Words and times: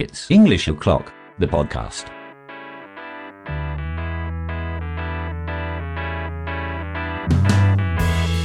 It's 0.00 0.28
English 0.28 0.66
O'Clock, 0.66 1.12
the 1.38 1.46
podcast. 1.46 2.06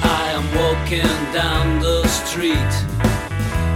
I 0.04 0.30
am 0.32 0.46
walking 0.54 1.34
down 1.34 1.80
the 1.80 2.08
street, 2.08 2.54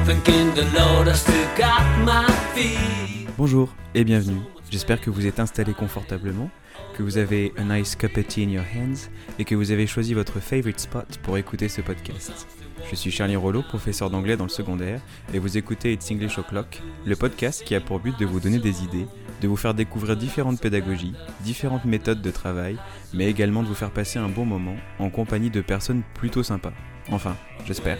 thinking 0.05 0.54
the 0.54 0.70
Lord 0.78 1.07
has 1.07 1.21
still 1.21 1.47
got 1.57 1.81
my 2.05 2.28
feet. 2.54 3.28
Bonjour 3.40 3.74
et 3.96 4.03
bienvenue. 4.03 4.44
J'espère 4.69 5.01
que 5.01 5.10
vous 5.10 5.26
êtes 5.26 5.40
installé 5.40 5.74
confortablement, 5.74 6.51
que 6.96 7.01
vous 7.01 7.17
avez 7.17 7.53
a 7.58 7.63
nice 7.63 7.96
cup 7.96 8.15
of 8.17 8.28
tea 8.28 8.44
in 8.44 8.49
your 8.49 8.65
hands 8.65 9.10
et 9.40 9.46
que 9.46 9.55
vous 9.55 9.71
avez 9.71 9.87
choisi 9.87 10.13
votre 10.13 10.40
favorite 10.40 10.79
spot 10.79 11.17
pour 11.24 11.40
écouter 11.40 11.69
ce 11.69 11.81
podcast. 11.81 12.46
Je 12.90 12.96
suis 12.96 13.12
Charlie 13.12 13.35
Rollo, 13.35 13.62
professeur 13.62 14.10
d'anglais 14.10 14.37
dans 14.37 14.46
le 14.46 14.49
secondaire, 14.49 15.01
et 15.33 15.39
vous 15.39 15.58
écoutez 15.58 15.94
It's 15.94 16.12
English 16.12 16.38
O'Clock, 16.38 16.81
le 17.05 17.16
podcast 17.16 17.63
qui 17.63 17.76
a 17.76 17.81
pour 17.81 17.99
but 17.99 18.17
de 18.20 18.26
vous 18.26 18.39
donner 18.39 18.59
des 18.59 18.84
idées, 18.84 19.07
de 19.41 19.48
vous 19.48 19.55
faire 19.55 19.73
découvrir 19.73 20.15
différentes 20.15 20.61
pédagogies, 20.61 21.13
différentes 21.41 21.85
méthodes 21.85 22.21
de 22.21 22.31
travail, 22.31 22.77
mais 23.13 23.29
également 23.29 23.63
de 23.63 23.67
vous 23.67 23.73
faire 23.73 23.91
passer 23.91 24.20
un 24.20 24.29
bon 24.29 24.45
moment 24.45 24.75
en 24.99 25.09
compagnie 25.09 25.49
de 25.49 25.62
personnes 25.62 26.03
plutôt 26.13 26.43
sympas. 26.43 26.73
Enfin, 27.12 27.35
j'espère. 27.65 27.98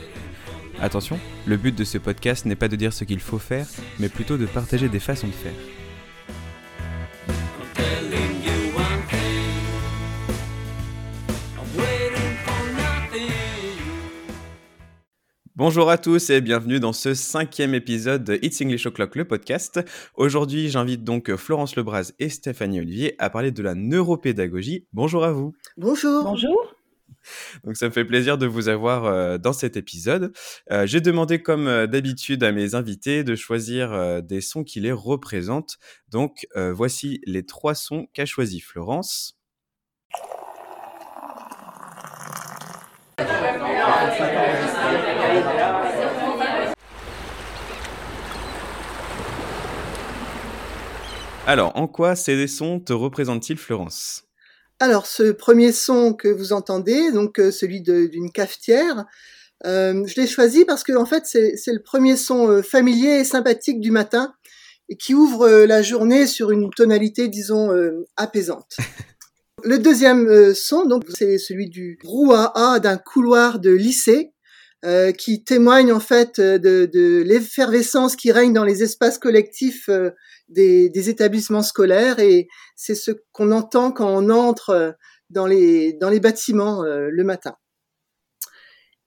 Attention, 0.82 1.20
le 1.46 1.58
but 1.58 1.76
de 1.76 1.84
ce 1.84 1.98
podcast 1.98 2.46
n'est 2.46 2.56
pas 2.56 2.68
de 2.68 2.76
dire 2.76 2.94
ce 2.94 3.04
qu'il 3.04 3.20
faut 3.20 3.40
faire, 3.40 3.68
mais 4.00 4.10
plutôt 4.10 4.38
de 4.38 4.46
partager 4.46 4.90
des 4.90 5.00
façons 5.00 5.28
de 5.28 5.34
faire. 5.34 5.54
Bonjour 15.56 15.92
à 15.92 16.00
tous 16.00 16.32
et 16.32 16.42
bienvenue 16.42 16.80
dans 16.80 16.94
ce 16.94 17.14
cinquième 17.14 17.76
épisode 17.76 18.24
de 18.24 18.40
It's 18.42 18.60
English 18.60 18.88
O'Clock, 18.88 19.16
le 19.16 19.26
podcast. 19.26 19.80
Aujourd'hui, 20.16 20.70
j'invite 20.70 21.04
donc 21.04 21.36
Florence 21.36 21.76
Lebras 21.76 22.12
et 22.18 22.30
Stéphanie 22.30 22.80
Olivier 22.80 23.14
à 23.20 23.30
parler 23.30 23.52
de 23.52 23.62
la 23.62 23.76
neuropédagogie. 23.76 24.88
Bonjour 24.94 25.24
à 25.24 25.32
vous. 25.32 25.54
Bonjour. 25.78 26.24
Bonjour. 26.24 26.74
Donc 27.64 27.78
ça 27.78 27.86
me 27.86 27.92
fait 27.92 28.04
plaisir 28.04 28.40
de 28.40 28.48
vous 28.48 28.68
avoir 28.68 29.06
euh, 29.06 29.38
dans 29.38 29.54
cet 29.54 29.78
épisode. 29.78 30.34
Euh, 30.72 30.88
J'ai 30.88 31.02
demandé 31.02 31.40
comme 31.40 31.68
euh, 31.68 31.86
d'habitude 31.86 32.44
à 32.44 32.52
mes 32.52 32.74
invités 32.74 33.24
de 33.24 33.36
choisir 33.36 33.94
euh, 33.94 34.22
des 34.22 34.42
sons 34.42 34.64
qui 34.64 34.80
les 34.80 34.92
représentent. 34.92 35.78
Donc 36.10 36.48
euh, 36.58 36.74
voici 36.74 37.22
les 37.28 37.46
trois 37.46 37.76
sons 37.76 38.08
qu'a 38.14 38.26
choisi 38.26 38.60
Florence. 38.60 39.38
Alors, 51.46 51.76
en 51.76 51.88
quoi 51.88 52.16
ces 52.16 52.48
sons 52.48 52.80
te 52.80 52.94
représentent-ils, 52.94 53.58
Florence? 53.58 54.24
Alors, 54.80 55.06
ce 55.06 55.32
premier 55.32 55.72
son 55.72 56.14
que 56.14 56.28
vous 56.28 56.54
entendez, 56.54 57.12
donc 57.12 57.40
euh, 57.40 57.52
celui 57.52 57.82
d'une 57.82 58.32
cafetière, 58.32 59.06
euh, 59.66 60.04
je 60.06 60.20
l'ai 60.20 60.28
choisi 60.28 60.66
parce 60.66 60.84
que 60.84 60.94
en 60.94 61.06
fait, 61.06 61.26
c'est 61.26 61.74
le 61.74 61.82
premier 61.82 62.18
son 62.18 62.50
euh, 62.50 62.62
familier 62.62 63.20
et 63.20 63.24
sympathique 63.24 63.80
du 63.80 63.92
matin 63.92 64.34
et 64.90 64.98
qui 64.98 65.14
ouvre 65.14 65.48
la 65.64 65.82
journée 65.82 66.28
sur 66.28 66.52
une 66.52 66.70
tonalité, 66.70 67.30
disons, 67.30 67.72
euh, 67.72 68.06
apaisante. 68.18 68.78
Le 69.66 69.80
deuxième 69.80 70.28
euh, 70.28 70.54
son, 70.54 70.86
donc, 70.86 71.04
c'est 71.16 71.38
celui 71.38 71.70
du 71.70 71.98
brouhaha 72.04 72.80
d'un 72.80 72.98
couloir 72.98 73.60
de 73.60 73.72
lycée. 73.72 74.32
euh, 74.86 75.14
qui 75.14 75.46
témoigne 75.46 75.94
en 75.94 76.02
fait 76.02 76.40
euh, 76.40 76.58
de, 76.58 77.24
l'effervescence 77.26 78.18
qui 78.18 78.34
règne 78.34 78.52
dans 78.52 78.66
les 78.66 78.84
espaces 78.84 79.18
collectifs 79.18 79.90
des, 80.50 81.10
établissements 81.10 81.62
scolaires 81.62 82.20
et 82.20 82.50
c'est 82.76 82.96
ce 82.96 83.12
qu'on 83.32 83.54
entend 83.54 83.94
quand 83.94 84.10
on 84.10 84.30
entre 84.30 84.98
dans 85.30 85.48
les, 85.48 85.98
bâtiments 86.22 86.84
le 86.84 87.24
matin. 87.24 87.56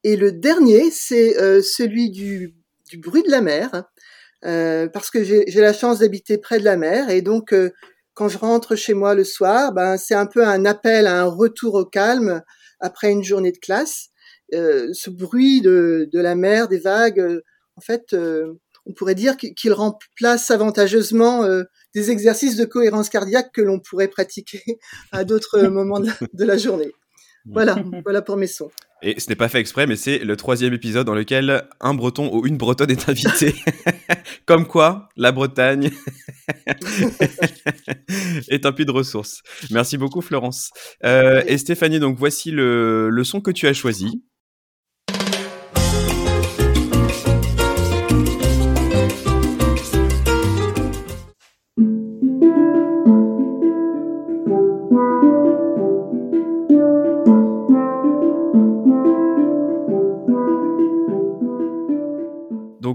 Et 0.03 0.17
le 0.17 0.33
dernier, 0.33 0.91
c'est 0.91 1.35
celui 1.63 2.11
du, 2.11 2.55
du 2.89 2.97
bruit 2.97 3.23
de 3.23 3.31
la 3.31 3.43
mer, 3.43 3.85
parce 4.41 5.11
que 5.11 5.25
j'ai 5.25 5.61
la 5.61 5.75
chance 5.75 5.99
d'habiter 5.99 6.39
près 6.39 6.59
de 6.59 6.65
la 6.65 6.79
mer 6.79 7.11
et 7.11 7.21
donc 7.21 7.53
quand 8.17 8.29
je 8.29 8.39
rentre 8.39 8.77
chez 8.77 8.95
moi 8.95 9.15
le 9.15 9.25
soir, 9.25 9.73
ben 9.73 9.99
c'est 9.99 10.15
un 10.15 10.25
peu 10.25 10.45
un 10.45 10.65
appel 10.65 11.07
à 11.07 11.21
un 11.21 11.27
retour 11.27 11.75
au 11.75 11.85
calme 11.85 12.43
après 12.81 13.13
une 13.13 13.23
journée 13.23 13.53
de 13.53 13.59
classe. 13.59 14.09
Euh, 14.55 14.89
ce 14.95 15.11
bruit 15.11 15.61
de, 15.61 16.09
de 16.11 16.21
la 16.21 16.35
mer, 16.35 16.67
des 16.67 16.79
vagues, 16.79 17.21
euh, 17.21 17.43
en 17.77 17.83
fait, 17.83 18.15
euh, 18.15 18.55
on 18.87 18.95
pourrait 18.95 19.15
dire 19.15 19.37
qu'il 19.37 19.73
remplace 19.75 20.51
avantageusement 20.51 21.45
euh, 21.45 21.65
des 21.95 22.11
exercices 22.11 22.57
de 22.57 22.65
cohérence 22.65 23.11
cardiaque 23.11 23.53
que 23.53 23.61
l'on 23.61 23.81
pourrait 23.81 24.09
pratiquer 24.09 24.63
à 25.13 25.25
d'autres 25.25 25.65
moments 25.65 26.01
de 26.01 26.07
la, 26.07 26.15
de 26.33 26.45
la 26.45 26.57
journée. 26.57 26.93
Voilà, 27.45 27.77
voilà 28.03 28.23
pour 28.23 28.39
mes 28.39 28.47
sons. 28.47 28.71
Et 29.03 29.21
ce 29.21 29.29
n'est 29.29 29.37
pas 29.37 29.49
fait 29.49 29.61
exprès, 29.61 29.87
mais 29.87 29.97
c'est 29.97 30.19
le 30.19 30.37
troisième 30.37 30.73
épisode 30.73 31.07
dans 31.07 31.15
lequel 31.15 31.65
un 31.81 31.93
breton 31.93 32.31
ou 32.33 32.47
une 32.47 32.57
bretonne 32.57 32.91
est 32.91 33.09
invité. 33.09 33.55
Comme 34.47 34.67
quoi, 34.67 35.11
la 35.17 35.33
Bretagne 35.33 35.91
est 38.49 38.65
un 38.65 38.73
puits 38.73 38.87
de 38.87 38.93
ressources. 38.93 39.43
Merci 39.71 39.99
beaucoup, 39.99 40.23
Florence. 40.23 40.71
Euh, 41.05 41.43
et 41.47 41.59
Stéphanie, 41.59 42.01
donc 42.01 42.17
voici 42.17 42.51
le, 42.51 43.11
le 43.11 43.25
son 43.25 43.41
que 43.41 43.51
tu 43.51 43.67
as 43.67 43.75
choisi. 43.75 44.23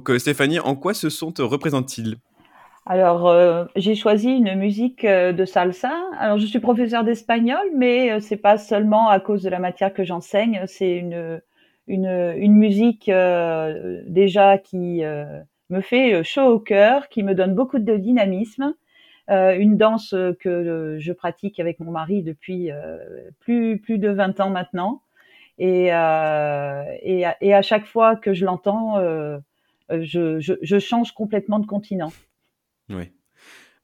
Donc 0.02 0.10
euh, 0.10 0.18
Stéphanie, 0.18 0.60
en 0.60 0.76
quoi 0.76 0.96
ce 0.96 1.12
son 1.12 1.32
te 1.32 1.44
représente-t-il? 1.44 2.16
Alors, 2.88 3.28
euh, 3.28 3.66
j'ai 3.76 3.94
choisi 3.94 4.30
une 4.30 4.56
musique 4.56 5.06
euh, 5.06 5.32
de 5.32 5.46
salsa. 5.46 5.92
Alors, 6.18 6.40
je 6.40 6.48
suis 6.48 6.58
professeur 6.58 7.04
d'espagnol, 7.04 7.62
mais 7.78 8.12
euh, 8.12 8.20
c'est 8.20 8.38
pas 8.38 8.58
seulement 8.58 9.10
à 9.10 9.20
cause 9.20 9.44
de 9.44 9.50
la 9.50 9.60
matière 9.60 9.94
que 9.94 10.04
j'enseigne. 10.04 10.64
C'est 10.66 10.92
une, 10.96 11.40
une, 11.86 12.56
musique 12.56 13.12
déjà 14.08 14.58
qui 14.58 15.04
me 15.70 15.82
fait 15.82 16.24
chaud 16.24 16.48
au 16.48 16.60
cœur, 16.60 17.08
qui 17.10 17.22
me 17.22 17.36
donne 17.36 17.54
beaucoup 17.54 17.78
de 17.78 17.96
dynamisme. 17.96 18.74
Une 19.28 19.78
danse 19.78 20.16
que 20.40 20.98
je 21.00 21.14
pratique 21.14 21.60
avec 21.60 21.80
mon 21.80 21.92
mari 21.92 22.24
depuis 22.24 22.72
plus, 23.40 23.78
plus 23.78 24.00
de 24.00 24.10
20 24.10 24.40
ans 24.40 24.50
maintenant. 24.50 25.04
Et, 25.60 25.88
et, 25.88 25.92
à, 25.94 27.62
chaque 27.62 27.86
fois 27.86 28.16
que 28.16 28.34
je 28.34 28.46
l'entends, 28.46 28.98
je, 30.00 30.40
je, 30.40 30.54
je 30.62 30.80
change 30.80 31.12
complètement 31.12 31.60
de 31.60 31.66
continent. 31.66 32.12
Oui. 32.90 33.12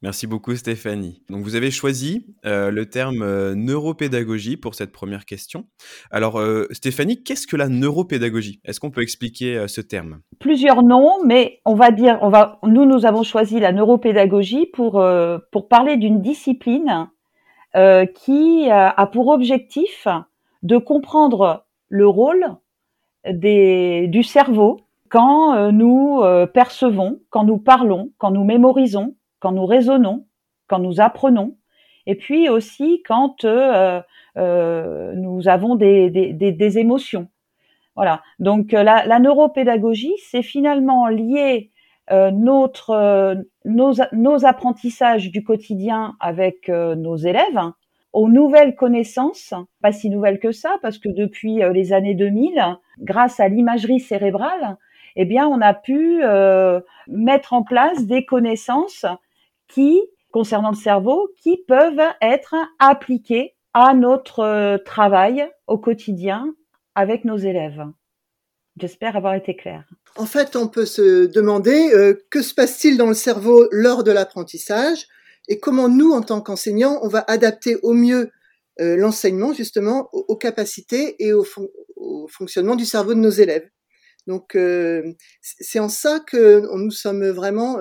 Merci 0.03 0.27
beaucoup 0.27 0.55
Stéphanie. 0.55 1.23
Donc 1.27 1.41
vous 1.41 1.55
avez 1.55 1.71
choisi 1.71 2.27
euh, 2.45 2.69
le 2.69 2.85
terme 2.87 3.23
euh, 3.23 3.55
neuropédagogie 3.55 4.55
pour 4.55 4.75
cette 4.75 4.91
première 4.91 5.25
question. 5.25 5.65
Alors 6.11 6.39
euh, 6.39 6.67
Stéphanie, 6.69 7.23
qu'est-ce 7.23 7.47
que 7.47 7.55
la 7.55 7.67
neuropédagogie? 7.67 8.61
Est-ce 8.63 8.79
qu'on 8.79 8.91
peut 8.91 9.01
expliquer 9.01 9.57
euh, 9.57 9.67
ce 9.67 9.81
terme? 9.81 10.21
Plusieurs 10.39 10.83
noms, 10.83 11.25
mais 11.25 11.61
on 11.65 11.73
va 11.73 11.89
dire, 11.89 12.19
on 12.21 12.29
va, 12.29 12.59
nous, 12.61 12.85
nous 12.85 13.07
avons 13.07 13.23
choisi 13.23 13.59
la 13.59 13.71
neuropédagogie 13.71 14.67
pour 14.67 15.01
euh, 15.01 15.39
pour 15.51 15.67
parler 15.67 15.97
d'une 15.97 16.21
discipline 16.21 17.09
euh, 17.75 18.05
qui 18.05 18.69
a, 18.69 18.89
a 18.89 19.07
pour 19.07 19.29
objectif 19.29 20.07
de 20.61 20.77
comprendre 20.77 21.65
le 21.89 22.07
rôle 22.07 22.45
des, 23.27 24.07
du 24.09 24.21
cerveau 24.21 24.81
quand 25.09 25.55
euh, 25.55 25.71
nous 25.71 26.21
euh, 26.21 26.45
percevons, 26.45 27.19
quand 27.29 27.43
nous 27.43 27.57
parlons, 27.57 28.11
quand 28.17 28.31
nous 28.31 28.43
mémorisons, 28.43 29.15
quand 29.39 29.51
nous 29.51 29.65
raisonnons, 29.65 30.25
quand 30.67 30.79
nous 30.79 30.99
apprenons, 31.01 31.55
et 32.05 32.15
puis 32.15 32.49
aussi 32.49 33.03
quand 33.05 33.45
euh, 33.45 34.01
nous 34.35 35.47
avons 35.47 35.75
des, 35.75 36.09
des, 36.09 36.77
émotions. 36.77 37.27
Voilà. 37.95 38.21
Donc 38.39 38.71
la, 38.71 39.19
neuropédagogie, 39.19 40.13
c'est 40.29 40.41
finalement 40.41 41.07
lié 41.07 41.71
euh, 42.11 42.31
notre 42.31 43.43
nos, 43.65 44.45
apprentissages 44.45 45.31
du 45.31 45.43
quotidien 45.43 46.15
avec 46.19 46.69
nos 46.69 47.17
élèves 47.17 47.57
hein, 47.57 47.75
aux 48.13 48.29
nouvelles 48.29 48.75
connaissances, 48.75 49.53
pas 49.81 49.91
si 49.91 50.09
nouvelles 50.09 50.39
que 50.39 50.51
ça, 50.51 50.77
parce 50.81 50.99
que 50.99 51.09
depuis 51.09 51.61
les 51.73 51.93
années 51.93 52.15
2000, 52.15 52.77
grâce 52.99 53.39
à 53.39 53.49
l'imagerie 53.49 53.99
cérébrale, 53.99 54.77
eh 55.19 55.25
bien, 55.25 55.47
on 55.47 55.61
a 55.61 55.73
pu 55.73 56.23
euh, 56.23 56.79
mettre 57.07 57.53
en 57.53 57.63
place 57.63 58.05
des 58.05 58.23
connaissances 58.23 59.05
qui, 59.67 59.99
concernant 60.31 60.69
le 60.69 60.75
cerveau, 60.75 61.29
qui 61.41 61.57
peuvent 61.67 62.03
être 62.21 62.55
appliquées 62.77 63.55
à 63.73 63.95
notre 63.95 64.41
euh, 64.41 64.77
travail 64.77 65.49
au 65.65 65.79
quotidien 65.79 66.53
avec 66.93 67.25
nos 67.25 67.35
élèves. 67.35 67.83
J'espère 68.79 69.15
avoir 69.15 69.33
été 69.33 69.55
claire. 69.55 69.85
En 70.17 70.27
fait, 70.27 70.55
on 70.55 70.67
peut 70.67 70.85
se 70.85 71.25
demander 71.25 71.91
euh, 71.93 72.13
que 72.29 72.43
se 72.43 72.53
passe-t-il 72.53 72.95
dans 72.95 73.07
le 73.07 73.15
cerveau 73.15 73.67
lors 73.71 74.03
de 74.03 74.11
l'apprentissage 74.11 75.07
et 75.47 75.59
comment 75.59 75.89
nous, 75.89 76.11
en 76.11 76.21
tant 76.21 76.41
qu'enseignants, 76.41 76.99
on 77.01 77.07
va 77.07 77.23
adapter 77.27 77.77
au 77.81 77.93
mieux 77.93 78.29
l'enseignement 78.79 79.53
justement 79.53 80.07
aux, 80.11 80.35
capacités 80.35 81.15
et 81.17 81.33
au, 81.33 81.43
fonctionnement 82.27 82.75
du 82.75 82.85
cerveau 82.85 83.15
de 83.15 83.19
nos 83.19 83.31
élèves. 83.31 83.67
Donc 84.27 84.55
euh, 84.55 85.01
c'est 85.41 85.79
en 85.79 85.89
ça 85.89 86.19
que 86.19 86.61
nous 86.77 86.91
sommes 86.91 87.27
vraiment 87.29 87.77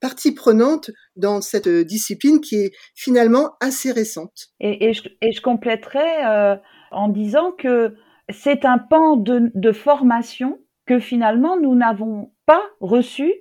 partie 0.00 0.32
prenante 0.32 0.90
dans 1.16 1.40
cette 1.40 1.68
discipline 1.68 2.40
qui 2.40 2.56
est 2.56 2.72
finalement 2.94 3.52
assez 3.60 3.92
récente. 3.92 4.48
Et, 4.60 4.92
je, 4.92 5.02
et 5.20 5.32
je, 5.32 5.42
compléterai 5.42 6.58
en 6.90 7.08
disant 7.08 7.52
que 7.52 7.94
c'est 8.30 8.64
un 8.64 8.78
pan 8.78 9.16
de, 9.16 9.72
formation 9.72 10.58
que 10.86 10.98
finalement 10.98 11.58
nous 11.58 11.74
n'avons 11.74 12.32
pas 12.46 12.62
reçu 12.80 13.32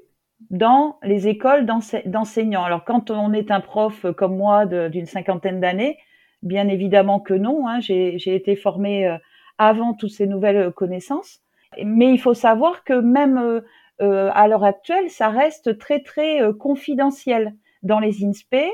dans 0.49 0.97
les 1.03 1.27
écoles 1.27 1.65
d'enseignants. 2.05 2.63
Alors 2.63 2.85
quand 2.85 3.09
on 3.09 3.33
est 3.33 3.51
un 3.51 3.61
prof 3.61 4.05
comme 4.17 4.37
moi 4.37 4.65
d'une 4.65 5.05
cinquantaine 5.05 5.59
d'années, 5.59 5.97
bien 6.43 6.67
évidemment 6.67 7.19
que 7.19 7.33
non. 7.33 7.67
Hein, 7.67 7.79
J'ai 7.79 8.35
été 8.35 8.55
formée 8.55 9.07
euh, 9.07 9.17
avant 9.57 9.93
toutes 9.93 10.11
ces 10.11 10.27
nouvelles 10.27 10.71
connaissances. 10.73 11.39
Mais 11.83 12.11
il 12.11 12.19
faut 12.19 12.33
savoir 12.33 12.83
que 12.83 12.93
même 12.93 13.37
euh, 13.37 13.61
euh, 14.01 14.29
à 14.33 14.47
l'heure 14.47 14.63
actuelle, 14.63 15.09
ça 15.09 15.29
reste 15.29 15.77
très 15.77 16.01
très 16.01 16.41
confidentiel 16.59 17.55
dans 17.83 17.99
les 17.99 18.23
INSPE. 18.23 18.67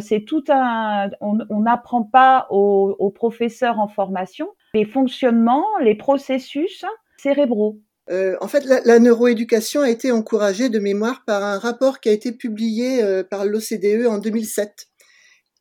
c'est 0.00 0.24
tout 0.24 0.44
un, 0.48 1.10
on 1.20 1.60
n'apprend 1.60 2.02
pas 2.02 2.46
aux, 2.50 3.10
professeurs 3.10 3.78
en 3.78 3.88
formation 3.88 4.48
les 4.74 4.84
fonctionnements, 4.84 5.66
les 5.80 5.94
processus 5.94 6.84
cérébraux. 7.18 7.78
Euh, 8.10 8.36
en 8.40 8.48
fait, 8.48 8.64
la, 8.64 8.98
neuroéducation 8.98 9.82
a 9.82 9.90
été 9.90 10.10
encouragée 10.10 10.68
de 10.68 10.78
mémoire 10.78 11.24
par 11.24 11.44
un 11.44 11.58
rapport 11.58 12.00
qui 12.00 12.08
a 12.08 12.12
été 12.12 12.32
publié 12.32 13.02
euh, 13.02 13.22
par 13.22 13.44
l'OCDE 13.44 14.06
en 14.06 14.18
2007 14.18 14.88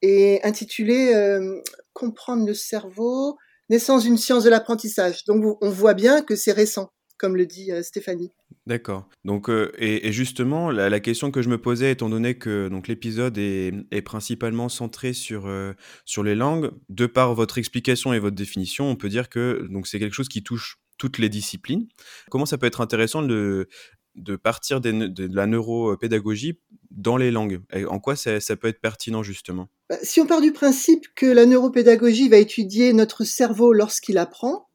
et 0.02 0.40
intitulé 0.44 1.14
euh, 1.14 1.62
Comprendre 1.94 2.48
le 2.48 2.54
cerveau, 2.54 3.38
naissance 3.72 4.04
d'une 4.04 4.18
science 4.18 4.44
de 4.44 4.50
l'apprentissage. 4.50 5.26
Donc 5.26 5.58
on 5.62 5.70
voit 5.70 5.96
bien 5.96 6.22
que 6.22 6.36
c'est 6.36 6.52
récent, 6.52 6.92
comme 7.18 7.36
le 7.36 7.48
dit 7.48 7.72
Stéphanie. 7.82 8.32
D'accord. 8.68 9.10
Donc, 9.26 9.50
euh, 9.50 9.72
et, 9.80 10.12
justement, 10.12 10.70
la, 10.70 11.00
question 11.00 11.32
que 11.32 11.42
je 11.42 11.50
me 11.50 11.58
posais, 11.58 11.92
étant 11.92 12.10
donné 12.10 12.36
que 12.36 12.68
donc 12.68 12.88
l'épisode 12.88 13.38
est, 13.38 14.02
principalement 14.04 14.70
centré 14.70 15.14
sur 15.14 15.48
euh, 15.48 15.74
sur 16.06 16.24
les 16.24 16.36
langues, 16.36 16.72
de 16.90 17.08
par 17.08 17.34
votre 17.34 17.58
explication 17.58 18.14
et 18.14 18.20
votre 18.20 18.36
définition, 18.36 18.90
on 18.90 18.96
peut 18.96 19.10
dire 19.10 19.30
que 19.30 19.68
donc 19.72 19.88
c'est 19.88 20.00
quelque 20.00 20.14
chose 20.14 20.30
qui 20.30 20.44
touche 20.44 20.78
toutes 20.98 21.18
les 21.18 21.30
disciplines. 21.30 21.88
Comment 22.30 22.46
ça 22.46 22.58
peut 22.60 22.68
être 22.68 22.82
intéressant 22.82 23.24
de 23.24 23.68
de 24.16 24.36
partir 24.36 24.82
de 24.82 25.14
la 25.34 25.48
neuropédagogie 25.48 26.60
dans 26.92 27.18
les 27.18 27.32
langues 27.32 27.62
En 27.90 28.00
quoi 28.00 28.16
ça, 28.16 28.40
peut 28.56 28.68
être 28.68 28.82
pertinent 28.82 29.24
justement? 29.24 29.70
Bah, 29.90 29.98
Si 30.04 30.22
on 30.22 30.26
part 30.26 30.42
du 30.42 30.52
principe 30.52 31.06
que 31.16 31.26
la 31.26 31.46
neuropédagogie 31.46 32.30
va 32.30 32.38
étudier 32.38 32.94
notre 32.94 33.24
cerveau 33.24 33.74
lorsqu'il 33.74 34.18
apprend, 34.18 34.68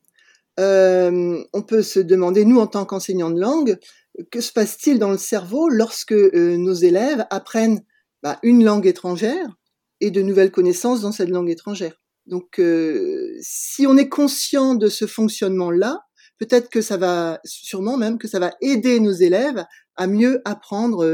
euh, 0.59 1.43
on 1.53 1.63
peut 1.63 1.83
se 1.83 2.01
demander, 2.01 2.45
nous 2.45 2.59
en 2.59 2.67
tant 2.67 2.85
qu'enseignants 2.85 3.31
de 3.31 3.41
langue, 3.41 3.79
que 4.31 4.41
se 4.41 4.53
passe-t-il 4.53 4.99
dans 4.99 5.11
le 5.11 5.19
cerveau 5.19 5.69
lorsque 5.69 6.13
euh, 6.13 6.57
nos 6.57 6.73
élèves 6.73 7.27
apprennent 7.31 7.83
bah, 8.23 8.39
une 8.43 8.65
langue 8.65 8.87
étrangère 8.87 9.47
et 10.01 10.11
de 10.11 10.23
nouvelles 10.23 10.51
connaissances 10.51 11.03
dans 11.03 11.13
cette 11.13 11.29
langue 11.29 11.51
étrangère? 11.51 12.03
Donc, 12.25 12.59
euh, 12.59 13.37
si 13.41 13.87
on 13.87 13.97
est 13.97 14.09
conscient 14.09 14.75
de 14.75 14.89
ce 14.89 15.07
fonctionnement-là, 15.07 16.01
peut-être 16.39 16.71
que 16.71 16.81
ça 16.81 16.97
va, 16.97 17.41
sûrement 17.45 17.99
même 17.99 18.19
que 18.19 18.27
ça 18.27 18.39
va 18.39 18.55
aider 18.63 18.99
nos 19.01 19.13
élèves 19.13 19.65
à 19.97 20.07
mieux 20.07 20.41
apprendre 20.45 21.05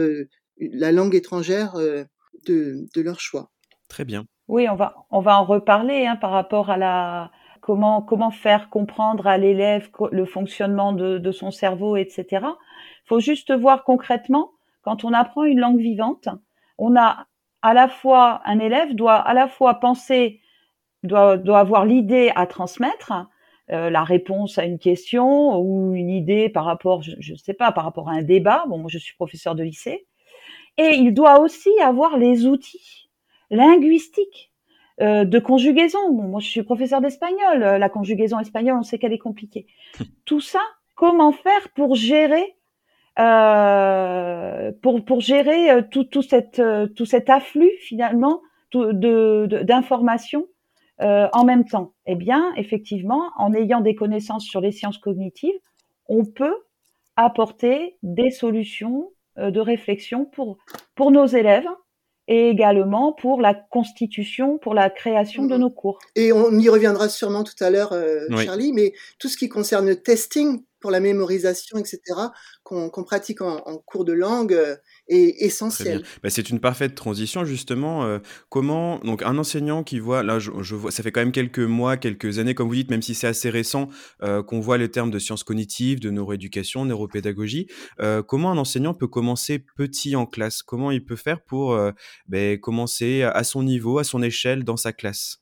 la 0.73 0.93
langue 0.93 1.15
étrangère 1.15 1.75
de, 1.75 2.87
leur 2.97 3.21
choix. 3.21 3.51
Très 3.89 4.05
bien. 4.05 4.25
Oui, 4.49 4.69
on 4.69 4.75
va, 4.75 4.95
on 5.11 5.21
va 5.21 5.39
en 5.39 5.45
reparler 5.45 6.07
hein, 6.07 6.17
par 6.17 6.31
rapport 6.31 6.71
à 6.71 6.77
la, 6.77 7.31
comment 7.63 8.03
comment 8.03 8.31
faire 8.31 8.69
comprendre 8.69 9.27
à 9.27 9.39
l'élève 9.39 9.89
le 10.11 10.27
fonctionnement 10.27 10.93
de, 10.93 11.33
son 11.33 11.51
cerveau, 11.51 11.97
etc. 11.97 12.27
Il 12.43 13.09
faut 13.09 13.21
juste 13.21 13.53
voir 13.53 13.85
concrètement 13.85 14.51
quand 14.83 15.05
on 15.05 15.13
apprend 15.13 15.45
une 15.45 15.61
langue 15.61 15.81
vivante, 15.81 16.29
on 16.77 16.97
a 16.97 17.27
à 17.63 17.73
la 17.73 17.89
fois 17.89 18.43
un 18.45 18.59
élève 18.59 18.95
doit 18.95 19.15
à 19.15 19.33
la 19.33 19.47
fois 19.47 19.75
penser, 19.75 20.41
doit 21.05 21.39
doit 21.39 21.61
avoir 21.61 21.87
l'idée 21.87 22.33
à 22.35 22.47
transmettre, 22.47 23.13
euh, 23.71 23.91
la 23.91 24.03
réponse 24.03 24.59
à 24.59 24.65
une 24.65 24.81
question 24.81 25.57
ou 25.57 25.95
une 25.95 26.11
idée 26.11 26.49
par 26.49 26.65
rapport, 26.65 27.03
je 27.03 27.33
ne 27.33 27.39
sais 27.39 27.55
pas, 27.55 27.71
par 27.71 27.85
rapport 27.85 28.09
à 28.09 28.13
un 28.13 28.23
débat. 28.23 28.65
Bon, 28.69 28.79
moi 28.79 28.91
je 28.91 28.99
suis 28.99 29.15
professeur 29.15 29.55
de 29.55 29.63
lycée, 29.63 30.07
et 30.79 30.95
il 30.95 31.13
doit 31.13 31.41
aussi 31.41 31.71
avoir 31.81 32.17
les 32.17 32.47
outils 32.47 33.11
linguistiques 33.51 34.53
euh, 35.01 35.25
de 35.25 35.39
conjugaison. 35.39 36.13
moi, 36.13 36.41
je 36.41 36.49
suis 36.49 36.63
professeur 36.63 37.01
d'espagnol. 37.01 37.63
Euh, 37.63 37.79
la 37.79 37.89
conjugaison 37.89 38.39
espagnole, 38.39 38.77
on 38.79 38.83
sait 38.83 38.99
qu'elle 38.99 39.13
est 39.13 39.19
compliquée. 39.19 39.67
Tout 40.25 40.41
ça, 40.41 40.61
comment 40.95 41.33
faire 41.33 41.71
pour 41.75 41.95
gérer, 41.95 42.57
euh, 43.19 44.71
pour 44.83 45.05
pour 45.05 45.21
gérer 45.21 45.85
tout 45.91 46.05
tout 46.05 46.23
cette 46.23 46.63
tout 46.95 47.05
cet 47.05 47.29
afflux 47.29 47.71
finalement 47.81 48.41
de 48.73 49.47
d'informations 49.63 50.47
en 50.99 51.45
même 51.45 51.65
temps? 51.65 51.93
Eh 52.07 52.15
bien, 52.15 52.53
effectivement, 52.57 53.31
en 53.37 53.53
ayant 53.55 53.81
des 53.81 53.95
connaissances 53.95 54.45
sur 54.45 54.61
les 54.61 54.73
sciences 54.73 54.99
cognitives, 54.99 55.59
on 56.09 56.25
peut 56.25 56.57
apporter 57.17 57.97
des 58.03 58.31
solutions 58.31 59.11
de 59.37 59.61
réflexion 59.61 60.25
pour 60.25 60.59
pour 60.95 61.11
nos 61.11 61.27
élèves 61.27 61.69
et 62.29 62.49
également 62.49 63.13
pour 63.13 63.41
la 63.41 63.55
constitution, 63.55 64.59
pour 64.59 64.75
la 64.75 64.91
création 64.91 65.45
de 65.45 65.55
mm-hmm. 65.55 65.59
nos 65.59 65.71
cours. 65.71 65.99
Et 66.15 66.33
on 66.33 66.53
y 66.59 66.69
reviendra 66.69 67.09
sûrement 67.09 67.45
tout 67.45 67.63
à 67.63 67.71
l'heure, 67.71 67.93
euh, 67.93 68.27
Charlie, 68.39 68.73
mais 68.73 68.93
tout 69.19 69.29
ce 69.29 69.37
qui 69.37 69.49
concerne 69.49 69.87
le 69.87 69.97
testing 69.97 70.63
pour 70.83 70.91
la 70.91 71.01
mémorisation, 71.01 71.79
etc., 71.79 72.01
qu'on 72.63 73.05
pratique 73.05 73.41
en, 73.41 73.79
cours 73.87 74.05
de 74.05 74.13
langue, 74.13 74.53
euh, 74.53 74.77
est 75.09 75.43
essentiel. 75.45 76.03
Bah, 76.23 76.31
c'est 76.31 76.51
une 76.51 76.61
parfaite 76.61 76.95
transition 76.95 77.45
justement. 77.45 78.05
Euh, 78.05 78.19
comment 78.49 78.99
donc 79.01 79.23
un 79.23 79.39
enseignant 79.39 79.83
qui 79.85 79.99
voit 79.99 80.23
là, 80.23 80.39
je, 80.39 80.75
vois, 80.75 80.91
ça 80.91 81.03
fait 81.03 81.13
quand 81.13 81.21
même 81.21 81.33
quelques 81.33 81.59
mois, 81.59 81.97
quelques 81.97 82.39
années, 82.39 82.55
comme 82.55 82.69
vous 82.69 82.75
dites, 82.75 82.91
même 82.91 83.03
si 83.03 83.15
c'est 83.15 83.27
assez 83.27 83.51
récent, 83.51 83.89
euh, 84.23 84.43
qu'on 84.43 84.61
voit 84.61 84.79
les 84.79 84.91
termes 84.91 85.11
de 85.11 85.19
sciences 85.19 85.45
cognitives, 85.45 86.01
de 86.01 86.11
neuroéducation, 86.11 86.85
neuropédagogie. 86.85 87.69
Euh, 88.01 88.23
comment 88.23 88.51
un 88.51 88.59
enseignant 88.59 88.95
peut 88.95 89.09
commencer 89.09 89.65
petit 89.77 90.17
en 90.17 90.27
classe? 90.27 90.63
Comment 90.63 90.91
il 90.91 91.05
peut 91.05 91.17
faire 91.17 91.43
pour 91.43 91.79
ben, 92.29 92.59
commencer 92.59 93.23
à 93.23 93.45
son 93.45 93.63
niveau, 93.63 93.99
à 93.99 94.05
son 94.05 94.23
échelle, 94.23 94.65
dans 94.65 94.77
sa 94.77 94.93
classe? 94.93 95.42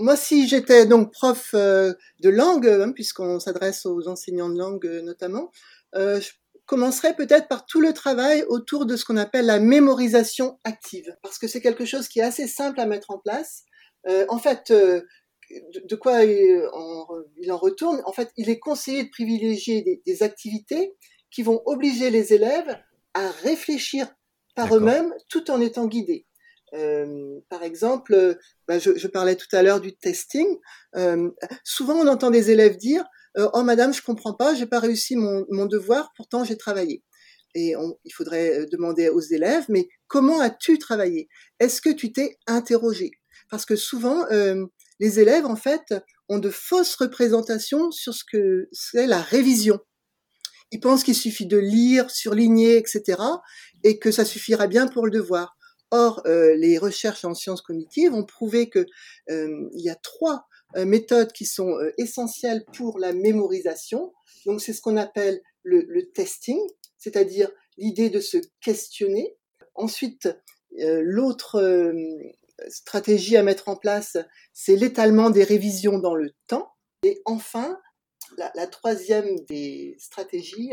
Moi, 0.00 0.16
si 0.16 0.48
j'étais 0.48 0.86
donc 0.86 1.12
prof 1.12 1.54
de 1.54 1.96
langue, 2.28 2.66
hein, 2.66 2.92
puisqu'on 2.92 3.38
s'adresse 3.38 3.86
aux 3.86 4.08
enseignants 4.08 4.48
de 4.48 4.58
langue 4.58 4.86
notamment, 5.04 5.50
je 5.94 6.30
commencerait 6.70 7.16
peut-être 7.16 7.48
par 7.48 7.66
tout 7.66 7.80
le 7.80 7.92
travail 7.92 8.44
autour 8.46 8.86
de 8.86 8.94
ce 8.94 9.04
qu'on 9.04 9.16
appelle 9.16 9.46
la 9.46 9.58
mémorisation 9.58 10.60
active, 10.62 11.16
parce 11.20 11.36
que 11.36 11.48
c'est 11.48 11.60
quelque 11.60 11.84
chose 11.84 12.06
qui 12.06 12.20
est 12.20 12.22
assez 12.22 12.46
simple 12.46 12.78
à 12.78 12.86
mettre 12.86 13.10
en 13.10 13.18
place. 13.18 13.64
Euh, 14.06 14.24
en 14.28 14.38
fait, 14.38 14.70
euh, 14.70 15.02
de, 15.84 15.96
quoi 15.96 16.22
il 16.22 16.62
en, 16.72 17.56
retourne 17.56 18.00
En 18.06 18.12
fait, 18.12 18.30
il 18.36 18.48
est 18.48 18.60
conseillé 18.60 19.02
de 19.02 19.10
privilégier 19.10 20.00
des, 20.06 20.22
activités 20.22 20.94
qui 21.32 21.42
vont 21.42 21.60
obliger 21.66 22.08
les 22.10 22.34
élèves 22.34 22.78
à 23.14 23.28
réfléchir 23.42 24.06
par 24.54 24.72
eux-mêmes 24.72 25.12
tout 25.28 25.50
en 25.50 25.60
étant 25.60 25.88
guidés. 25.88 26.24
Euh, 26.74 27.40
par 27.48 27.62
exemple, 27.62 28.38
bah, 28.68 28.78
je, 28.78 28.96
je, 28.96 29.08
parlais 29.08 29.36
tout 29.36 29.48
à 29.52 29.62
l'heure 29.62 29.80
du 29.80 29.96
testing. 29.96 30.46
Euh, 30.96 31.30
souvent, 31.64 31.94
on 31.94 32.06
entend 32.06 32.30
des 32.30 32.50
élèves 32.50 32.76
dire 32.76 33.04
euh, 33.38 33.48
oh 33.52 33.62
madame, 33.62 33.94
je 33.94 34.02
comprends 34.02 34.34
pas, 34.34 34.54
j'ai 34.54 34.66
pas 34.66 34.80
réussi 34.80 35.16
mon, 35.16 35.46
mon 35.50 35.66
devoir, 35.66 36.12
pourtant 36.16 36.44
j'ai 36.44 36.56
travaillé. 36.56 37.02
Et 37.54 37.74
il 38.04 38.12
faudrait 38.12 38.60
euh, 38.60 38.66
demander 38.70 39.08
aux 39.08 39.20
élèves, 39.20 39.64
mais 39.68 39.88
comment 40.06 40.40
as-tu 40.40 40.78
travaillé? 40.78 41.28
Est-ce 41.58 41.80
que 41.80 41.90
tu 41.90 42.12
t'es 42.12 42.38
interrogé? 42.46 43.10
Parce 43.50 43.64
que 43.64 43.76
souvent, 43.76 44.24
euh, 44.30 44.66
les 45.00 45.18
élèves, 45.20 45.46
en 45.46 45.56
fait, 45.56 45.94
ont 46.28 46.38
de 46.38 46.50
fausses 46.50 46.94
représentations 46.94 47.90
sur 47.90 48.14
ce 48.14 48.22
que 48.30 48.68
c'est 48.72 49.06
la 49.06 49.20
révision. 49.20 49.80
Ils 50.70 50.80
pensent 50.80 51.02
qu'il 51.02 51.16
suffit 51.16 51.46
de 51.46 51.58
lire, 51.58 52.10
surligner, 52.10 52.76
etc., 52.76 53.20
et 53.82 53.98
que 53.98 54.12
ça 54.12 54.24
suffira 54.24 54.68
bien 54.68 54.86
pour 54.86 55.04
le 55.04 55.10
devoir. 55.10 55.56
Or, 55.90 56.22
euh, 56.26 56.54
les 56.56 56.78
recherches 56.78 57.24
en 57.24 57.34
sciences 57.34 57.62
cognitives 57.62 58.14
ont 58.14 58.24
prouvé 58.24 58.68
que 58.68 58.86
euh, 59.30 59.68
il 59.72 59.80
y 59.80 59.90
a 59.90 59.96
trois 59.96 60.46
euh, 60.76 60.84
méthodes 60.84 61.32
qui 61.32 61.46
sont 61.46 61.70
euh, 61.70 61.92
essentielles 61.98 62.64
pour 62.72 62.98
la 62.98 63.12
mémorisation. 63.12 64.12
Donc 64.46 64.60
c'est 64.60 64.72
ce 64.72 64.80
qu'on 64.80 64.96
appelle 64.96 65.40
le, 65.62 66.02
testing, 66.12 66.60
c'est-à-dire 66.96 67.50
l'idée 67.76 68.08
de 68.08 68.20
se 68.20 68.38
questionner. 68.60 69.36
Ensuite, 69.74 70.28
l'autre 70.72 71.94
stratégie 72.68 73.36
à 73.36 73.42
mettre 73.42 73.68
en 73.68 73.76
place, 73.76 74.16
c'est 74.52 74.76
l'étalement 74.76 75.30
des 75.30 75.44
révisions 75.44 75.98
dans 75.98 76.14
le 76.14 76.30
temps. 76.46 76.72
Et 77.02 77.20
enfin, 77.26 77.78
la 78.38 78.66
troisième 78.66 79.38
des 79.48 79.96
stratégies, 79.98 80.72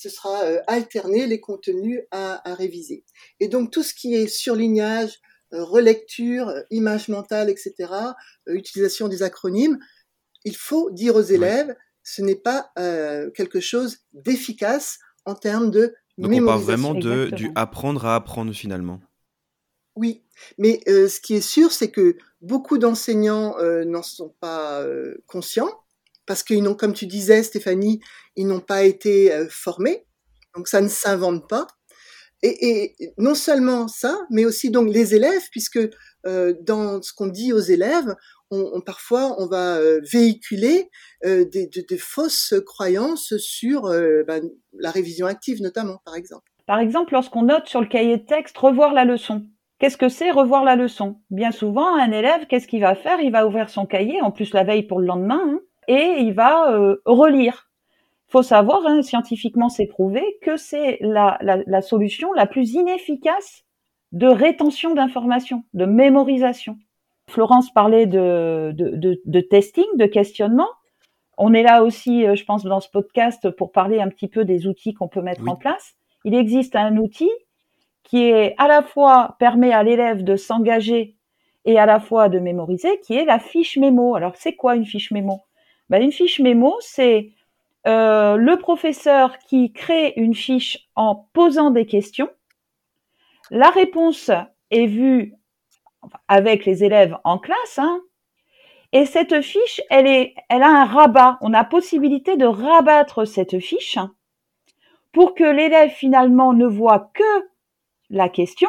ce 0.00 0.08
sera 0.08 0.44
euh, 0.44 0.60
alterner 0.66 1.26
les 1.26 1.40
contenus 1.40 2.00
à, 2.10 2.48
à, 2.48 2.54
réviser. 2.54 3.04
Et 3.38 3.48
donc 3.48 3.70
tout 3.70 3.82
ce 3.82 3.92
qui 3.92 4.14
est 4.14 4.28
surlignage, 4.28 5.20
euh, 5.52 5.62
relecture, 5.62 6.48
euh, 6.48 6.62
image 6.70 7.08
mentale, 7.08 7.50
etc., 7.50 7.92
utilisation 8.46 9.08
des 9.08 9.22
acronymes, 9.22 9.78
il 10.44 10.56
faut 10.56 10.90
dire 10.90 11.16
aux 11.16 11.22
élèves, 11.22 11.76
ce 12.02 12.22
n'est 12.22 12.34
pas 12.34 12.72
quelque 13.34 13.60
chose 13.60 13.98
d'efficace 14.14 14.98
en 15.26 15.34
termes 15.34 15.70
de 15.70 15.94
donc 16.16 16.32
on 16.32 16.46
parle 16.46 16.60
vraiment 16.60 16.94
de, 16.94 17.30
du 17.30 17.50
apprendre 17.54 18.04
à 18.04 18.14
apprendre 18.14 18.52
finalement. 18.52 19.00
Oui, 19.96 20.22
mais 20.58 20.80
euh, 20.88 21.08
ce 21.08 21.20
qui 21.20 21.34
est 21.34 21.40
sûr, 21.40 21.72
c'est 21.72 21.90
que 21.90 22.16
beaucoup 22.40 22.78
d'enseignants 22.78 23.58
euh, 23.58 23.84
n'en 23.84 24.02
sont 24.02 24.34
pas 24.40 24.80
euh, 24.82 25.16
conscients 25.26 25.70
parce 26.30 26.44
qu'ils 26.44 26.62
n'ont, 26.62 26.76
comme 26.76 26.92
tu 26.92 27.06
disais, 27.06 27.42
Stéphanie, 27.42 27.98
ils 28.36 28.46
n'ont 28.46 28.60
pas 28.60 28.84
été 28.84 29.36
formés, 29.50 30.06
donc 30.54 30.68
ça 30.68 30.80
ne 30.80 30.86
s'invente 30.86 31.48
pas. 31.48 31.66
Et, 32.44 32.94
non 33.18 33.34
seulement 33.34 33.88
ça, 33.88 34.16
mais 34.30 34.44
aussi 34.44 34.70
donc 34.70 34.94
les 34.94 35.16
élèves, 35.16 35.48
puisque 35.50 35.80
dans 36.24 37.02
ce 37.02 37.12
qu'on 37.12 37.26
dit 37.26 37.52
aux 37.52 37.58
élèves, 37.58 38.14
parfois 38.86 39.34
on 39.38 39.48
va 39.48 39.80
véhiculer 40.12 40.88
des, 41.24 41.44
de, 41.44 41.84
de, 41.88 41.96
fausses 41.96 42.54
croyances 42.64 43.36
sur 43.38 43.88
ben, 44.24 44.48
la 44.78 44.92
révision 44.92 45.26
active 45.26 45.60
notamment, 45.60 46.00
par 46.04 46.14
exemple. 46.14 46.48
Par 46.64 46.78
exemple, 46.78 47.12
lorsqu'on 47.12 47.42
note 47.42 47.66
sur 47.66 47.80
le 47.80 47.88
cahier 47.88 48.18
de 48.18 48.24
texte 48.24 48.56
revoir 48.56 48.94
la 48.94 49.04
leçon, 49.04 49.42
Qu'est-ce 49.80 49.96
que 49.96 50.10
c'est 50.10 50.30
revoir 50.30 50.62
la 50.62 50.76
leçon? 50.76 51.22
Bien 51.30 51.52
souvent, 51.52 51.96
un 51.96 52.12
élève, 52.12 52.46
qu'est-ce 52.46 52.68
qu'il 52.68 52.82
va 52.82 52.94
faire? 52.94 53.18
Il 53.22 53.32
va 53.32 53.46
ouvrir 53.46 53.70
son 53.70 53.86
cahier, 53.86 54.20
en 54.20 54.30
plus 54.30 54.52
la 54.52 54.62
veille 54.62 54.82
pour 54.82 55.00
le 55.00 55.06
lendemain, 55.06 55.40
hein, 55.42 55.60
et 55.90 56.20
il 56.20 56.34
va 56.34 56.70
euh, 56.70 57.02
relire. 57.04 57.68
Faut 58.28 58.44
savoir, 58.44 58.86
hein, 58.86 59.02
scientifiquement 59.02 59.68
c'est 59.68 59.86
prouvé, 59.86 60.22
que 60.40 60.56
c'est 60.56 60.98
la, 61.00 61.36
la, 61.40 61.58
la, 61.66 61.82
solution 61.82 62.32
la 62.32 62.46
plus 62.46 62.74
inefficace 62.74 63.64
de 64.12 64.28
rétention 64.28 64.94
d'informations, 64.94 65.64
de 65.74 65.86
mémorisation. 65.86 66.78
Florence 67.28 67.72
parlait 67.72 68.06
de, 68.06 68.72
de, 68.72 68.90
de, 68.90 69.20
de, 69.24 69.40
testing, 69.40 69.86
de 69.96 70.06
questionnement. 70.06 70.68
On 71.36 71.52
est 71.54 71.64
là 71.64 71.82
aussi, 71.82 72.24
euh, 72.24 72.36
je 72.36 72.44
pense, 72.44 72.62
dans 72.62 72.80
ce 72.80 72.88
podcast 72.88 73.50
pour 73.50 73.72
parler 73.72 74.00
un 74.00 74.08
petit 74.08 74.28
peu 74.28 74.44
des 74.44 74.68
outils 74.68 74.94
qu'on 74.94 75.08
peut 75.08 75.22
mettre 75.22 75.48
en 75.48 75.56
place. 75.56 75.94
Il 76.24 76.34
existe 76.34 76.76
un 76.76 76.98
outil 76.98 77.30
qui 78.04 78.28
est 78.28 78.54
à 78.58 78.68
la 78.68 78.82
fois 78.82 79.34
permet 79.40 79.72
à 79.72 79.82
l'élève 79.82 80.22
de 80.22 80.36
s'engager 80.36 81.16
et 81.64 81.80
à 81.80 81.86
la 81.86 81.98
fois 81.98 82.28
de 82.28 82.38
mémoriser, 82.38 83.00
qui 83.00 83.14
est 83.14 83.24
la 83.24 83.40
fiche 83.40 83.76
mémo. 83.76 84.14
Alors 84.14 84.36
c'est 84.36 84.54
quoi 84.54 84.76
une 84.76 84.86
fiche 84.86 85.10
mémo? 85.10 85.42
Ben, 85.90 86.02
Une 86.02 86.12
fiche 86.12 86.40
mémo, 86.40 86.76
c'est 86.80 87.32
euh, 87.86 88.36
le 88.36 88.56
professeur 88.56 89.38
qui 89.38 89.72
crée 89.72 90.14
une 90.16 90.34
fiche 90.34 90.88
en 90.96 91.28
posant 91.32 91.70
des 91.70 91.86
questions. 91.86 92.30
La 93.50 93.68
réponse 93.68 94.30
est 94.70 94.86
vue 94.86 95.34
avec 96.28 96.64
les 96.64 96.84
élèves 96.84 97.16
en 97.24 97.38
classe, 97.38 97.78
hein, 97.78 98.00
et 98.92 99.06
cette 99.06 99.40
fiche, 99.40 99.80
elle, 99.88 100.06
est, 100.06 100.34
elle 100.48 100.62
a 100.62 100.68
un 100.68 100.84
rabat. 100.84 101.38
On 101.42 101.54
a 101.54 101.64
possibilité 101.64 102.36
de 102.36 102.46
rabattre 102.46 103.24
cette 103.24 103.60
fiche 103.60 103.98
pour 105.12 105.34
que 105.34 105.44
l'élève 105.44 105.90
finalement 105.90 106.52
ne 106.52 106.66
voit 106.66 107.10
que 107.14 107.48
la 108.10 108.28
question 108.28 108.68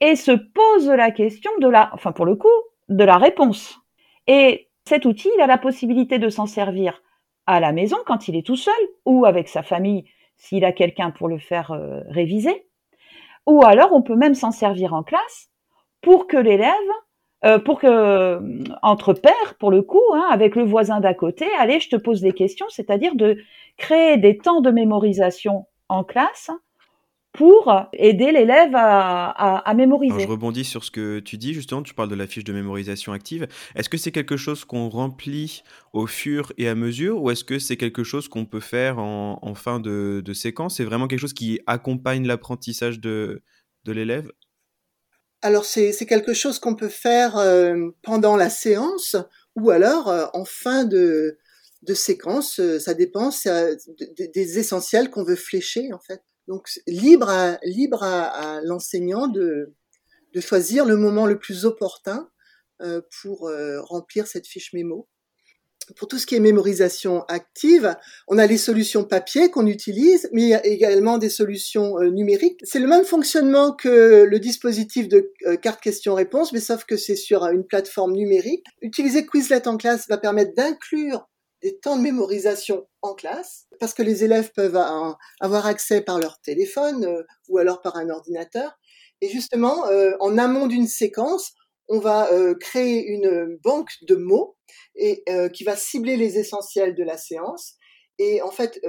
et 0.00 0.16
se 0.16 0.32
pose 0.32 0.88
la 0.88 1.10
question 1.10 1.50
de 1.60 1.68
la, 1.68 1.90
enfin 1.92 2.12
pour 2.12 2.24
le 2.24 2.34
coup, 2.34 2.48
de 2.88 3.04
la 3.04 3.18
réponse. 3.18 3.78
Cet 4.90 5.06
outil, 5.06 5.30
il 5.36 5.40
a 5.40 5.46
la 5.46 5.56
possibilité 5.56 6.18
de 6.18 6.28
s'en 6.28 6.46
servir 6.46 7.00
à 7.46 7.60
la 7.60 7.70
maison 7.70 7.96
quand 8.06 8.26
il 8.26 8.34
est 8.34 8.44
tout 8.44 8.56
seul 8.56 8.74
ou 9.06 9.24
avec 9.24 9.48
sa 9.48 9.62
famille 9.62 10.04
s'il 10.36 10.64
a 10.64 10.72
quelqu'un 10.72 11.12
pour 11.12 11.28
le 11.28 11.38
faire 11.38 11.70
euh, 11.70 12.00
réviser. 12.08 12.66
Ou 13.46 13.64
alors 13.64 13.92
on 13.92 14.02
peut 14.02 14.16
même 14.16 14.34
s'en 14.34 14.50
servir 14.50 14.92
en 14.92 15.04
classe 15.04 15.48
pour 16.00 16.26
que 16.26 16.36
l'élève, 16.36 16.74
euh, 17.44 17.60
pour 17.60 17.78
que 17.78 17.86
euh, 17.86 18.40
entre 18.82 19.12
pairs 19.12 19.54
pour 19.60 19.70
le 19.70 19.82
coup, 19.82 20.02
hein, 20.12 20.26
avec 20.28 20.56
le 20.56 20.64
voisin 20.64 20.98
d'à 20.98 21.14
côté, 21.14 21.46
allez, 21.60 21.78
je 21.78 21.88
te 21.88 21.96
pose 21.96 22.20
des 22.20 22.32
questions, 22.32 22.66
c'est-à-dire 22.68 23.14
de 23.14 23.38
créer 23.76 24.16
des 24.16 24.38
temps 24.38 24.60
de 24.60 24.72
mémorisation 24.72 25.66
en 25.88 26.02
classe 26.02 26.50
pour 27.32 27.72
aider 27.92 28.32
l'élève 28.32 28.74
à, 28.74 29.28
à, 29.30 29.58
à, 29.58 29.74
mémoriser. 29.74 30.14
Alors, 30.14 30.26
je 30.26 30.30
rebondis 30.30 30.64
sur 30.64 30.84
ce 30.84 30.90
que 30.90 31.20
tu 31.20 31.38
dis, 31.38 31.54
justement, 31.54 31.82
tu 31.82 31.94
parles 31.94 32.08
de 32.08 32.14
la 32.16 32.26
fiche 32.26 32.44
de 32.44 32.52
mémorisation 32.52 33.12
active. 33.12 33.46
Est-ce 33.76 33.88
que 33.88 33.96
c'est 33.96 34.10
quelque 34.10 34.36
chose 34.36 34.64
qu'on 34.64 34.88
remplit 34.88 35.62
au 35.92 36.06
fur 36.06 36.52
et 36.58 36.68
à 36.68 36.74
mesure 36.74 37.22
ou 37.22 37.30
est-ce 37.30 37.44
que 37.44 37.58
c'est 37.58 37.76
quelque 37.76 38.02
chose 38.02 38.28
qu'on 38.28 38.46
peut 38.46 38.60
faire 38.60 38.98
en, 38.98 39.38
en 39.42 39.54
fin 39.54 39.78
de, 39.78 40.22
de 40.24 40.32
séquence? 40.32 40.76
C'est 40.76 40.84
vraiment 40.84 41.06
quelque 41.06 41.20
chose 41.20 41.34
qui 41.34 41.60
accompagne 41.66 42.26
l'apprentissage 42.26 43.00
de, 43.00 43.42
de 43.84 43.92
l'élève? 43.92 44.30
Alors 45.42 45.64
c'est 45.64 45.94
quelque 46.06 46.34
chose 46.34 46.58
qu'on 46.58 46.74
peut 46.74 46.90
faire 46.90 47.38
euh, 47.38 47.90
pendant 48.02 48.36
la 48.36 48.50
séance 48.50 49.16
ou 49.56 49.70
alors 49.70 50.08
euh, 50.08 50.26
en 50.34 50.44
fin 50.44 50.84
de, 50.84 51.38
de 51.82 51.94
séquence, 51.94 52.60
euh, 52.60 52.78
ça 52.78 52.92
dépend 52.92 53.30
des 54.34 54.58
essentiels 54.58 55.08
qu'on 55.08 55.24
veut 55.24 55.36
flécher 55.36 55.92
en 55.94 55.98
fait. 55.98 56.22
Donc 56.48 56.68
libre 56.86 57.28
à, 57.30 58.60
l'enseignant 58.64 59.28
de, 59.28 59.74
de 60.34 60.40
choisir 60.40 60.84
le 60.84 60.96
moment 60.96 61.26
le 61.26 61.38
plus 61.38 61.64
opportun 61.64 62.28
euh, 62.82 63.02
pour 63.20 63.48
euh, 63.48 63.80
remplir 63.82 64.26
cette 64.26 64.46
fiche 64.46 64.72
mémo. 64.72 65.06
Pour 65.96 66.08
tout 66.08 66.18
ce 66.18 66.26
qui 66.26 66.36
est 66.36 66.40
mémorisation 66.40 67.24
active, 67.24 67.96
on 68.28 68.38
a 68.38 68.46
les 68.46 68.56
solutions 68.56 69.04
papier 69.04 69.50
qu'on 69.50 69.66
utilise, 69.66 70.28
mais 70.32 70.42
il 70.42 70.48
y 70.48 70.54
a 70.54 70.64
également 70.64 71.18
des 71.18 71.30
solutions 71.30 71.98
euh, 71.98 72.10
numériques. 72.10 72.60
C'est 72.62 72.78
le 72.78 72.86
même 72.86 73.04
fonctionnement 73.04 73.72
que 73.72 74.22
le 74.22 74.38
dispositif 74.38 75.08
de 75.08 75.32
carte 75.60 75.80
question-réponse, 75.80 76.52
mais 76.52 76.60
sauf 76.60 76.84
que 76.84 76.96
c'est 76.96 77.16
sur 77.16 77.44
une 77.46 77.66
plateforme 77.66 78.12
numérique. 78.12 78.64
Utiliser 78.82 79.26
Quizlet 79.26 79.66
en 79.66 79.76
classe 79.76 80.08
va 80.08 80.16
permettre 80.16 80.54
d'inclure 80.54 81.29
des 81.62 81.78
temps 81.78 81.96
de 81.96 82.02
mémorisation 82.02 82.86
en 83.02 83.14
classe, 83.14 83.66
parce 83.78 83.94
que 83.94 84.02
les 84.02 84.24
élèves 84.24 84.52
peuvent 84.52 84.76
avoir 85.40 85.66
accès 85.66 86.00
par 86.00 86.18
leur 86.18 86.40
téléphone 86.40 87.04
euh, 87.04 87.22
ou 87.48 87.58
alors 87.58 87.80
par 87.82 87.96
un 87.96 88.08
ordinateur. 88.08 88.78
Et 89.20 89.28
justement, 89.28 89.86
euh, 89.88 90.12
en 90.20 90.38
amont 90.38 90.66
d'une 90.66 90.86
séquence, 90.86 91.52
on 91.88 91.98
va 91.98 92.32
euh, 92.32 92.54
créer 92.54 93.04
une 93.06 93.58
banque 93.62 93.92
de 94.02 94.14
mots 94.14 94.56
et 94.94 95.24
qui 95.54 95.64
va 95.64 95.76
cibler 95.76 96.16
les 96.16 96.38
essentiels 96.38 96.94
de 96.94 97.02
la 97.02 97.16
séance. 97.16 97.74
Et 98.18 98.42
en 98.42 98.50
fait, 98.50 98.80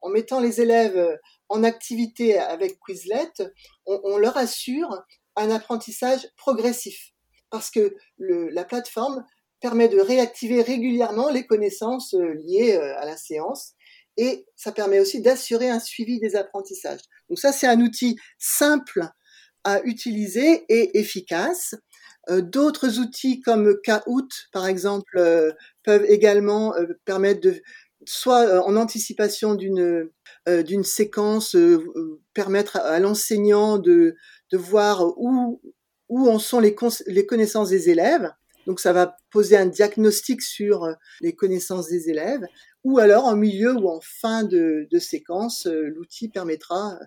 en 0.00 0.08
mettant 0.10 0.38
les 0.38 0.60
élèves 0.60 1.18
en 1.48 1.64
activité 1.64 2.38
avec 2.38 2.78
Quizlet, 2.86 3.32
on, 3.84 4.16
leur 4.16 4.36
assure 4.36 5.02
un 5.34 5.50
apprentissage 5.50 6.28
progressif 6.36 7.12
parce 7.50 7.70
que 7.70 7.96
la 8.18 8.64
plateforme 8.64 9.24
permet 9.66 9.88
de 9.88 9.98
réactiver 9.98 10.62
régulièrement 10.62 11.28
les 11.28 11.44
connaissances 11.44 12.14
euh, 12.14 12.34
liées 12.34 12.76
euh, 12.76 12.96
à 13.00 13.04
la 13.04 13.16
séance 13.16 13.72
et 14.16 14.46
ça 14.54 14.70
permet 14.70 15.00
aussi 15.00 15.20
d'assurer 15.20 15.68
un 15.68 15.80
suivi 15.80 16.20
des 16.20 16.36
apprentissages. 16.36 17.00
Donc 17.28 17.40
ça, 17.40 17.50
c'est 17.50 17.66
un 17.66 17.80
outil 17.80 18.16
simple 18.38 19.08
à 19.64 19.82
utiliser 19.82 20.64
et 20.68 21.00
efficace. 21.00 21.74
Euh, 22.30 22.42
d'autres 22.42 23.00
outils 23.00 23.40
comme 23.40 23.76
Kahoot, 23.82 24.28
par 24.52 24.68
exemple, 24.68 25.20
peuvent 25.82 26.04
également 26.04 26.72
permettre 27.04 27.40
de, 27.40 27.60
soit 28.04 28.64
en 28.64 28.76
anticipation 28.76 29.56
d'une 29.56 30.08
d'une 30.46 30.84
séquence, 30.84 31.56
permettre 32.34 32.76
à, 32.76 33.00
l'enseignant 33.00 33.78
de, 33.78 34.14
de 34.52 34.56
voir 34.56 35.04
où, 35.18 35.60
où 36.08 36.30
en 36.30 36.38
sont 36.38 36.60
les, 36.60 36.76
les 37.08 37.26
connaissances 37.26 37.70
des 37.70 37.90
élèves 37.90 38.30
donc 38.66 38.80
ça 38.80 38.92
va 38.92 39.16
poser 39.30 39.56
un 39.56 39.66
diagnostic 39.66 40.42
sur 40.42 40.84
euh, 40.84 40.92
les 41.20 41.34
connaissances 41.34 41.88
des 41.88 42.10
élèves. 42.10 42.44
Ou 42.84 42.98
alors 42.98 43.24
en 43.24 43.36
milieu 43.36 43.72
ou 43.74 43.88
en 43.88 44.00
fin 44.00 44.44
de, 44.44 44.86
de 44.90 44.98
séquence, 44.98 45.66
euh, 45.66 45.88
l'outil 45.94 46.28
permettra 46.28 46.94
euh, 46.94 47.04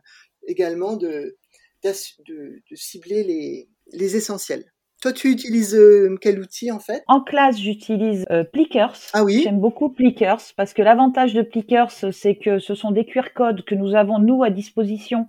également 0.47 0.95
de, 0.95 1.37
de, 1.83 2.61
de 2.69 2.75
cibler 2.75 3.23
les, 3.23 3.69
les, 3.93 4.15
essentiels. 4.15 4.65
Toi, 5.01 5.13
tu 5.13 5.31
utilises 5.31 5.79
quel 6.19 6.39
outil 6.39 6.71
en 6.71 6.79
fait? 6.79 7.03
En 7.07 7.21
classe, 7.21 7.57
j'utilise 7.57 8.25
euh, 8.31 8.43
Plickers. 8.43 8.97
Ah 9.13 9.23
oui? 9.23 9.41
J'aime 9.43 9.61
beaucoup 9.61 9.89
Plickers 9.89 10.41
parce 10.57 10.73
que 10.73 10.81
l'avantage 10.81 11.33
de 11.33 11.41
Plickers, 11.41 11.91
c'est 12.11 12.35
que 12.35 12.59
ce 12.59 12.75
sont 12.75 12.91
des 12.91 13.05
QR 13.05 13.29
codes 13.33 13.63
que 13.63 13.75
nous 13.75 13.95
avons 13.95 14.19
nous 14.19 14.43
à 14.43 14.49
disposition. 14.49 15.27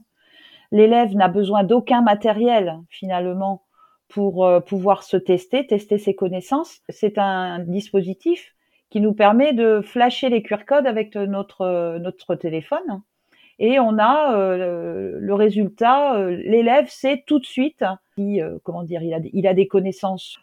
L'élève 0.73 1.15
n'a 1.15 1.29
besoin 1.29 1.63
d'aucun 1.63 2.03
matériel 2.03 2.79
finalement 2.89 3.65
pour 4.11 4.45
euh, 4.45 4.61
pouvoir 4.61 5.03
se 5.05 5.17
tester, 5.17 5.67
tester 5.67 5.99
ses 5.99 6.15
connaissances. 6.15 6.81
C'est 6.89 7.17
un 7.17 7.61
dispositif 7.61 8.55
qui 8.91 9.01
nous 9.01 9.15
permet 9.15 9.53
de 9.53 9.81
flasher 9.81 10.29
les 10.29 10.43
QR 10.43 10.65
codes 10.67 10.87
avec 10.87 11.15
notre 11.15 11.99
notre 11.99 12.35
téléphone 12.35 13.03
et 13.61 13.79
on 13.79 13.99
a 13.99 14.35
euh, 14.35 15.17
le 15.21 15.35
résultat. 15.35 16.17
Euh, 16.17 16.31
l'élève 16.31 16.89
sait 16.89 17.23
tout 17.27 17.39
de 17.39 17.47
suite 17.47 17.85
si, 18.17 18.41
comment 18.65 18.83
dire, 18.83 19.03
il 19.03 19.15
a, 19.15 19.21
il 19.33 19.47
a 19.47 19.55
des 19.55 19.67
connaissances 19.67 20.39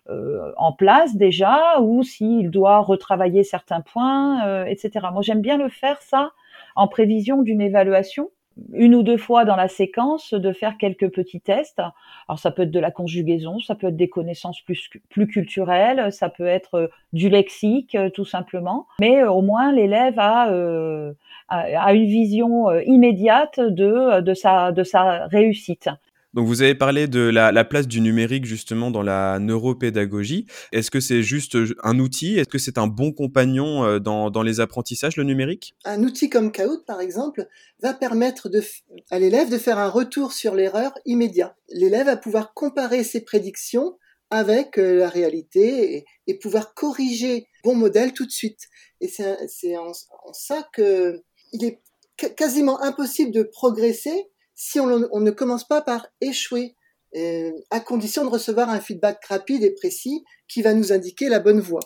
en 0.57 0.73
place 0.73 1.15
déjà, 1.15 1.79
ou 1.79 2.01
s'il 2.01 2.49
doit 2.49 2.79
retravailler 2.79 3.43
certains 3.43 3.81
points, 3.81 4.65
etc. 4.65 5.07
Moi, 5.13 5.21
j'aime 5.21 5.41
bien 5.41 5.57
le 5.57 5.69
faire 5.69 6.01
ça 6.01 6.31
en 6.75 6.87
prévision 6.87 7.43
d'une 7.43 7.61
évaluation 7.61 8.31
une 8.73 8.95
ou 8.95 9.03
deux 9.03 9.17
fois 9.17 9.45
dans 9.45 9.55
la 9.55 9.67
séquence 9.67 10.33
de 10.33 10.51
faire 10.51 10.77
quelques 10.77 11.09
petits 11.09 11.41
tests. 11.41 11.81
Alors 12.27 12.39
ça 12.39 12.51
peut 12.51 12.63
être 12.63 12.71
de 12.71 12.79
la 12.79 12.91
conjugaison, 12.91 13.59
ça 13.59 13.75
peut 13.75 13.87
être 13.87 13.97
des 13.97 14.09
connaissances 14.09 14.61
plus, 14.61 14.89
plus 15.09 15.27
culturelles, 15.27 16.11
ça 16.11 16.29
peut 16.29 16.45
être 16.45 16.75
euh, 16.75 16.87
du 17.13 17.29
lexique 17.29 17.95
euh, 17.95 18.09
tout 18.09 18.25
simplement, 18.25 18.87
mais 18.99 19.21
euh, 19.21 19.31
au 19.31 19.41
moins 19.41 19.71
l'élève 19.71 20.17
a, 20.17 20.51
a, 21.49 21.93
une 21.93 22.05
vision 22.05 22.71
immédiate 22.81 23.59
de, 23.59 24.21
de, 24.21 24.33
sa, 24.33 24.71
de 24.71 24.83
sa 24.83 25.27
réussite. 25.27 25.89
Donc 26.33 26.45
vous 26.45 26.61
avez 26.61 26.75
parlé 26.75 27.07
de 27.07 27.21
la, 27.21 27.65
place 27.65 27.87
du 27.87 28.01
numérique 28.01 28.45
justement 28.45 28.91
dans 28.91 29.01
la 29.01 29.39
neuropédagogie. 29.39 30.45
Est-ce 30.71 30.91
que 30.91 30.99
c'est 30.99 31.23
juste 31.23 31.55
euh, 31.55 31.75
un 31.83 31.99
outil? 31.99 32.37
Est-ce 32.37 32.49
que 32.49 32.57
c'est 32.57 32.77
un 32.77 32.87
bon 32.87 33.11
compagnon 33.11 33.85
euh, 33.85 33.99
dans, 33.99 34.43
les 34.43 34.59
apprentissages, 34.59 35.15
le 35.17 35.23
numérique? 35.23 35.75
Un 35.85 36.03
outil 36.03 36.29
comme 36.29 36.51
Kahoot, 36.51 36.85
par 36.85 37.01
exemple, 37.01 37.47
va 37.81 37.93
permettre 37.93 38.49
à 39.09 39.19
l'élève 39.19 39.49
de 39.49 39.57
faire 39.57 39.79
un 39.79 39.89
retour 39.89 40.33
sur 40.33 40.53
l'erreur 40.53 40.93
immédiat. 41.05 41.55
L'élève 41.69 42.07
va 42.07 42.17
pouvoir 42.17 42.53
comparer 42.53 43.03
ses 43.03 43.21
prédictions 43.21 43.97
avec 44.29 44.77
euh, 44.77 44.95
la 44.95 45.09
réalité 45.09 46.05
et, 46.27 46.33
pouvoir 46.39 46.73
corriger 46.73 47.47
bon 47.63 47.73
modèle 47.73 48.13
tout 48.13 48.25
de 48.25 48.31
suite. 48.31 48.67
Et 48.99 49.07
c'est 49.07 49.77
en, 49.77 49.91
en 49.91 50.33
ça 50.33 50.67
que 50.73 51.23
il 51.53 51.63
est 51.63 51.81
quasiment 52.35 52.81
impossible 52.81 53.31
de 53.31 53.43
progresser 53.43 54.27
si 54.57 54.79
on, 54.79 54.87
ne 54.87 55.31
commence 55.31 55.65
pas 55.65 55.81
par 55.81 56.07
échouer, 56.19 56.75
euh, 57.15 57.51
à 57.69 57.79
condition 57.79 58.25
de 58.25 58.29
recevoir 58.29 58.69
un 58.69 58.81
feedback 58.81 59.23
rapide 59.25 59.63
et 59.63 59.69
précis 59.69 60.25
qui 60.47 60.61
va 60.61 60.73
nous 60.73 60.91
indiquer 60.91 61.29
la 61.29 61.39
bonne 61.39 61.61
voie. 61.61 61.79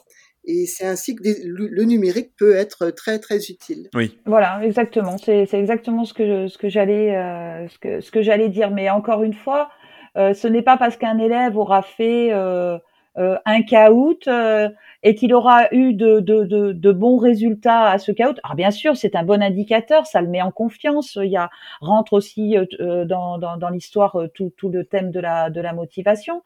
Et 0.45 0.65
c'est 0.65 0.87
ainsi 0.87 1.15
que 1.15 1.21
le 1.23 1.83
numérique 1.83 2.31
peut 2.37 2.55
être 2.55 2.89
très 2.89 3.19
très 3.19 3.37
utile. 3.37 3.89
Oui. 3.93 4.17
Voilà, 4.25 4.61
exactement. 4.63 5.17
C'est 5.19 5.53
exactement 5.53 6.03
ce 6.05 6.15
que 6.15 6.47
ce 6.47 6.57
que 6.57 6.67
j'allais 6.67 7.15
euh, 7.15 7.67
ce 7.67 7.77
que 7.77 8.01
ce 8.01 8.09
que 8.09 8.23
j'allais 8.23 8.49
dire. 8.49 8.71
Mais 8.71 8.89
encore 8.89 9.21
une 9.21 9.35
fois, 9.35 9.69
euh, 10.17 10.33
ce 10.33 10.47
n'est 10.47 10.63
pas 10.63 10.77
parce 10.77 10.97
qu'un 10.97 11.19
élève 11.19 11.57
aura 11.57 11.83
fait 11.83 12.29
euh, 12.31 12.79
un 13.17 13.61
caout 13.63 14.27
euh, 14.27 14.69
et 15.03 15.15
qu'il 15.15 15.33
aura 15.33 15.73
eu 15.73 15.93
de, 15.93 16.19
de, 16.19 16.43
de, 16.43 16.71
de, 16.71 16.91
bons 16.91 17.17
résultats 17.17 17.89
à 17.89 17.97
ce 17.97 18.11
caout. 18.11 18.35
Alors 18.43 18.55
bien 18.55 18.71
sûr, 18.71 18.95
c'est 18.95 19.15
un 19.15 19.23
bon 19.23 19.41
indicateur, 19.41 20.05
ça 20.05 20.21
le 20.21 20.27
met 20.27 20.41
en 20.41 20.51
confiance. 20.51 21.17
Il 21.21 21.29
y 21.29 21.37
a 21.37 21.49
rentre 21.81 22.13
aussi 22.13 22.57
euh, 22.57 23.05
dans, 23.05 23.37
dans, 23.37 23.57
dans 23.57 23.69
l'histoire 23.69 24.17
tout, 24.33 24.51
tout 24.55 24.69
le 24.69 24.85
thème 24.85 25.11
de 25.11 25.19
la, 25.19 25.49
de 25.49 25.59
la 25.59 25.73
motivation. 25.73 26.41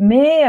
Mais, 0.00 0.44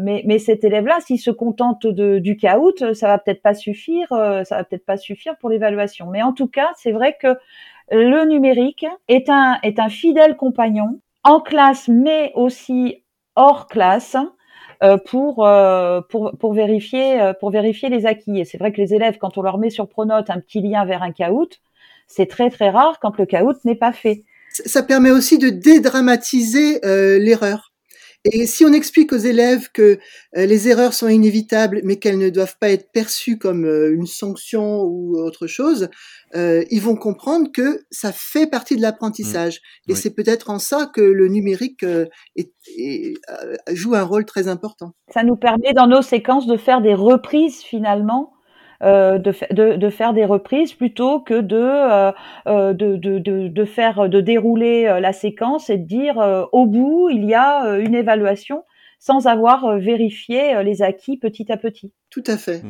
mais, 0.00 0.24
mais 0.26 0.38
cet 0.40 0.64
élève-là, 0.64 0.98
s'il 0.98 1.20
se 1.20 1.30
contente 1.30 1.86
de, 1.86 2.18
du 2.18 2.36
caout, 2.36 2.94
ça 2.94 3.06
va 3.06 3.18
peut-être 3.18 3.40
pas 3.40 3.54
suffire, 3.54 4.08
ça 4.08 4.56
va 4.56 4.64
peut-être 4.64 4.84
pas 4.84 4.96
suffire 4.96 5.36
pour 5.38 5.50
l'évaluation. 5.50 6.08
Mais 6.10 6.20
en 6.20 6.32
tout 6.32 6.48
cas, 6.48 6.68
c'est 6.76 6.90
vrai 6.90 7.16
que 7.20 7.38
le 7.92 8.24
numérique 8.24 8.84
est 9.06 9.30
un, 9.30 9.58
est 9.62 9.78
un 9.78 9.88
fidèle 9.88 10.36
compagnon 10.36 10.98
en 11.22 11.40
classe, 11.40 11.86
mais 11.86 12.32
aussi 12.34 13.04
hors 13.36 13.68
classe 13.68 14.16
euh, 14.16 14.24
pour, 15.04 15.46
euh, 15.46 16.00
pour, 16.08 16.32
pour, 16.38 16.54
vérifier, 16.54 17.20
euh, 17.20 17.32
pour 17.32 17.50
vérifier 17.50 17.88
les 17.88 18.06
acquis. 18.06 18.40
Et 18.40 18.44
c'est 18.44 18.58
vrai 18.58 18.72
que 18.72 18.80
les 18.80 18.94
élèves, 18.94 19.18
quand 19.18 19.38
on 19.38 19.42
leur 19.42 19.58
met 19.58 19.70
sur 19.70 19.88
Pronote 19.88 20.30
un 20.30 20.40
petit 20.40 20.60
lien 20.60 20.84
vers 20.84 21.02
un 21.02 21.12
caout, 21.12 21.48
c'est 22.06 22.26
très 22.26 22.50
très 22.50 22.70
rare 22.70 22.98
quand 23.00 23.16
le 23.18 23.26
caout 23.26 23.54
n'est 23.64 23.74
pas 23.74 23.92
fait. 23.92 24.22
Ça 24.50 24.82
permet 24.82 25.10
aussi 25.10 25.38
de 25.38 25.48
dédramatiser 25.48 26.80
l'erreur. 26.82 27.71
Et 28.24 28.46
si 28.46 28.64
on 28.64 28.72
explique 28.72 29.12
aux 29.12 29.16
élèves 29.16 29.70
que 29.72 29.98
euh, 30.36 30.46
les 30.46 30.68
erreurs 30.68 30.94
sont 30.94 31.08
inévitables, 31.08 31.80
mais 31.82 31.96
qu'elles 31.96 32.18
ne 32.18 32.30
doivent 32.30 32.56
pas 32.58 32.70
être 32.70 32.92
perçues 32.92 33.36
comme 33.36 33.64
euh, 33.64 33.92
une 33.92 34.06
sanction 34.06 34.82
ou 34.82 35.18
autre 35.18 35.48
chose, 35.48 35.88
euh, 36.36 36.62
ils 36.70 36.80
vont 36.80 36.94
comprendre 36.94 37.50
que 37.52 37.80
ça 37.90 38.12
fait 38.12 38.46
partie 38.46 38.76
de 38.76 38.82
l'apprentissage. 38.82 39.60
Mmh. 39.88 39.92
Et 39.92 39.94
c'est 39.96 40.14
peut-être 40.14 40.50
en 40.50 40.60
ça 40.60 40.88
que 40.94 41.00
le 41.00 41.26
numérique 41.26 41.84
joue 43.68 43.94
un 43.94 44.04
rôle 44.04 44.24
très 44.24 44.46
important. 44.46 44.92
Ça 45.08 45.24
nous 45.24 45.36
permet 45.36 45.72
dans 45.74 45.88
nos 45.88 46.02
séquences 46.02 46.46
de 46.46 46.56
faire 46.56 46.80
des 46.80 46.94
reprises 46.94 47.60
finalement 47.60 48.32
euh, 48.32 48.41
de, 48.82 49.32
de, 49.52 49.76
de, 49.76 49.90
faire 49.90 50.12
des 50.12 50.24
reprises 50.24 50.72
plutôt 50.72 51.20
que 51.20 51.40
de, 51.40 51.56
euh, 51.56 52.12
euh 52.46 52.72
de, 52.72 52.96
de, 52.96 53.18
de, 53.48 53.64
faire 53.64 54.08
de 54.08 54.20
dérouler 54.20 54.86
euh, 54.86 55.00
la 55.00 55.12
séquence 55.12 55.70
et 55.70 55.78
de 55.78 55.86
dire 55.86 56.48
au 56.52 56.66
bout 56.66 57.08
il 57.10 57.24
y 57.24 57.34
a 57.34 57.78
une 57.78 57.94
évaluation 57.94 58.64
sans 58.98 59.26
avoir 59.26 59.78
vérifié 59.78 60.62
les 60.62 60.82
acquis 60.82 61.16
petit 61.16 61.50
à 61.50 61.56
petit. 61.56 61.92
Tout 62.10 62.22
à 62.26 62.36
fait. 62.36 62.62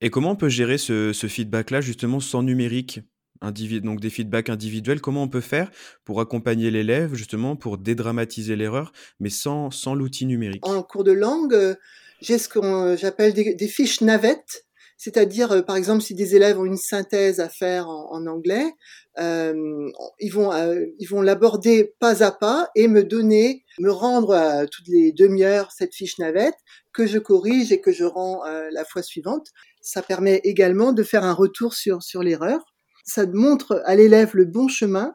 Et 0.00 0.10
comment 0.10 0.30
on 0.30 0.36
peut 0.36 0.48
gérer 0.48 0.78
ce, 0.78 1.12
ce 1.12 1.26
feedback-là 1.26 1.80
justement 1.80 2.20
sans 2.20 2.42
numérique 2.42 3.00
donc 3.82 4.00
des 4.00 4.10
feedbacks 4.10 4.48
individuels, 4.48 5.00
comment 5.00 5.24
on 5.24 5.28
peut 5.28 5.40
faire 5.40 5.70
pour 6.04 6.20
accompagner 6.20 6.70
l'élève 6.70 7.14
justement 7.14 7.56
pour 7.56 7.78
dédramatiser 7.78 8.56
l'erreur, 8.56 8.92
mais 9.20 9.28
sans, 9.28 9.70
sans 9.70 9.94
l'outil 9.94 10.26
numérique? 10.26 10.66
En 10.66 10.82
cours 10.82 11.04
de 11.04 11.12
langue, 11.12 11.76
j'ai 12.20 12.38
ce 12.38 12.48
que 12.48 12.96
j'appelle 12.96 13.34
des, 13.34 13.54
des, 13.54 13.68
fiches 13.68 14.00
navettes 14.00 14.64
c'est-à-dire, 14.96 15.52
euh, 15.52 15.62
par 15.62 15.76
exemple, 15.76 16.02
si 16.02 16.14
des 16.14 16.36
élèves 16.36 16.58
ont 16.58 16.64
une 16.64 16.76
synthèse 16.76 17.40
à 17.40 17.48
faire 17.48 17.88
en, 17.88 18.26
anglais, 18.26 18.72
euh, 19.18 19.90
ils 20.20 20.30
vont 20.30 20.52
euh, 20.52 20.86
ils 20.98 21.06
vont 21.06 21.20
l'aborder 21.20 21.94
pas 22.00 22.22
à 22.22 22.30
pas 22.30 22.68
et 22.74 22.88
me 22.88 23.04
donner, 23.04 23.64
me 23.78 23.90
rendre 23.90 24.32
à 24.34 24.66
toutes 24.66 24.88
les 24.88 25.12
demi-heures 25.12 25.72
cette 25.72 25.94
fiche 25.94 26.18
navette 26.18 26.56
que 26.92 27.06
je 27.06 27.18
corrige 27.18 27.72
et 27.72 27.80
que 27.80 27.92
je 27.92 28.04
rends 28.04 28.42
la 28.44 28.84
fois 28.84 29.02
suivante. 29.02 29.48
Ça 29.82 30.00
permet 30.00 30.40
également 30.44 30.92
de 30.92 31.02
faire 31.02 31.24
un 31.24 31.32
retour 31.32 31.74
sur 31.74 32.02
sur 32.02 32.22
l'erreur. 32.22 32.60
Ça 33.04 33.26
montre 33.26 33.82
à 33.84 33.96
l'élève 33.96 34.30
le 34.34 34.44
bon 34.44 34.68
chemin 34.68 35.14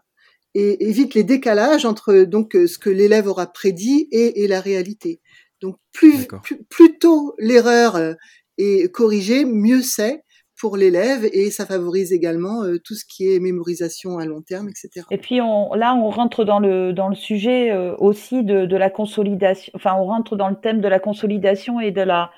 et 0.56 0.88
évite 0.90 1.14
les 1.14 1.24
décalages 1.24 1.86
entre 1.86 2.24
donc 2.24 2.52
ce 2.54 2.78
que 2.78 2.90
l'élève 2.90 3.28
aura 3.28 3.48
prédit 3.48 4.08
et, 4.12 4.44
et 4.44 4.48
la 4.48 4.60
réalité. 4.60 5.22
Donc 5.62 5.78
plus, 5.92 6.28
plus, 6.44 6.64
plus 6.66 6.98
tôt 7.00 7.34
l'erreur 7.38 8.16
et 8.60 8.92
corriger, 8.92 9.46
mieux 9.46 9.82
c'est 9.82 10.24
pour 10.60 10.76
l'élève 10.76 11.24
et 11.32 11.50
ça 11.52 11.66
favorise 11.66 12.12
également 12.12 12.64
euh, 12.64 12.78
tout 12.84 12.94
ce 12.94 13.06
qui 13.06 13.34
est 13.34 13.40
mémorisation 13.40 14.18
à 14.18 14.26
long 14.26 14.42
terme, 14.42 14.68
etc. 14.68 15.06
Et 15.10 15.18
puis 15.18 15.40
on, 15.40 15.74
là, 15.74 15.96
on 15.96 16.10
rentre 16.10 16.44
dans 16.44 16.60
le 16.60 16.92
dans 16.92 17.08
le 17.08 17.16
sujet 17.16 17.72
euh, 17.72 17.96
aussi 17.98 18.44
de, 18.44 18.66
de 18.66 18.78
la 18.78 18.90
consolidation. 18.90 19.72
Enfin, 19.74 19.96
on 19.98 20.04
rentre 20.04 20.36
dans 20.36 20.50
le 20.50 20.58
thème 20.58 20.82
de 20.82 20.88
la 20.90 21.00
consolidation 21.00 21.80
et 21.80 21.92
de 21.92 22.02
la 22.02 22.32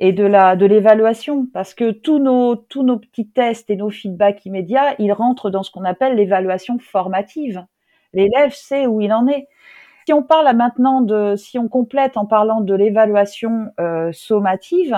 et 0.00 0.12
de 0.12 0.24
la 0.24 0.56
de 0.56 0.66
l'évaluation 0.66 1.46
parce 1.54 1.72
que 1.74 1.92
tous 1.92 2.18
nos 2.18 2.56
tous 2.56 2.82
nos 2.82 2.98
petits 2.98 3.30
tests 3.30 3.70
et 3.70 3.76
nos 3.76 3.90
feedbacks 3.90 4.44
immédiats, 4.44 4.96
ils 4.98 5.12
rentrent 5.12 5.50
dans 5.50 5.62
ce 5.62 5.70
qu'on 5.70 5.84
appelle 5.84 6.16
l'évaluation 6.16 6.78
formative. 6.80 7.64
L'élève 8.12 8.52
sait 8.52 8.88
où 8.88 9.00
il 9.00 9.12
en 9.12 9.28
est. 9.28 9.46
Si 10.04 10.12
on 10.12 10.22
parle 10.22 10.56
maintenant 10.56 11.02
de 11.02 11.36
si 11.36 11.58
on 11.58 11.68
complète 11.68 12.16
en 12.16 12.26
parlant 12.26 12.60
de 12.60 12.74
l'évaluation 12.74 13.66
euh, 13.78 14.10
sommative, 14.12 14.96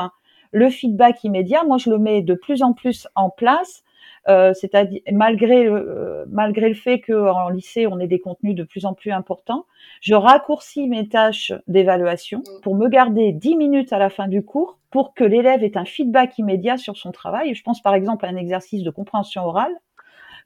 le 0.53 0.69
feedback 0.71 1.25
immédiat, 1.25 1.65
moi, 1.65 1.79
je 1.79 1.91
le 1.91 1.99
mets 1.99 2.23
de 2.23 2.35
plus 2.35 2.63
en 2.63 2.73
plus 2.73 3.09
en 3.15 3.31
place. 3.31 3.85
Euh, 4.29 4.53
c'est-à-dire 4.53 5.01
malgré 5.13 5.67
euh, 5.67 6.27
malgré 6.29 6.69
le 6.69 6.75
fait 6.75 7.01
qu'en 7.01 7.49
lycée 7.49 7.87
on 7.87 7.99
ait 7.99 8.07
des 8.07 8.21
contenus 8.21 8.55
de 8.55 8.65
plus 8.65 8.85
en 8.85 8.93
plus 8.93 9.13
importants, 9.13 9.65
je 10.03 10.15
raccourcis 10.15 10.89
mes 10.89 11.09
tâches 11.09 11.53
d'évaluation 11.69 12.43
pour 12.63 12.77
me 12.77 12.89
garder 12.89 13.33
10 13.33 13.57
minutes 13.57 13.95
à 13.95 13.99
la 13.99 14.11
fin 14.11 14.29
du 14.29 14.45
cours 14.45 14.79
pour 14.91 15.15
que 15.15 15.25
l'élève 15.25 15.65
ait 15.65 15.79
un 15.79 15.87
feedback 15.87 16.39
immédiat 16.39 16.77
sur 16.77 16.99
son 16.99 17.13
travail. 17.13 17.55
Je 17.55 17.63
pense 17.63 17.81
par 17.81 17.95
exemple 17.95 18.27
à 18.27 18.29
un 18.29 18.37
exercice 18.37 18.83
de 18.83 18.91
compréhension 18.91 19.47
orale 19.47 19.73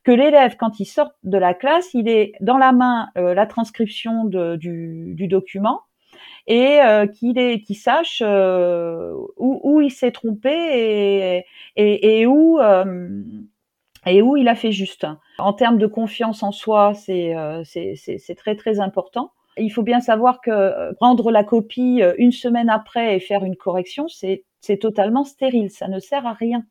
que 0.04 0.12
l'élève, 0.12 0.56
quand 0.56 0.78
il 0.78 0.84
sort 0.84 1.12
de 1.24 1.38
la 1.38 1.54
classe, 1.54 1.94
il 1.94 2.08
est 2.08 2.32
dans 2.40 2.58
la 2.58 2.72
main 2.72 3.08
euh, 3.16 3.34
la 3.34 3.46
transcription 3.46 4.24
de, 4.24 4.56
du, 4.56 5.14
du, 5.14 5.28
document 5.28 5.80
et 6.46 6.80
euh, 6.80 7.06
qu'il 7.06 7.62
qu'il 7.62 7.76
sache 7.76 8.22
euh, 8.24 9.12
où, 9.36 9.60
où, 9.62 9.80
il 9.80 9.90
s'est 9.90 10.12
trompé 10.12 10.50
et, 10.50 11.44
et, 11.76 12.20
et 12.20 12.26
où 12.26 12.60
euh, 12.60 13.22
et 14.06 14.20
où 14.20 14.36
il 14.36 14.48
a 14.48 14.54
fait 14.54 14.72
juste. 14.72 15.06
En 15.38 15.54
termes 15.54 15.78
de 15.78 15.86
confiance 15.86 16.42
en 16.42 16.52
soi, 16.52 16.92
c'est 16.94 17.34
c'est 17.64 18.34
très 18.36 18.56
très 18.56 18.80
important. 18.80 19.32
Il 19.56 19.70
faut 19.70 19.82
bien 19.82 20.00
savoir 20.00 20.40
que 20.40 20.94
rendre 21.00 21.30
la 21.30 21.44
copie 21.44 22.02
une 22.18 22.32
semaine 22.32 22.68
après 22.68 23.16
et 23.16 23.20
faire 23.20 23.44
une 23.44 23.56
correction, 23.56 24.08
c'est 24.08 24.44
c'est 24.60 24.78
totalement 24.78 25.24
stérile, 25.24 25.70
ça 25.70 25.88
ne 25.88 26.00
sert 26.00 26.26
à 26.26 26.32
rien. 26.32 26.64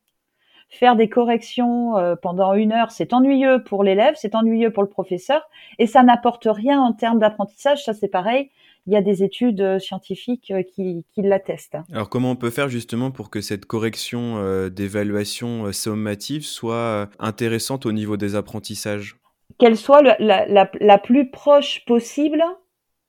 Faire 0.69 0.95
des 0.95 1.09
corrections 1.09 1.93
pendant 2.21 2.53
une 2.53 2.71
heure, 2.71 2.91
c'est 2.91 3.13
ennuyeux 3.13 3.63
pour 3.63 3.83
l'élève, 3.83 4.15
c'est 4.17 4.35
ennuyeux 4.35 4.71
pour 4.71 4.83
le 4.83 4.89
professeur, 4.89 5.47
et 5.77 5.87
ça 5.87 6.01
n'apporte 6.03 6.47
rien 6.49 6.81
en 6.81 6.93
termes 6.93 7.19
d'apprentissage. 7.19 7.83
Ça, 7.83 7.93
c'est 7.93 8.07
pareil 8.07 8.49
il 8.85 8.93
y 8.93 8.97
a 8.97 9.01
des 9.01 9.23
études 9.23 9.61
euh, 9.61 9.79
scientifiques 9.79 10.51
euh, 10.51 10.63
qui, 10.63 11.05
qui 11.13 11.21
l'attestent. 11.21 11.77
Alors 11.91 12.09
comment 12.09 12.31
on 12.31 12.35
peut 12.35 12.49
faire 12.49 12.69
justement 12.69 13.11
pour 13.11 13.29
que 13.29 13.41
cette 13.41 13.65
correction 13.65 14.37
euh, 14.37 14.69
d'évaluation 14.69 15.71
sommative 15.71 16.45
soit 16.45 17.09
intéressante 17.19 17.85
au 17.85 17.91
niveau 17.91 18.17
des 18.17 18.35
apprentissages? 18.35 19.17
Qu'elle 19.59 19.77
soit 19.77 20.01
la, 20.01 20.45
la, 20.47 20.69
la, 20.79 20.97
plus 20.97 21.29
proche 21.29 21.85
possible 21.85 22.41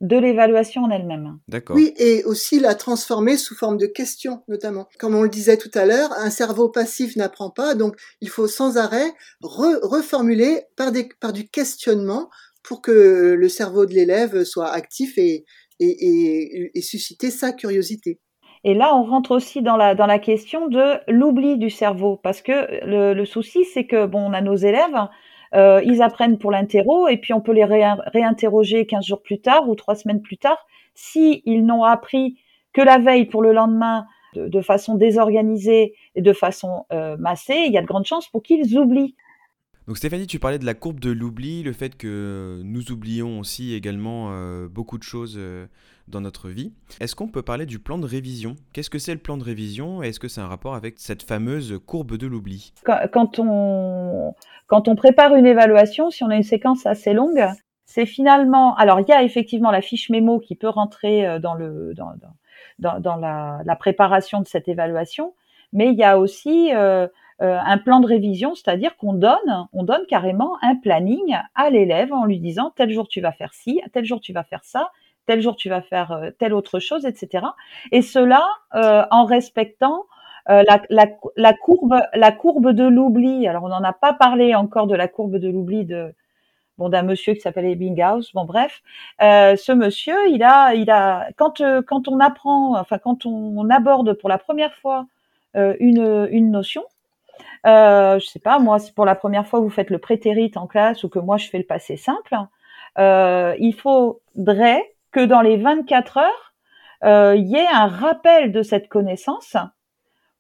de 0.01 0.19
l'évaluation 0.19 0.83
en 0.83 0.91
elle-même. 0.91 1.39
D'accord. 1.49 1.77
Oui, 1.77 1.95
et 1.97 2.23
aussi 2.25 2.61
la 2.61 2.75
transformer 2.75 3.39
sous 3.39 3.55
forme 3.55 3.79
de 3.79 3.87
questions, 3.87 4.43
notamment. 4.49 4.87
Comme 4.99 5.15
on 5.15 5.23
le 5.23 5.29
disait 5.29 5.57
tout 5.57 5.71
à 5.73 5.87
l'heure, 5.87 6.11
un 6.19 6.31
cerveau 6.31 6.69
passif 6.69 7.17
n'apprend 7.17 7.51
pas, 7.51 7.75
donc 7.75 7.97
il 8.21 8.29
faut 8.29 8.49
sans 8.49 8.77
arrêt 8.77 9.11
re- 9.43 9.79
reformuler 9.83 10.65
par, 10.77 10.93
des, 10.93 11.09
par 11.21 11.33
du 11.33 11.49
questionnement 11.49 12.29
pour 12.63 12.83
que 12.83 13.35
le 13.39 13.49
cerveau 13.49 13.87
de 13.87 13.95
l'élève 13.95 14.45
soit 14.45 14.71
actif 14.71 15.17
et, 15.17 15.45
et, 15.81 15.87
et, 15.89 16.71
et 16.79 16.83
susciter 16.83 17.31
sa 17.31 17.53
curiosité. 17.53 18.21
Et 18.65 18.75
là, 18.75 18.97
on 18.97 19.03
rentre 19.05 19.33
aussi 19.33 19.61
dans 19.61 19.77
la, 19.77 19.95
dans 19.95 20.07
la 20.07 20.19
question 20.19 20.69
de 20.69 20.95
l'oubli 21.07 21.59
du 21.59 21.69
cerveau, 21.71 22.17
parce 22.23 22.41
que 22.41 22.87
le, 22.87 23.13
le 23.13 23.25
souci, 23.27 23.65
c'est 23.65 23.85
que 23.87 24.07
bon, 24.07 24.31
on 24.31 24.33
a 24.33 24.41
nos 24.41 24.57
élèves, 24.57 25.09
euh, 25.55 25.83
ils 25.85 26.03
apprennent 26.03 26.39
pour 26.39 26.51
l'interro, 26.51 27.07
et 27.09 27.19
puis 27.19 27.35
on 27.35 27.41
peut 27.41 27.53
les 27.53 27.65
réin- 27.65 28.01
réinterroger 28.07 28.87
15 28.87 29.05
jours 29.07 29.23
plus 29.23 29.41
tard 29.41 29.69
ou 29.69 29.75
trois 29.75 29.95
semaines 29.95 30.23
plus 30.23 30.39
tard. 30.39 30.67
Si 30.95 31.43
ils 31.45 31.65
n'ont 31.65 31.85
appris 31.85 32.39
que 32.73 32.81
la 32.81 32.99
veille 32.99 33.27
pour 33.27 33.43
le 33.43 33.53
lendemain 33.53 34.07
de, 34.35 34.49
de 34.49 34.61
façon 34.63 34.95
désorganisée 34.97 35.95
et 36.15 36.23
de 36.23 36.33
façon 36.33 36.87
euh, 36.93 37.17
massée, 37.19 37.65
il 37.67 37.73
y 37.73 37.79
a 37.79 37.83
de 37.83 37.87
grandes 37.87 38.07
chances 38.07 38.29
pour 38.29 38.43
qu'ils 38.43 38.79
oublient. 38.79 39.15
Donc 39.87 39.99
Stéphanie, 39.99 40.27
tu 40.27 40.39
parlais 40.39 40.59
de 40.59 40.65
la 40.65 40.73
courbe 40.73 40.99
de 40.99 41.11
l'oubli, 41.11 41.63
le 41.63 41.73
fait 41.73 41.95
que 41.95 42.63
nous 42.65 42.91
oublions 42.91 43.39
aussi 43.39 43.75
également 43.75 44.31
euh, 44.31 44.67
beaucoup 44.67 44.97
de 44.97 45.03
choses 45.03 45.35
euh, 45.37 45.67
dans 46.09 46.23
notre 46.23 46.49
vie. 46.49 46.73
Est-ce 47.01 47.15
qu'on 47.15 47.29
peut 47.29 47.43
parler 47.43 47.67
du 47.67 47.79
plan 47.79 47.99
de 47.99 48.07
révision? 48.07 48.57
Qu'est-ce 48.73 48.89
que 48.89 48.99
c'est 48.99 49.13
le 49.13 49.21
plan 49.21 49.37
de 49.37 49.45
révision? 49.45 50.03
Est-ce 50.03 50.19
que 50.19 50.29
c'est 50.29 50.41
un 50.41 50.47
rapport 50.47 50.75
avec 50.75 50.95
cette 50.99 51.23
fameuse 51.23 51.79
courbe 51.85 52.17
de 52.17 52.27
l'oubli? 52.27 52.73
Quand, 53.13 53.39
on, 53.39 54.35
quand 54.69 54.89
on 54.89 54.97
prépare 54.97 55.35
une 55.35 55.45
évaluation, 55.45 56.09
si 56.11 56.25
on 56.25 56.31
a 56.31 56.37
une 56.37 56.43
séquence 56.43 56.87
assez 56.87 57.13
longue, 57.13 57.45
c'est 57.85 58.07
finalement, 58.07 58.75
alors 58.77 59.01
il 59.01 59.09
y 59.09 59.13
a 59.13 59.23
effectivement 59.23 59.71
la 59.71 59.83
fiche 59.83 60.09
mémo 60.09 60.41
qui 60.41 60.57
peut 60.57 60.71
rentrer 60.71 61.27
euh, 61.27 61.39
dans 61.39 61.53
le 61.53 61.93
dans, 61.95 62.15
dans, 62.79 63.01
dans 63.01 63.17
la, 63.17 63.77
préparation 63.77 64.41
de 64.41 64.47
cette 64.47 64.67
évaluation, 64.67 65.35
mais 65.75 65.89
il 65.89 65.99
y 65.99 66.05
a 66.05 66.19
aussi 66.19 66.71
un 67.41 67.79
plan 67.79 68.01
de 68.01 68.07
révision, 68.07 68.55
c'est-à-dire 68.55 68.97
qu'on 68.97 69.13
donne, 69.13 69.67
on 69.73 69.83
donne 69.83 70.07
carrément 70.07 70.57
un 70.63 70.77
planning 70.77 71.37
à 71.55 71.69
l'élève 71.69 72.13
en 72.13 72.25
lui 72.25 72.39
disant 72.39 72.73
tel 72.75 72.91
jour 72.91 73.09
tu 73.09 73.21
vas 73.21 73.33
faire 73.33 73.53
ci, 73.53 73.81
tel 73.93 74.05
jour 74.05 74.21
tu 74.21 74.33
vas 74.33 74.45
faire 74.45 74.65
ça, 74.65 74.91
tel 75.27 75.41
jour 75.41 75.57
tu 75.57 75.69
vas 75.69 75.83
faire 75.83 76.13
euh, 76.13 76.31
telle 76.39 76.55
autre 76.55 76.79
chose, 76.79 77.07
etc. 77.07 77.45
Et 77.93 78.03
cela 78.03 78.47
euh, 78.75 79.05
en 79.11 79.25
respectant 79.25 80.05
euh, 80.51 80.63
la, 80.69 80.83
la, 80.91 81.07
la 81.37 81.55
courbe, 81.55 81.97
la 82.13 82.33
courbe 82.33 82.73
de 82.73 82.85
l'oubli. 82.85 83.49
Alors 83.49 83.65
on 83.65 83.69
n'en 83.69 83.83
a 83.83 83.93
pas 83.93 84.13
parlé 84.13 84.55
encore 84.55 84.87
de 84.87 84.95
la 84.95 85.09
courbe 85.09 85.37
de 85.37 85.49
l'oubli 85.49 85.85
de 85.85 86.15
bon 86.79 86.89
d'un 86.89 87.03
monsieur 87.03 87.35
qui 87.35 87.41
s'appelle 87.41 87.65
Ebbinghaus. 87.67 88.33
Bon 88.35 88.45
bref, 88.45 88.83
euh, 89.23 89.57
ce 89.57 89.73
monsieur, 89.73 90.17
il 90.29 90.43
a, 90.43 90.75
il 90.75 90.91
a 90.91 91.29
quand 91.37 91.61
euh, 91.61 91.83
quand 91.83 92.09
on 92.09 92.21
apprend, 92.21 92.79
enfin 92.79 92.99
quand 92.99 93.27
on, 93.27 93.71
aborde 93.71 94.13
pour 94.15 94.29
la 94.29 94.39
première 94.39 94.75
fois 94.75 95.07
euh, 95.57 95.75
une 95.81 96.29
une 96.31 96.51
notion, 96.51 96.85
euh, 97.67 98.19
je 98.19 98.27
sais 98.27 98.41
pas 98.41 98.59
moi, 98.59 98.79
si 98.79 98.93
pour 98.93 99.05
la 99.05 99.15
première 99.15 99.47
fois 99.47 99.61
vous 99.61 99.71
faites 99.71 99.91
le 99.91 99.99
prétérite 99.99 100.57
en 100.57 100.67
classe 100.67 101.05
ou 101.05 101.09
que 101.09 101.19
moi 101.19 101.37
je 101.37 101.49
fais 101.49 101.59
le 101.59 101.65
passé 101.65 101.97
simple, 101.97 102.37
euh, 102.99 103.55
il 103.59 103.75
faudrait 103.75 104.95
que 105.13 105.25
dans 105.25 105.41
les 105.41 105.57
24 105.57 106.19
heures, 106.19 106.55
euh, 107.05 107.35
il 107.37 107.47
y 107.47 107.57
ait 107.57 107.67
un 107.67 107.87
rappel 107.87 108.53
de 108.53 108.63
cette 108.63 108.89
connaissance 108.89 109.57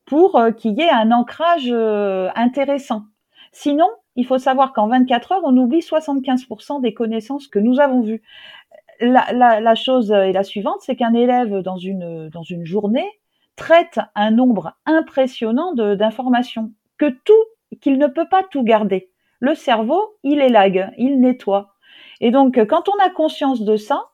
pour 0.06 0.36
euh, 0.36 0.50
qu'il 0.50 0.72
y 0.72 0.82
ait 0.82 0.90
un 0.90 1.12
ancrage 1.12 1.68
euh, 1.70 2.30
intéressant. 2.34 3.02
Sinon, 3.52 3.88
il 4.16 4.26
faut 4.26 4.38
savoir 4.38 4.72
qu'en 4.72 4.88
24 4.88 5.32
heures, 5.32 5.40
on 5.44 5.56
oublie 5.56 5.80
75% 5.80 6.80
des 6.80 6.94
connaissances 6.94 7.48
que 7.48 7.58
nous 7.58 7.80
avons 7.80 8.00
vues. 8.00 8.22
La, 9.00 9.32
la, 9.32 9.60
la 9.60 9.74
chose 9.74 10.10
est 10.12 10.32
la 10.32 10.44
suivante, 10.44 10.80
c'est 10.80 10.96
qu'un 10.96 11.14
élève 11.14 11.58
dans 11.60 11.76
une, 11.76 12.28
dans 12.30 12.42
une 12.42 12.64
journée 12.64 13.10
traite 13.56 14.00
un 14.14 14.30
nombre 14.30 14.76
impressionnant 14.86 15.74
d'informations, 15.74 16.72
que 16.98 17.10
tout, 17.24 17.44
qu'il 17.80 17.98
ne 17.98 18.06
peut 18.06 18.28
pas 18.28 18.42
tout 18.42 18.62
garder. 18.62 19.10
Le 19.40 19.54
cerveau, 19.54 20.16
il 20.22 20.40
élague, 20.40 20.90
il 20.98 21.20
nettoie. 21.20 21.74
Et 22.20 22.30
donc, 22.30 22.56
quand 22.66 22.88
on 22.88 23.04
a 23.04 23.10
conscience 23.10 23.62
de 23.62 23.76
ça, 23.76 24.08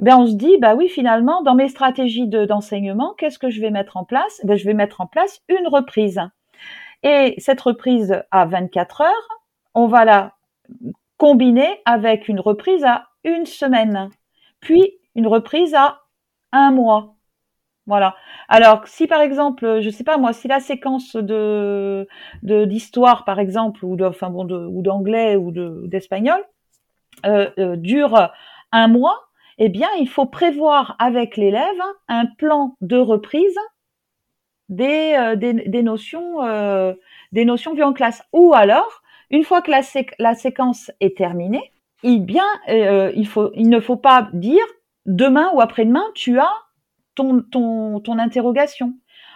ben 0.00 0.16
on 0.18 0.26
se 0.26 0.34
dit, 0.34 0.58
bah 0.58 0.74
oui, 0.74 0.88
finalement, 0.88 1.42
dans 1.42 1.54
mes 1.54 1.68
stratégies 1.68 2.26
de- 2.28 2.44
d'enseignement, 2.46 3.14
qu'est-ce 3.18 3.38
que 3.38 3.50
je 3.50 3.60
vais 3.60 3.70
mettre 3.70 3.96
en 3.96 4.04
place? 4.04 4.40
Ben, 4.44 4.56
Je 4.56 4.64
vais 4.64 4.74
mettre 4.74 5.00
en 5.00 5.06
place 5.06 5.42
une 5.48 5.68
reprise. 5.68 6.20
Et 7.02 7.34
cette 7.38 7.60
reprise 7.60 8.22
à 8.30 8.46
24 8.46 9.02
heures, 9.02 9.28
on 9.74 9.86
va 9.86 10.04
la 10.04 10.34
combiner 11.18 11.80
avec 11.84 12.28
une 12.28 12.40
reprise 12.40 12.84
à 12.84 13.08
une 13.24 13.46
semaine, 13.46 14.10
puis 14.60 14.98
une 15.14 15.26
reprise 15.26 15.74
à 15.74 16.00
un 16.52 16.70
mois. 16.72 17.13
Voilà. 17.86 18.14
Alors, 18.48 18.86
si 18.86 19.06
par 19.06 19.20
exemple, 19.20 19.80
je 19.82 19.90
sais 19.90 20.04
pas 20.04 20.16
moi, 20.16 20.32
si 20.32 20.48
la 20.48 20.60
séquence 20.60 21.16
de 21.16 22.08
de- 22.42 22.64
d'histoire 22.64 23.24
par 23.24 23.38
exemple 23.38 23.84
ou 23.84 23.96
de, 23.96 24.04
enfin 24.04 24.30
bon, 24.30 24.44
de, 24.44 24.56
ou 24.56 24.82
d'anglais 24.82 25.36
ou 25.36 25.50
de 25.52 25.82
d'espagnol 25.86 26.42
euh, 27.26 27.50
euh, 27.58 27.76
dure 27.76 28.30
un 28.72 28.88
mois, 28.88 29.18
eh 29.58 29.68
bien, 29.68 29.88
il 30.00 30.08
faut 30.08 30.26
prévoir 30.26 30.96
avec 30.98 31.36
l'élève 31.36 31.82
un 32.08 32.26
plan 32.26 32.76
de 32.80 32.96
reprise 32.98 33.56
des, 34.68 35.14
euh, 35.18 35.36
des, 35.36 35.52
des 35.54 35.82
notions, 35.82 36.42
euh, 36.42 36.94
des 37.32 37.44
notions 37.44 37.74
vues 37.74 37.82
en 37.82 37.92
classe. 37.92 38.22
Ou 38.32 38.54
alors, 38.54 39.02
une 39.30 39.44
fois 39.44 39.62
que 39.62 39.70
la, 39.70 39.80
la 40.18 40.34
séquence 40.34 40.90
est 41.00 41.16
terminée, 41.16 41.72
il, 42.02 42.24
bien, 42.24 42.44
euh, 42.68 43.12
il, 43.14 43.26
faut, 43.26 43.50
il 43.54 43.68
ne 43.68 43.80
faut 43.80 43.96
pas 43.96 44.28
dire 44.32 44.64
demain 45.06 45.50
ou 45.54 45.60
après-demain, 45.60 46.04
tu 46.14 46.38
as 46.38 46.52
ton, 47.14 47.42
ton, 47.42 48.18
interrogation. 48.18 48.94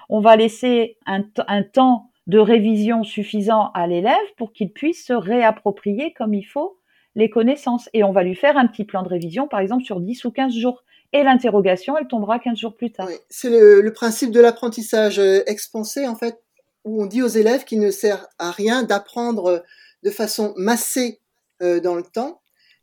On 0.09 0.21
va 0.21 0.37
laisser 0.37 0.97
un, 1.07 1.23
temps 1.63 2.11
de 2.27 2.39
révision 2.39 3.05
suffisant 3.05 3.71
à 3.75 3.87
l'élève 3.87 4.17
pour 4.37 4.53
qu'il 4.53 4.73
puisse 4.73 5.07
se 5.07 5.13
réapproprier 5.13 6.13
comme 6.13 6.35
il 6.35 6.45
faut 6.45 6.79
les 7.15 7.31
connaissances. 7.31 7.89
Et 7.95 8.05
on 8.05 8.13
va 8.13 8.23
lui 8.23 8.35
faire 8.35 8.57
un 8.57 8.67
petit 8.67 8.85
plan 8.85 9.03
de 9.03 9.09
révision, 9.09 9.49
par 9.49 9.61
exemple, 9.61 9.85
sur 9.85 10.01
10 10.01 10.25
ou 10.25 10.31
15 10.31 10.53
jours. 10.55 10.85
Et 11.13 11.23
l'interrogation, 11.23 11.97
elle 11.97 12.07
tombera 12.07 12.39
15 12.39 12.59
jours 12.59 12.77
plus 12.77 12.93
tard. 12.93 13.09
C'est 13.31 13.51
le, 13.51 13.93
principe 13.93 14.31
de 14.31 14.41
l'apprentissage 14.41 15.19
euh, 15.19 15.43
expansé, 15.47 16.07
en 16.07 16.15
fait, 16.15 16.39
où 16.85 17.03
on 17.03 17.07
dit 17.07 17.23
aux 17.23 17.29
élèves 17.29 17.65
qu'il 17.65 17.81
ne 17.81 17.91
sert 17.91 18.27
à 18.39 18.51
rien 18.51 18.83
d'apprendre 18.83 19.47
euh, 19.47 19.59
de 20.03 20.11
façon 20.11 20.53
massée 20.57 21.21
euh, 21.63 21.81
dans 21.81 21.95
le 21.95 22.03
temps 22.03 22.41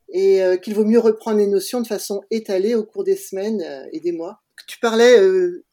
et 0.10 0.40
qu'il 0.62 0.76
vaut 0.76 0.86
mieux 0.86 1.00
reprendre 1.00 1.40
les 1.40 1.48
notions 1.48 1.82
de 1.82 1.88
façon 1.88 2.22
étalée 2.30 2.76
au 2.76 2.84
cours 2.84 3.04
des 3.04 3.16
semaines 3.16 3.66
et 3.92 4.00
des 4.00 4.12
mois. 4.12 4.44
Tu 4.68 4.80
parlais, 4.80 5.20
euh, 5.20 5.64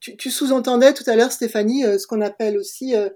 tu, 0.00 0.16
tu 0.16 0.30
sous-entendais 0.30 0.92
tout 0.94 1.04
à 1.06 1.16
l'heure, 1.16 1.32
Stéphanie, 1.32 1.84
euh, 1.84 1.98
ce 1.98 2.06
qu'on 2.06 2.20
appelle 2.20 2.58
aussi 2.58 2.94
euh, 2.96 3.08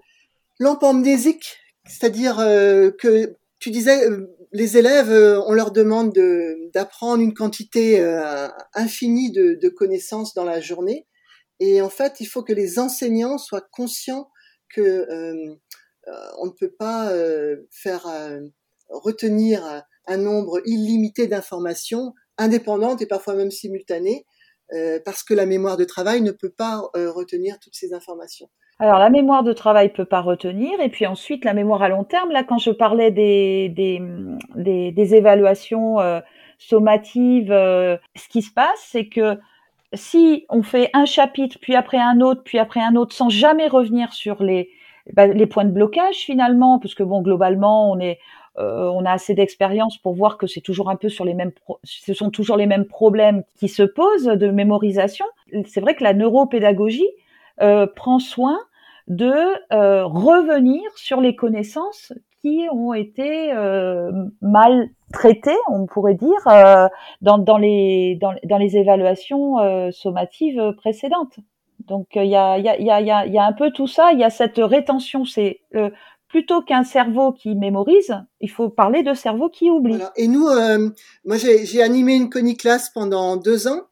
lampe 0.58 0.82
amnésique, 0.82 1.56
c'est-à-dire 1.86 2.36
que 2.36 3.34
tu 3.58 3.70
disais, 3.70 4.06
les 4.52 4.76
élèves, 4.76 5.10
on 5.46 5.52
leur 5.52 5.70
demande 5.70 6.12
de- 6.12 6.70
d'apprendre 6.74 7.22
une 7.22 7.32
quantité 7.32 7.98
infinie 8.74 9.32
de, 9.32 9.68
connaissances 9.70 10.34
dans 10.34 10.44
la 10.44 10.60
journée. 10.60 11.06
Et 11.58 11.80
en 11.80 11.88
fait, 11.88 12.20
il 12.20 12.26
faut 12.26 12.42
que 12.42 12.52
les 12.52 12.78
enseignants 12.78 13.38
soient 13.38 13.66
conscients 13.72 14.30
que 14.74 14.82
euh, 14.82 15.54
on 16.38 16.46
ne 16.46 16.52
peut 16.52 16.70
pas 16.70 17.10
faire 17.70 18.06
retenir 18.90 19.64
un- 20.06 20.16
nombre 20.18 20.60
illimité 20.66 21.26
d'informations 21.26 22.12
indépendantes 22.36 23.00
et 23.00 23.06
parfois 23.06 23.34
même 23.34 23.50
simultanées, 23.50 24.26
parce 25.04 25.22
que 25.22 25.34
la 25.34 25.46
mémoire 25.46 25.76
de 25.76 25.84
travail 25.84 26.22
ne 26.22 26.30
peut 26.32 26.50
pas 26.50 26.82
euh, 26.96 27.10
retenir 27.10 27.58
toutes 27.60 27.74
ces 27.74 27.92
informations. 27.92 28.48
Alors 28.78 28.98
la 28.98 29.10
mémoire 29.10 29.42
de 29.42 29.52
travail 29.52 29.92
peut 29.92 30.06
pas 30.06 30.22
retenir, 30.22 30.80
et 30.80 30.88
puis 30.88 31.06
ensuite 31.06 31.44
la 31.44 31.52
mémoire 31.52 31.82
à 31.82 31.88
long 31.90 32.04
terme. 32.04 32.30
Là, 32.30 32.44
quand 32.44 32.58
je 32.58 32.70
parlais 32.70 33.10
des 33.10 33.68
des, 33.68 34.00
des, 34.54 34.90
des 34.90 35.14
évaluations 35.14 36.00
euh, 36.00 36.20
sommatives, 36.58 37.52
euh, 37.52 37.98
ce 38.16 38.28
qui 38.28 38.40
se 38.40 38.52
passe, 38.52 38.88
c'est 38.90 39.06
que 39.06 39.38
si 39.92 40.46
on 40.48 40.62
fait 40.62 40.88
un 40.94 41.04
chapitre, 41.04 41.58
puis 41.60 41.74
après 41.74 41.98
un 41.98 42.20
autre, 42.20 42.42
puis 42.42 42.58
après 42.58 42.80
un 42.80 42.96
autre, 42.96 43.14
sans 43.14 43.28
jamais 43.28 43.68
revenir 43.68 44.14
sur 44.14 44.42
les 44.42 44.70
bah, 45.12 45.26
les 45.26 45.46
points 45.46 45.64
de 45.64 45.72
blocage 45.72 46.16
finalement, 46.16 46.78
parce 46.78 46.94
que 46.94 47.02
bon 47.02 47.20
globalement 47.20 47.90
on 47.92 47.98
est 47.98 48.12
euh, 48.12 48.16
on 48.56 49.04
a 49.04 49.12
assez 49.12 49.34
d'expérience 49.34 49.96
pour 49.98 50.14
voir 50.14 50.36
que 50.36 50.46
c'est 50.46 50.60
toujours 50.60 50.90
un 50.90 50.96
peu 50.96 51.08
sur 51.08 51.24
les 51.24 51.34
mêmes 51.34 51.52
ce 51.84 52.14
sont 52.14 52.30
toujours 52.30 52.56
les 52.56 52.66
mêmes 52.66 52.84
problèmes 52.84 53.42
qui 53.58 53.68
se 53.68 53.82
posent 53.82 54.24
de 54.24 54.50
mémorisation. 54.50 55.26
C'est 55.66 55.80
vrai 55.80 55.94
que 55.94 56.04
la 56.04 56.14
neuropédagogie 56.14 57.08
euh, 57.60 57.86
prend 57.86 58.18
soin 58.18 58.58
de 59.08 59.32
euh, 59.72 60.04
revenir 60.04 60.82
sur 60.96 61.20
les 61.20 61.34
connaissances 61.36 62.12
qui 62.40 62.66
ont 62.72 62.94
été 62.94 63.52
euh, 63.52 64.10
mal 64.40 64.88
traitées, 65.12 65.58
on 65.68 65.86
pourrait 65.86 66.14
dire, 66.14 66.46
euh, 66.46 66.88
dans, 67.20 67.36
dans, 67.36 67.58
les, 67.58 68.16
dans, 68.20 68.34
dans 68.44 68.56
les 68.56 68.76
évaluations 68.76 69.58
euh, 69.58 69.90
sommatives 69.90 70.72
précédentes. 70.78 71.38
Donc 71.86 72.06
il 72.14 72.26
y, 72.26 72.36
a, 72.36 72.58
y, 72.58 72.68
a, 72.68 72.78
y, 72.78 72.90
a, 73.10 73.26
y 73.26 73.38
a 73.38 73.44
un 73.44 73.52
peu 73.52 73.70
tout 73.72 73.86
ça, 73.86 74.12
il 74.12 74.20
y 74.20 74.24
a 74.24 74.30
cette 74.30 74.58
rétention, 74.58 75.24
c'est 75.24 75.60
euh, 75.74 75.90
plutôt 76.30 76.62
qu'un 76.62 76.84
cerveau 76.84 77.32
qui 77.32 77.54
mémorise, 77.56 78.14
il 78.40 78.50
faut 78.50 78.70
parler 78.70 79.02
de 79.02 79.14
cerveau 79.14 79.50
qui 79.50 79.68
oublie. 79.68 79.96
Voilà. 79.96 80.12
Et 80.16 80.28
nous, 80.28 80.46
euh, 80.48 80.88
moi 81.24 81.36
j'ai 81.36 81.82
animé 81.82 82.14
une 82.14 82.30
coniclasse 82.30 82.88
pendant 82.90 83.36
deux 83.36 83.66
ans 83.66 83.82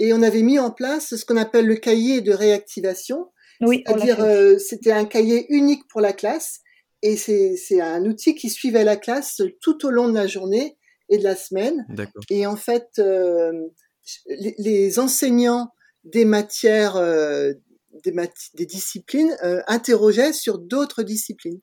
et 0.00 0.12
on 0.12 0.20
avait 0.22 0.42
mis 0.42 0.58
en 0.58 0.70
place 0.70 1.14
ce 1.14 1.24
qu'on 1.24 1.36
appelle 1.36 1.66
le 1.66 1.76
cahier 1.76 2.20
de 2.20 2.32
réactivation. 2.32 3.30
Oui, 3.60 3.84
C'est-à-dire, 3.86 4.20
euh, 4.20 4.58
c'était 4.58 4.92
un 4.92 5.04
cahier 5.04 5.46
unique 5.48 5.86
pour 5.88 6.00
la 6.00 6.12
classe 6.12 6.60
et 7.02 7.16
c'est 7.16 7.54
c'est 7.56 7.80
un 7.80 8.04
outil 8.04 8.34
qui 8.34 8.50
suivait 8.50 8.84
la 8.84 8.96
classe 8.96 9.40
tout 9.60 9.86
au 9.86 9.90
long 9.90 10.08
de 10.08 10.14
la 10.14 10.26
journée 10.26 10.76
et 11.08 11.18
de 11.18 11.24
la 11.24 11.36
semaine. 11.36 11.86
D'accord. 11.90 12.24
Et 12.28 12.44
en 12.46 12.56
fait, 12.56 12.88
euh, 12.98 13.52
les, 14.26 14.54
les 14.58 14.98
enseignants 14.98 15.68
des 16.02 16.24
matières, 16.24 16.96
euh, 16.96 17.52
des, 18.02 18.10
mat- 18.12 18.50
des 18.54 18.66
disciplines 18.66 19.34
euh, 19.44 19.62
interrogeaient 19.68 20.32
sur 20.32 20.58
d'autres 20.58 21.04
disciplines. 21.04 21.60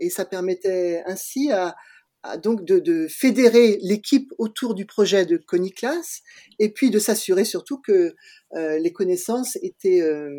Et 0.00 0.10
ça 0.10 0.24
permettait 0.24 1.02
ainsi 1.06 1.50
à, 1.52 1.74
à 2.22 2.36
donc 2.36 2.64
de, 2.64 2.78
de 2.78 3.06
fédérer 3.08 3.78
l'équipe 3.82 4.32
autour 4.38 4.74
du 4.74 4.86
projet 4.86 5.24
de 5.24 5.36
Coniclass 5.36 6.22
et 6.58 6.70
puis 6.70 6.90
de 6.90 6.98
s'assurer 6.98 7.44
surtout 7.44 7.78
que 7.80 8.14
euh, 8.56 8.78
les 8.78 8.92
connaissances 8.92 9.56
étaient 9.62 10.00
euh, 10.00 10.30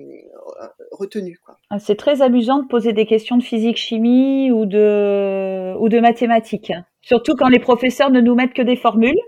retenues. 0.91 1.39
Ah, 1.69 1.80
C'est 1.80 1.95
très 1.95 2.22
amusant 2.22 2.62
de 2.62 2.67
poser 2.67 2.93
des 2.93 3.06
questions 3.06 3.38
de 3.38 3.43
physique-chimie 3.43 4.52
ou 4.52 4.65
de, 4.65 5.76
ou 5.78 5.89
de 5.89 6.00
mathématiques. 6.00 6.74
Surtout 7.02 7.36
quand 7.36 7.48
les 7.48 7.60
professeurs 7.60 8.12
ne 8.12 8.19
nous 8.19 8.36
mettent 8.36 8.54
que 8.54 8.62
des 8.62 8.76
formules. 8.76 9.19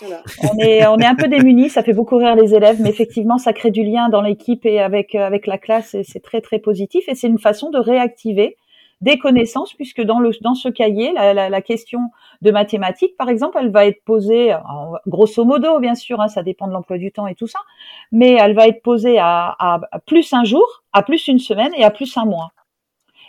Voilà. 0.00 0.22
On 0.42 0.58
est, 0.58 0.86
on 0.86 0.98
est 0.98 1.06
un 1.06 1.14
peu 1.14 1.26
démunis, 1.26 1.70
ça 1.70 1.82
fait 1.82 1.94
beaucoup 1.94 2.18
rire 2.18 2.36
les 2.36 2.54
élèves, 2.54 2.82
mais 2.82 2.90
effectivement, 2.90 3.38
ça 3.38 3.54
crée 3.54 3.70
du 3.70 3.82
lien 3.82 4.10
dans 4.10 4.20
l'équipe 4.20 4.66
et 4.66 4.78
avec, 4.78 5.14
avec 5.14 5.46
la 5.46 5.56
classe 5.56 5.94
et 5.94 6.04
c'est 6.04 6.20
très, 6.20 6.42
très 6.42 6.58
positif. 6.58 7.08
Et 7.08 7.14
c'est 7.14 7.28
une 7.28 7.38
façon 7.38 7.70
de 7.70 7.78
réactiver 7.78 8.56
des 9.00 9.18
connaissances 9.18 9.74
puisque 9.74 10.00
dans 10.00 10.20
le, 10.20 10.30
dans 10.40 10.54
ce 10.54 10.68
cahier, 10.68 11.12
la, 11.12 11.34
la, 11.34 11.48
la 11.50 11.62
question 11.62 12.10
de 12.42 12.50
mathématiques, 12.50 13.16
par 13.16 13.28
exemple, 13.28 13.58
elle 13.60 13.70
va 13.70 13.86
être 13.86 14.02
posée, 14.04 14.54
en- 14.54 14.94
grosso 15.06 15.44
modo, 15.44 15.78
bien 15.80 15.94
sûr, 15.94 16.20
hein, 16.20 16.28
ça 16.28 16.42
dépend 16.42 16.66
de 16.66 16.72
l'emploi 16.72 16.96
du 16.98 17.12
temps 17.12 17.26
et 17.26 17.34
tout 17.34 17.46
ça, 17.46 17.58
mais 18.10 18.32
elle 18.32 18.54
va 18.54 18.68
être 18.68 18.82
posée 18.82 19.18
à, 19.18 19.54
à, 19.58 19.80
à 19.92 19.98
plus 19.98 20.32
un 20.32 20.44
jour, 20.44 20.84
à 20.92 21.02
plus 21.02 21.28
une 21.28 21.38
semaine 21.38 21.72
et 21.76 21.84
à 21.84 21.90
plus 21.90 22.16
un 22.16 22.24
mois. 22.24 22.52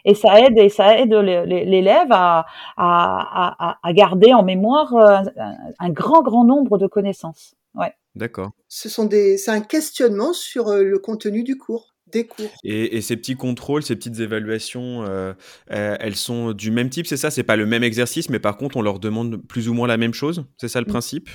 Et 0.05 0.13
ça 0.13 0.39
aide, 0.39 0.57
et 0.57 0.69
ça 0.69 0.97
aide 0.97 1.13
l'é- 1.13 1.45
l'é- 1.45 1.65
l'élève 1.65 2.11
à, 2.11 2.45
à, 2.77 3.67
à, 3.71 3.77
à 3.83 3.93
garder 3.93 4.33
en 4.33 4.43
mémoire 4.43 4.93
euh, 4.95 5.17
un, 5.37 5.55
un 5.79 5.89
grand, 5.89 6.21
grand 6.21 6.45
nombre 6.45 6.77
de 6.77 6.87
connaissances. 6.87 7.55
Ouais. 7.75 7.93
D'accord. 8.15 8.51
Ce 8.69 8.87
sont 8.87 9.05
des, 9.05 9.37
c'est 9.37 9.51
un 9.51 9.59
questionnement 9.61 10.31
sur 10.31 10.69
euh, 10.69 10.83
le 10.83 10.97
contenu 10.97 11.43
du 11.43 11.57
cours, 11.57 11.93
des 12.11 12.25
cours. 12.27 12.49
Et, 12.63 12.97
et 12.97 13.01
ces 13.01 13.17
petits 13.17 13.35
contrôles, 13.35 13.83
ces 13.83 13.95
petites 13.95 14.19
évaluations, 14.19 15.03
euh, 15.03 15.33
euh, 15.71 15.97
elles 15.99 16.15
sont 16.15 16.53
du 16.53 16.71
même 16.71 16.89
type, 16.89 17.07
c'est 17.07 17.17
ça? 17.17 17.31
C'est 17.31 17.43
pas 17.43 17.55
le 17.55 17.65
même 17.65 17.83
exercice, 17.83 18.29
mais 18.29 18.39
par 18.39 18.57
contre, 18.57 18.77
on 18.77 18.81
leur 18.81 18.99
demande 18.99 19.37
plus 19.47 19.69
ou 19.69 19.73
moins 19.73 19.87
la 19.87 19.97
même 19.97 20.13
chose? 20.13 20.45
C'est 20.57 20.67
ça 20.67 20.79
le 20.79 20.85
Mm. 20.85 20.89
principe? 20.89 21.29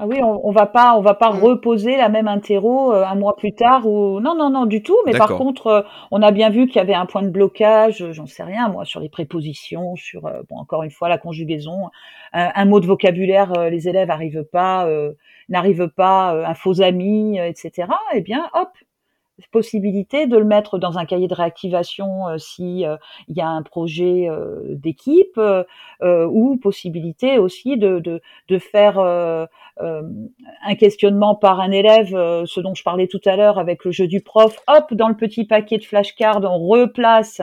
Ah 0.00 0.06
oui, 0.06 0.20
on, 0.22 0.46
on 0.46 0.52
va 0.52 0.66
pas, 0.66 0.94
on 0.96 1.00
va 1.00 1.14
pas 1.14 1.32
Mm. 1.32 1.40
reposer 1.40 1.96
la 1.96 2.08
même 2.08 2.28
interro 2.28 2.92
euh, 2.94 3.04
un 3.04 3.16
mois 3.16 3.34
plus 3.34 3.52
tard 3.52 3.84
ou 3.84 4.20
non, 4.20 4.36
non, 4.36 4.48
non, 4.48 4.64
du 4.64 4.80
tout. 4.80 4.96
Mais 5.06 5.12
par 5.12 5.34
contre, 5.36 5.66
euh, 5.66 5.82
on 6.12 6.22
a 6.22 6.30
bien 6.30 6.50
vu 6.50 6.66
qu'il 6.68 6.76
y 6.76 6.78
avait 6.78 6.94
un 6.94 7.04
point 7.06 7.22
de 7.22 7.30
blocage, 7.30 8.00
euh, 8.00 8.12
j'en 8.12 8.26
sais 8.26 8.44
rien 8.44 8.68
moi, 8.68 8.84
sur 8.84 9.00
les 9.00 9.08
prépositions, 9.08 9.96
sur 9.96 10.22
bon 10.48 10.56
encore 10.56 10.84
une 10.84 10.92
fois 10.92 11.08
la 11.08 11.18
conjugaison, 11.18 11.90
un, 12.32 12.64
mot 12.64 12.78
de 12.78 12.86
vocabulaire, 12.86 13.52
les 13.70 13.88
élèves 13.88 14.10
arrivent 14.10 14.44
pas, 14.44 14.88
n'arrivent 15.48 15.88
pas, 15.88 16.30
un 16.46 16.54
faux 16.54 16.80
ami, 16.80 17.38
etc. 17.38 17.88
Eh 18.14 18.20
bien, 18.20 18.48
hop, 18.54 18.68
possibilité 19.50 20.26
de 20.26 20.36
le 20.36 20.44
mettre 20.44 20.78
dans 20.78 20.98
un 20.98 21.04
cahier 21.04 21.28
de 21.28 21.34
réactivation 21.34 22.28
euh, 22.28 22.38
si 22.38 22.84
euh, 22.84 22.96
il 23.28 23.36
y 23.36 23.40
a 23.40 23.48
un 23.48 23.62
projet 23.62 24.28
euh, 24.28 24.60
d'équipe 24.70 25.38
euh, 25.38 25.64
euh, 26.02 26.26
ou 26.26 26.56
possibilité 26.56 27.38
aussi 27.38 27.76
de, 27.76 27.98
de, 28.00 28.20
de 28.48 28.58
faire 28.58 28.98
euh, 28.98 29.46
un 29.80 30.74
questionnement 30.74 31.34
par 31.36 31.60
un 31.60 31.70
élève, 31.70 32.08
ce 32.46 32.60
dont 32.60 32.74
je 32.74 32.82
parlais 32.82 33.06
tout 33.06 33.20
à 33.26 33.36
l'heure 33.36 33.58
avec 33.58 33.84
le 33.84 33.92
jeu 33.92 34.08
du 34.08 34.20
prof. 34.20 34.58
Hop, 34.66 34.92
dans 34.92 35.08
le 35.08 35.14
petit 35.14 35.44
paquet 35.44 35.78
de 35.78 35.84
flashcards, 35.84 36.42
on 36.42 36.66
replace 36.66 37.40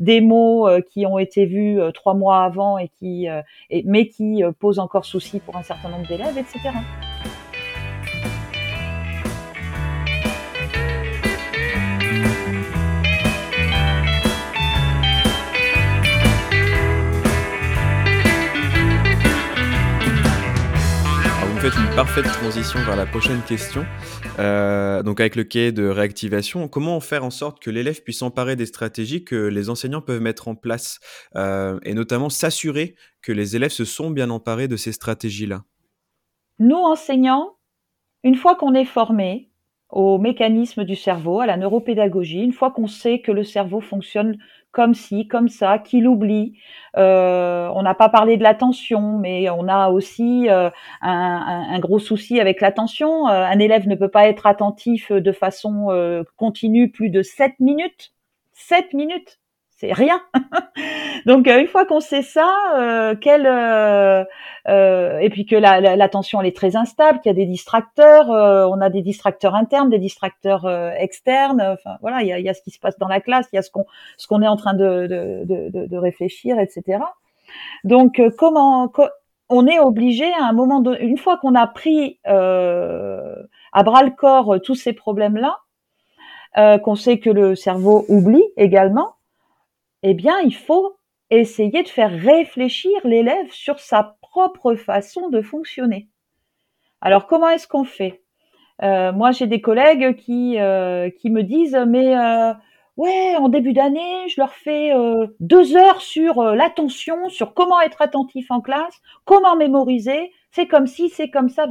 des 0.00 0.20
mots 0.20 0.68
qui 0.90 1.06
ont 1.06 1.18
été 1.18 1.46
vus 1.46 1.78
trois 1.94 2.14
mois 2.14 2.42
avant 2.42 2.76
et 2.76 2.88
qui, 2.98 3.28
et, 3.70 3.84
mais 3.84 4.08
qui 4.08 4.42
posent 4.58 4.80
encore 4.80 5.04
souci 5.04 5.38
pour 5.38 5.56
un 5.56 5.62
certain 5.62 5.90
nombre 5.90 6.08
d'élèves, 6.08 6.36
etc. 6.36 6.70
Une 21.66 21.96
parfaite 21.96 22.26
transition 22.26 22.78
vers 22.84 22.94
la 22.94 23.06
prochaine 23.06 23.42
question. 23.42 23.84
Euh, 24.38 25.02
donc, 25.02 25.18
avec 25.18 25.34
le 25.34 25.42
cahier 25.42 25.72
de 25.72 25.88
réactivation, 25.88 26.68
comment 26.68 27.00
faire 27.00 27.24
en 27.24 27.30
sorte 27.30 27.60
que 27.60 27.70
l'élève 27.70 28.04
puisse 28.04 28.20
s'emparer 28.20 28.54
des 28.54 28.66
stratégies 28.66 29.24
que 29.24 29.34
les 29.34 29.68
enseignants 29.68 30.00
peuvent 30.00 30.20
mettre 30.20 30.46
en 30.46 30.54
place 30.54 31.00
euh, 31.34 31.80
et 31.82 31.92
notamment 31.92 32.28
s'assurer 32.28 32.94
que 33.20 33.32
les 33.32 33.56
élèves 33.56 33.72
se 33.72 33.84
sont 33.84 34.10
bien 34.10 34.30
emparés 34.30 34.68
de 34.68 34.76
ces 34.76 34.92
stratégies-là? 34.92 35.64
Nous, 36.60 36.76
enseignants, 36.76 37.56
une 38.22 38.36
fois 38.36 38.54
qu'on 38.54 38.74
est 38.74 38.84
formé 38.84 39.50
au 39.90 40.18
mécanisme 40.18 40.84
du 40.84 40.94
cerveau, 40.94 41.40
à 41.40 41.46
la 41.46 41.56
neuropédagogie, 41.56 42.44
une 42.44 42.52
fois 42.52 42.70
qu'on 42.70 42.86
sait 42.86 43.22
que 43.22 43.32
le 43.32 43.42
cerveau 43.42 43.80
fonctionne 43.80 44.38
comme 44.76 44.94
ci, 44.94 45.26
comme 45.26 45.48
ça, 45.48 45.78
qu'il 45.78 46.06
oublie, 46.06 46.58
euh, 46.98 47.68
on 47.74 47.82
n'a 47.82 47.94
pas 47.94 48.10
parlé 48.10 48.36
de 48.36 48.42
l'attention, 48.42 49.18
mais 49.18 49.48
on 49.50 49.68
a 49.68 49.88
aussi 49.88 50.48
euh, 50.50 50.68
un, 51.02 51.10
un- 51.10 51.74
un 51.74 51.78
gros 51.80 51.98
souci 51.98 52.40
avec 52.40 52.60
l'attention. 52.60 53.26
Euh, 53.28 53.44
un 53.46 53.58
élève 53.58 53.88
ne 53.88 53.94
peut 53.94 54.10
pas 54.10 54.28
être 54.28 54.46
attentif 54.46 55.10
de 55.12 55.32
façon 55.32 55.86
euh, 55.90 56.24
continue 56.36 56.90
plus 56.90 57.08
de 57.10 57.22
7 57.22 57.58
minutes. 57.60 58.12
7 58.52 58.92
minutes 58.94 59.38
c'est 59.76 59.92
rien. 59.92 60.20
Donc 61.26 61.48
euh, 61.48 61.60
une 61.60 61.66
fois 61.66 61.84
qu'on 61.86 62.00
sait 62.00 62.22
ça, 62.22 62.52
euh, 62.78 63.14
euh, 63.26 64.24
euh, 64.68 65.18
et 65.18 65.30
puis 65.30 65.46
que 65.46 65.56
la- 65.56 65.80
la- 65.80 65.96
l'attention 65.96 66.40
elle 66.40 66.46
est 66.46 66.56
très 66.56 66.76
instable, 66.76 67.20
qu'il 67.20 67.30
y 67.30 67.34
a 67.34 67.36
des 67.36 67.46
distracteurs, 67.46 68.30
euh, 68.30 68.66
on 68.70 68.80
a 68.80 68.90
des 68.90 69.02
distracteurs 69.02 69.54
internes, 69.54 69.90
des 69.90 69.98
distracteurs 69.98 70.66
euh, 70.66 70.90
externes. 70.98 71.60
Enfin 71.60 71.96
voilà, 72.00 72.22
il 72.22 72.28
y 72.28 72.32
a, 72.32 72.38
y 72.38 72.48
a 72.48 72.54
ce 72.54 72.62
qui 72.62 72.70
se 72.70 72.78
passe 72.78 72.98
dans 72.98 73.08
la 73.08 73.20
classe, 73.20 73.46
il 73.52 73.56
y 73.56 73.58
a 73.58 73.62
ce 73.62 73.70
qu'on 73.70 73.86
ce 74.16 74.26
qu'on 74.26 74.42
est 74.42 74.48
en 74.48 74.56
train 74.56 74.74
de 74.74 75.06
de, 75.06 75.44
de, 75.70 75.86
de- 75.86 75.96
réfléchir, 75.98 76.58
etc. 76.58 77.00
Donc 77.84 78.20
comment 78.38 78.88
co- 78.88 79.08
on 79.48 79.66
est 79.66 79.78
obligé 79.78 80.26
à 80.40 80.44
un 80.46 80.52
moment 80.52 80.80
donné, 80.80 81.00
une 81.02 81.18
fois 81.18 81.36
qu'on 81.38 81.54
a 81.54 81.66
pris 81.66 82.18
à 82.24 83.82
bras 83.84 84.02
le 84.02 84.10
corps 84.10 84.56
tous 84.62 84.74
ces 84.74 84.92
problèmes 84.92 85.36
là, 85.36 85.58
qu'on 86.78 86.94
sait 86.96 87.18
que 87.18 87.30
le 87.30 87.54
cerveau 87.54 88.04
oublie 88.08 88.44
également, 88.56 89.14
eh 90.08 90.14
bien, 90.14 90.38
il 90.44 90.54
faut 90.54 90.96
essayer 91.30 91.82
de 91.82 91.88
faire 91.88 92.12
réfléchir 92.12 92.92
l'élève 93.02 93.50
sur 93.50 93.80
sa 93.80 94.16
propre 94.20 94.76
façon 94.76 95.30
de 95.30 95.42
fonctionner. 95.42 96.08
Alors, 97.00 97.26
comment 97.26 97.48
est-ce 97.48 97.66
qu'on 97.66 97.82
fait? 97.82 98.22
Euh, 98.84 99.10
Moi, 99.12 99.32
j'ai 99.32 99.48
des 99.48 99.60
collègues 99.60 100.14
qui 100.14 100.60
euh, 100.60 101.10
me 101.24 101.42
disent, 101.42 101.76
mais 101.88 102.16
euh, 102.16 102.52
ouais, 102.96 103.34
en 103.34 103.48
début 103.48 103.72
d'année, 103.72 104.28
je 104.28 104.40
leur 104.40 104.52
fais 104.52 104.92
deux 105.40 105.76
heures 105.76 106.00
sur 106.00 106.40
l'attention, 106.40 107.28
sur 107.28 107.52
comment 107.52 107.80
être 107.80 108.00
attentif 108.00 108.52
en 108.52 108.60
classe, 108.60 109.00
comment 109.24 109.56
mémoriser. 109.56 110.30
C'est 110.52 110.68
comme 110.68 110.86
si, 110.86 111.08
c'est 111.08 111.30
comme 111.30 111.48
ça. 111.48 111.66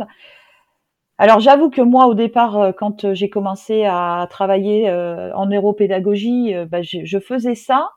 Alors 1.18 1.40
j'avoue 1.40 1.70
que 1.70 1.82
moi 1.82 2.08
au 2.08 2.16
départ, 2.16 2.74
quand 2.78 3.14
j'ai 3.14 3.30
commencé 3.30 3.86
à 3.86 4.28
travailler 4.30 4.92
en 4.92 5.46
neuropédagogie, 5.46 6.54
bah, 6.70 6.82
je 6.82 7.20
faisais 7.20 7.56
ça, 7.56 7.92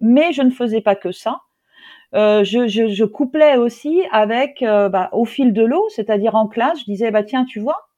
mais 0.00 0.32
je 0.32 0.42
ne 0.42 0.50
faisais 0.50 0.80
pas 0.80 0.96
que 0.96 1.12
ça. 1.12 1.40
Euh, 2.14 2.42
je, 2.42 2.66
je, 2.66 2.88
je 2.88 3.04
couplais 3.04 3.56
aussi 3.56 4.02
avec 4.10 4.62
euh, 4.62 4.88
bah, 4.88 5.10
au 5.12 5.24
fil 5.24 5.52
de 5.52 5.62
l'eau, 5.62 5.88
c'est-à-dire 5.90 6.34
en 6.34 6.48
classe, 6.48 6.80
je 6.80 6.84
disais 6.84 7.10
bah 7.12 7.22
tiens 7.22 7.44
tu 7.44 7.60
vois, 7.60 7.88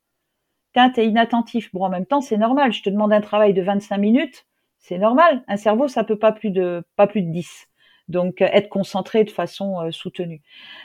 tiens 0.75 0.91
t'es 0.91 1.07
inattentif. 1.07 1.73
Bon 1.73 1.85
en 1.85 1.88
même 1.88 2.07
temps 2.07 2.21
c'est 2.21 2.37
normal, 2.37 2.73
je 2.73 2.83
te 2.83 2.91
demande 2.91 3.12
un 3.12 3.23
travail 3.23 3.55
de 3.55 3.62
25 3.62 3.97
minutes, 3.99 4.47
c'est 4.79 4.99
normal. 4.99 5.43
Un 5.49 5.57
cerveau 5.57 5.88
ça 5.88 6.05
peut 6.05 6.19
pas 6.19 6.33
plus 6.33 6.51
de 6.51 6.85
pas 6.97 7.07
plus 7.07 7.23
de 7.23 7.31
10. 7.33 7.69
Donc 8.09 8.43
euh, 8.43 8.49
être 8.53 8.69
concentré 8.69 9.25
de 9.25 9.31
façon 9.31 9.91
soutenue. 9.93 10.43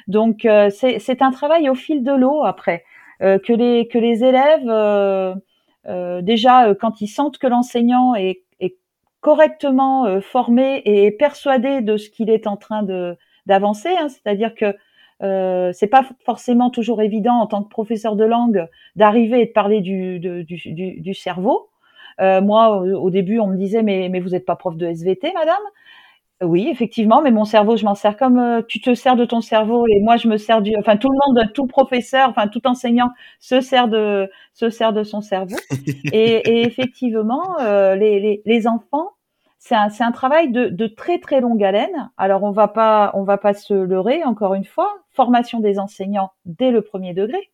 Donc 0.07 0.47
c'est 0.69 1.21
un 1.21 1.31
travail 1.31 1.69
au 1.69 1.75
fil 1.75 2.03
de 2.03 2.13
l'eau 2.13 2.43
après 2.45 2.85
que 3.19 3.53
les 3.53 3.87
que 3.89 3.97
les 3.97 4.23
élèves 4.23 5.35
déjà 6.23 6.73
quand 6.75 7.01
ils 7.01 7.07
sentent 7.07 7.39
que 7.39 7.47
l'enseignant 7.47 8.15
est 8.15 8.43
correctement 9.27 10.05
euh, 10.05 10.21
formé 10.21 10.81
et 10.85 11.11
persuadé 11.11 11.81
de 11.81 11.97
ce 11.97 12.09
qu'il 12.09 12.29
est 12.29 12.47
en 12.47 12.55
train 12.55 12.81
de 12.81 13.17
d'avancer, 13.45 13.89
hein, 13.89 14.07
c'est-à-dire 14.07 14.55
que 14.55 14.73
euh, 15.21 15.71
c'est 15.73 15.87
pas 15.87 16.05
forcément 16.25 16.69
toujours 16.69 17.01
évident 17.01 17.33
en 17.33 17.45
tant 17.45 17.61
que 17.61 17.67
professeur 17.67 18.15
de 18.15 18.23
langue 18.23 18.65
d'arriver 18.95 19.41
et 19.41 19.45
de 19.47 19.51
parler 19.51 19.81
du 19.81 20.19
de- 20.19 20.43
du, 20.43 20.55
du, 20.73 21.01
du 21.01 21.13
cerveau. 21.13 21.67
Euh, 22.21 22.39
moi, 22.39 22.77
au, 22.77 22.85
au 23.07 23.09
début, 23.09 23.39
on 23.41 23.47
me 23.47 23.57
disait 23.57 23.83
mais 23.83 24.07
mais 24.09 24.21
vous 24.21 24.29
n'êtes 24.29 24.45
pas 24.45 24.55
prof 24.55 24.77
de 24.77 24.85
SVT, 24.85 25.33
madame? 25.33 25.57
Oui, 26.41 26.69
effectivement, 26.71 27.21
mais 27.21 27.31
mon 27.31 27.45
cerveau, 27.45 27.77
je 27.77 27.83
m'en 27.85 27.95
sers 27.95 28.15
comme 28.15 28.39
euh, 28.39 28.61
tu 28.67 28.79
te 28.79 28.93
sers 28.95 29.15
de 29.17 29.25
ton 29.25 29.41
cerveau 29.41 29.87
et 29.87 29.99
moi 30.01 30.17
je 30.17 30.27
me 30.29 30.37
sers 30.37 30.61
du, 30.61 30.73
enfin 30.79 30.95
tout 30.97 31.09
le 31.09 31.17
monde, 31.27 31.51
tout 31.53 31.67
professeur, 31.67 32.29
enfin 32.29 32.47
tout 32.47 32.65
enseignant 32.67 33.09
se 33.39 33.59
sert 33.59 33.87
de 33.89 34.29
se 34.53 34.69
sert 34.69 34.93
de 34.93 35.03
son 35.03 35.21
cerveau. 35.21 35.57
et, 36.13 36.33
et 36.61 36.61
effectivement, 36.65 37.43
les, 37.59 38.19
les, 38.21 38.41
les, 38.45 38.67
enfants, 38.67 39.09
c'est 39.67 40.03
un, 40.03 40.11
travail 40.11 40.51
de, 40.51 40.67
de 40.67 40.87
très 40.87 41.19
très 41.19 41.41
longue 41.41 41.63
haleine. 41.63 42.09
Alors 42.17 42.43
on 42.43 42.51
va 42.51 42.67
pas 42.67 43.11
on 43.15 43.23
va 43.23 43.37
pas 43.37 43.53
se 43.53 43.73
leurrer 43.73 44.23
encore 44.23 44.53
une 44.53 44.65
fois. 44.65 44.89
Formation 45.11 45.59
des 45.59 45.79
enseignants 45.79 46.31
dès 46.45 46.71
le 46.71 46.81
premier 46.81 47.13
degré. 47.13 47.51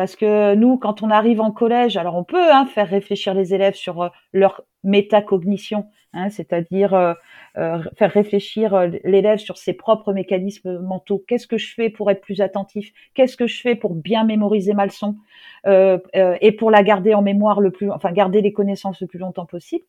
Parce 0.00 0.16
que 0.16 0.54
nous, 0.54 0.78
quand 0.78 1.02
on 1.02 1.10
arrive 1.10 1.42
en 1.42 1.50
collège, 1.50 1.98
alors 1.98 2.16
on 2.16 2.24
peut 2.24 2.50
hein, 2.50 2.64
faire 2.64 2.88
réfléchir 2.88 3.34
les 3.34 3.52
élèves 3.52 3.74
sur 3.74 4.00
euh, 4.00 4.08
leur 4.32 4.62
métacognition, 4.82 5.88
hein, 6.14 6.30
c'est-à-dire 6.30 6.94
euh, 6.94 7.12
euh, 7.58 7.82
faire 7.98 8.10
réfléchir 8.10 8.72
euh, 8.72 8.88
l'élève 9.04 9.40
sur 9.40 9.58
ses 9.58 9.74
propres 9.74 10.14
mécanismes 10.14 10.78
mentaux. 10.78 11.22
Qu'est-ce 11.28 11.46
que 11.46 11.58
je 11.58 11.74
fais 11.74 11.90
pour 11.90 12.10
être 12.10 12.22
plus 12.22 12.40
attentif? 12.40 12.94
Qu'est-ce 13.12 13.36
que 13.36 13.46
je 13.46 13.60
fais 13.60 13.74
pour 13.74 13.94
bien 13.94 14.24
mémoriser 14.24 14.72
ma 14.72 14.86
leçon? 14.86 15.16
Euh, 15.66 15.98
et 16.14 16.52
pour 16.52 16.70
la 16.70 16.82
garder 16.82 17.12
en 17.12 17.20
mémoire 17.20 17.60
le 17.60 17.70
plus, 17.70 17.90
enfin 17.90 18.10
garder 18.10 18.40
les 18.40 18.54
connaissances 18.54 19.02
le 19.02 19.06
plus 19.06 19.18
longtemps 19.18 19.44
possible 19.44 19.84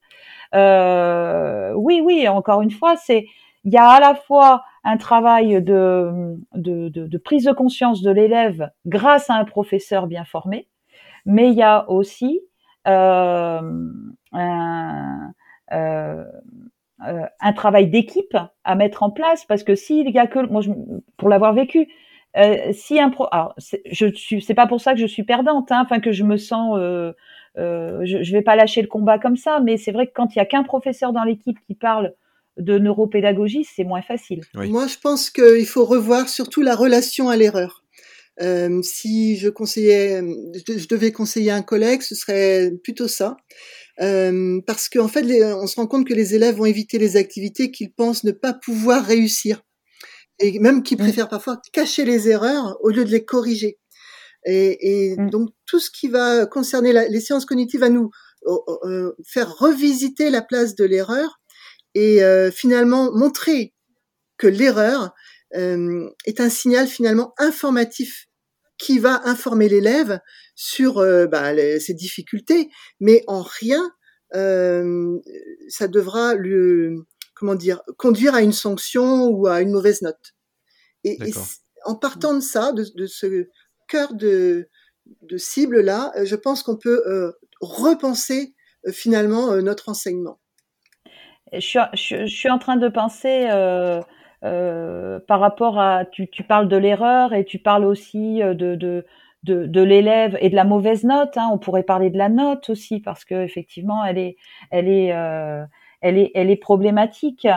Oui, 0.51 2.01
oui. 2.03 2.27
Encore 2.27 2.61
une 2.61 2.71
fois, 2.71 2.97
c'est 2.97 3.27
il 3.63 3.71
y 3.71 3.77
a 3.77 3.87
à 3.87 4.01
la 4.01 4.15
fois 4.15 4.65
un 4.83 4.97
travail 4.97 5.61
de, 5.61 6.35
de, 6.55 6.89
de, 6.89 7.07
de 7.07 7.17
prise 7.17 7.45
de 7.45 7.51
conscience 7.53 8.01
de 8.01 8.11
l'élève 8.11 8.71
grâce 8.85 9.29
à 9.29 9.35
un 9.35 9.45
professeur 9.45 10.07
bien 10.07 10.25
formé, 10.25 10.67
mais 11.25 11.49
il 11.51 11.57
y 11.57 11.63
a 11.63 11.89
aussi 11.89 12.41
euh, 12.87 13.61
un, 14.33 15.33
euh, 15.71 16.25
euh, 17.07 17.25
un 17.39 17.53
travail 17.53 17.87
d'équipe 17.89 18.37
à 18.63 18.75
mettre 18.75 19.03
en 19.03 19.09
place 19.09 19.45
parce 19.45 19.63
que 19.63 19.75
s'il 19.75 20.09
y 20.09 20.19
a 20.19 20.27
que 20.27 20.39
moi 20.47 20.61
je, 20.61 20.71
pour 21.17 21.29
l'avoir 21.29 21.53
vécu 21.53 21.87
euh, 22.37 22.71
si 22.73 22.99
un 22.99 23.09
pro 23.09 23.27
alors 23.31 23.55
je 23.91 24.05
suis 24.13 24.41
c'est 24.41 24.53
pas 24.53 24.67
pour 24.67 24.79
ça 24.81 24.93
que 24.93 24.99
je 24.99 25.07
suis 25.07 25.23
perdante 25.23 25.71
hein, 25.71 25.81
enfin 25.83 25.99
que 25.99 26.11
je 26.11 26.23
me 26.23 26.37
sens 26.37 26.77
euh, 26.79 27.11
euh, 27.57 28.01
je, 28.05 28.21
je 28.21 28.31
vais 28.31 28.43
pas 28.43 28.55
lâcher 28.55 28.81
le 28.83 28.87
combat 28.87 29.17
comme 29.17 29.35
ça 29.35 29.59
mais 29.61 29.77
c'est 29.77 29.91
vrai 29.91 30.07
que 30.07 30.13
quand 30.13 30.35
il 30.35 30.39
y 30.39 30.41
a 30.41 30.45
qu'un 30.45 30.63
professeur 30.63 31.11
dans 31.11 31.23
l'équipe 31.23 31.57
qui 31.65 31.73
parle 31.75 32.13
de 32.57 32.77
neuropédagogie 32.77 33.65
c'est 33.75 33.83
moins 33.83 34.01
facile 34.01 34.41
oui. 34.55 34.69
moi 34.69 34.87
je 34.87 34.97
pense 34.97 35.29
qu'il 35.29 35.65
faut 35.65 35.85
revoir 35.85 36.29
surtout 36.29 36.61
la 36.61 36.75
relation 36.75 37.29
à 37.29 37.37
l'erreur 37.37 37.83
euh, 38.41 38.81
si 38.81 39.37
je 39.37 39.49
conseillais 39.49 40.21
je 40.67 40.87
devais 40.87 41.11
conseiller 41.11 41.51
un 41.51 41.61
collègue 41.61 42.01
ce 42.01 42.15
serait 42.15 42.71
plutôt 42.83 43.07
ça 43.07 43.37
euh, 44.01 44.61
parce 44.65 44.89
qu'en 44.89 45.07
fait, 45.07 45.21
les, 45.21 45.43
on 45.43 45.67
se 45.67 45.75
rend 45.75 45.87
compte 45.87 46.07
que 46.07 46.13
les 46.13 46.33
élèves 46.33 46.55
vont 46.55 46.65
éviter 46.65 46.97
les 46.97 47.17
activités 47.17 47.71
qu'ils 47.71 47.93
pensent 47.93 48.23
ne 48.23 48.31
pas 48.31 48.53
pouvoir 48.53 49.05
réussir, 49.05 49.61
et 50.39 50.59
même 50.59 50.81
qu'ils 50.81 50.97
mmh. 50.97 51.01
préfèrent 51.01 51.29
parfois 51.29 51.61
cacher 51.71 52.05
les 52.05 52.29
erreurs 52.29 52.77
au 52.81 52.89
lieu 52.89 53.05
de 53.05 53.11
les 53.11 53.25
corriger. 53.25 53.79
Et, 54.45 55.11
et 55.11 55.15
mmh. 55.17 55.29
donc 55.29 55.49
tout 55.67 55.79
ce 55.79 55.91
qui 55.91 56.07
va 56.07 56.47
concerner 56.47 56.93
la, 56.93 57.07
les 57.07 57.19
sciences 57.19 57.45
cognitives 57.45 57.81
va 57.81 57.89
nous 57.89 58.09
euh, 58.47 59.11
faire 59.23 59.55
revisiter 59.55 60.31
la 60.31 60.41
place 60.41 60.75
de 60.75 60.83
l'erreur 60.83 61.39
et 61.95 62.23
euh, 62.23 62.51
finalement 62.51 63.11
montrer 63.11 63.73
que 64.37 64.47
l'erreur 64.47 65.13
euh, 65.55 66.09
est 66.25 66.39
un 66.39 66.49
signal 66.49 66.87
finalement 66.87 67.33
informatif 67.37 68.27
qui 68.77 68.99
va 68.99 69.21
informer 69.27 69.69
l'élève 69.69 70.19
sur 70.55 70.97
euh, 70.97 71.27
bah, 71.27 71.53
les, 71.53 71.79
ses 71.79 71.93
difficultés, 71.93 72.69
mais 72.99 73.23
en 73.27 73.41
rien 73.41 73.91
euh, 74.33 75.19
ça 75.67 75.87
devra 75.87 76.35
lui, 76.35 76.97
comment 77.35 77.55
dire, 77.55 77.81
conduire 77.97 78.33
à 78.33 78.41
une 78.41 78.53
sanction 78.53 79.27
ou 79.27 79.47
à 79.47 79.61
une 79.61 79.71
mauvaise 79.71 80.01
note. 80.01 80.33
Et, 81.03 81.17
et 81.27 81.33
en 81.85 81.95
partant 81.95 82.33
de 82.33 82.39
ça, 82.39 82.71
de, 82.71 82.85
de 82.95 83.05
ce 83.07 83.47
cœur 83.87 84.13
de, 84.13 84.69
de 85.23 85.37
cible 85.37 85.81
là, 85.81 86.11
je 86.23 86.35
pense 86.35 86.63
qu'on 86.63 86.77
peut 86.77 87.03
euh, 87.07 87.31
repenser 87.59 88.55
euh, 88.87 88.91
finalement 88.91 89.51
euh, 89.51 89.61
notre 89.61 89.89
enseignement. 89.89 90.40
Je 91.53 91.59
suis, 91.59 91.79
je, 91.93 92.25
suis, 92.25 92.49
en 92.49 92.57
train 92.59 92.77
de 92.77 92.87
penser 92.87 93.47
euh, 93.51 95.19
par 95.27 95.39
rapport 95.39 95.79
à, 95.79 96.05
tu, 96.05 96.29
tu 96.29 96.43
parles 96.43 96.67
de 96.67 96.77
l'erreur 96.77 97.33
et 97.33 97.45
tu 97.45 97.59
parles 97.59 97.85
aussi 97.85 98.39
de, 98.39 98.53
de, 98.53 99.05
de, 99.43 99.65
de 99.65 99.81
l'élève 99.81 100.37
et 100.41 100.49
de 100.49 100.55
la 100.55 100.63
mauvaise 100.63 101.03
note. 101.03 101.37
Hein. 101.37 101.49
On 101.51 101.57
pourrait 101.57 101.83
parler 101.83 102.09
de 102.09 102.17
la 102.17 102.29
note 102.29 102.69
aussi 102.69 102.99
parce 102.99 103.25
que 103.25 103.35
effectivement, 103.43 104.03
elle 104.05 104.17
est, 104.17 104.37
elle 104.69 104.87
est, 104.87 105.13
euh, 105.13 105.63
elle 106.01 106.17
est, 106.17 106.31
elle 106.35 106.49
est 106.49 106.55
problématique. 106.57 107.47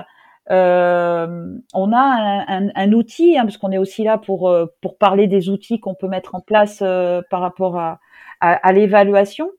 Euh, 0.51 1.57
on 1.73 1.93
a 1.93 1.99
un, 1.99 2.67
un, 2.67 2.69
un 2.75 2.93
outil, 2.93 3.39
hein, 3.39 3.45
parce 3.45 3.57
qu'on 3.57 3.73
est 3.73 3.79
aussi 3.79 4.05
là 4.05 4.19
pour 4.19 4.49
euh, 4.49 4.67
pour 4.83 4.99
parler 4.99 5.27
des 5.27 5.49
outils 5.49 5.81
qu'on 5.81 5.95
peut 5.95 6.09
mettre 6.09 6.35
en 6.35 6.41
place 6.41 6.81
euh, 6.83 7.23
par 7.31 7.41
rapport 7.41 7.79
à, 7.79 7.99
à, 8.41 8.53
à 8.53 8.73
l'évaluation. 8.73 9.51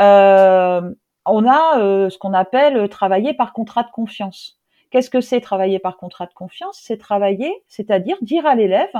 Euh, 0.00 0.80
on 1.26 1.46
a 1.46 2.10
ce 2.10 2.18
qu'on 2.18 2.32
appelle 2.34 2.88
travailler 2.88 3.34
par 3.34 3.52
contrat 3.52 3.82
de 3.82 3.90
confiance. 3.90 4.60
Qu'est-ce 4.90 5.10
que 5.10 5.20
c'est 5.20 5.40
travailler 5.40 5.80
par 5.80 5.96
contrat 5.96 6.26
de 6.26 6.34
confiance? 6.34 6.80
C'est 6.80 6.98
travailler, 6.98 7.52
c'est-à-dire 7.66 8.16
dire 8.22 8.46
à 8.46 8.54
l'élève, 8.54 8.94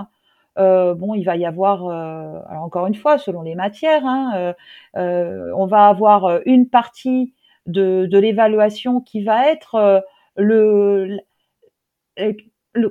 euh, 0.59 0.95
bon, 0.95 1.15
il 1.15 1.25
va 1.25 1.37
y 1.37 1.47
avoir, 1.47 1.87
euh, 1.87 2.41
encore 2.61 2.87
une 2.87 2.95
fois, 2.95 3.19
selon 3.19 3.43
les 3.43 3.55
matières, 3.55 4.05
hein, 4.05 4.33
euh, 4.37 4.53
euh 4.97 5.53
on 5.57 5.67
va 5.67 5.89
avoir 5.89 6.41
une 6.47 6.69
partie 6.69 7.35
de, 7.67 8.09
l'évaluation 8.13 9.01
qui 9.01 9.23
va 9.23 9.49
être 9.51 9.77
euh, 9.77 10.01
le, 10.37 11.21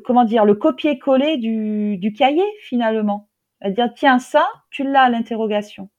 comment 0.06 0.24
dire, 0.26 0.46
le 0.46 0.56
copier-coller 0.56 1.38
du, 1.38 1.98
du 1.98 2.14
cahier 2.14 2.46
finalement. 2.62 3.28
C'est-à-dire, 3.62 3.94
tiens, 3.96 4.20
ça, 4.20 4.48
tu 4.72 4.84
l'as 4.90 5.10
l'interrogation. 5.10 5.90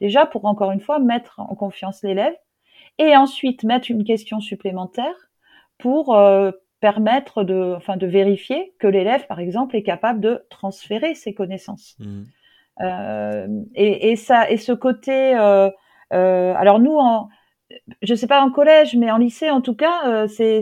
Déjà, 0.00 0.26
pour 0.26 0.44
encore 0.44 0.72
une 0.72 0.80
fois, 0.80 0.98
mettre 0.98 1.40
en 1.40 1.54
confiance 1.54 2.02
l'élève 2.02 2.34
et 2.98 3.16
ensuite 3.16 3.64
mettre 3.64 3.90
une 3.90 4.04
question 4.04 4.40
supplémentaire 4.40 5.14
pour 5.78 6.16
euh, 6.16 6.50
permettre 6.80 7.44
de, 7.44 7.74
enfin, 7.76 7.96
de 7.96 8.06
vérifier 8.06 8.74
que 8.78 8.86
l'élève, 8.86 9.26
par 9.26 9.40
exemple, 9.40 9.76
est 9.76 9.82
capable 9.82 10.20
de 10.20 10.44
transférer 10.50 11.14
ses 11.14 11.34
connaissances. 11.34 11.96
Mmh. 11.98 12.22
Euh, 12.82 13.46
et, 13.74 14.10
et, 14.10 14.16
ça, 14.16 14.50
et 14.50 14.58
ce 14.58 14.72
côté, 14.72 15.34
euh, 15.36 15.70
euh, 16.12 16.54
alors 16.56 16.78
nous, 16.78 16.96
en, 16.96 17.28
je 18.02 18.14
sais 18.14 18.26
pas 18.26 18.42
en 18.42 18.50
collège, 18.50 18.94
mais 18.96 19.10
en 19.10 19.16
lycée, 19.16 19.50
en 19.50 19.60
tout 19.60 19.74
cas, 19.74 20.06
euh, 20.06 20.28
c'est 20.28 20.60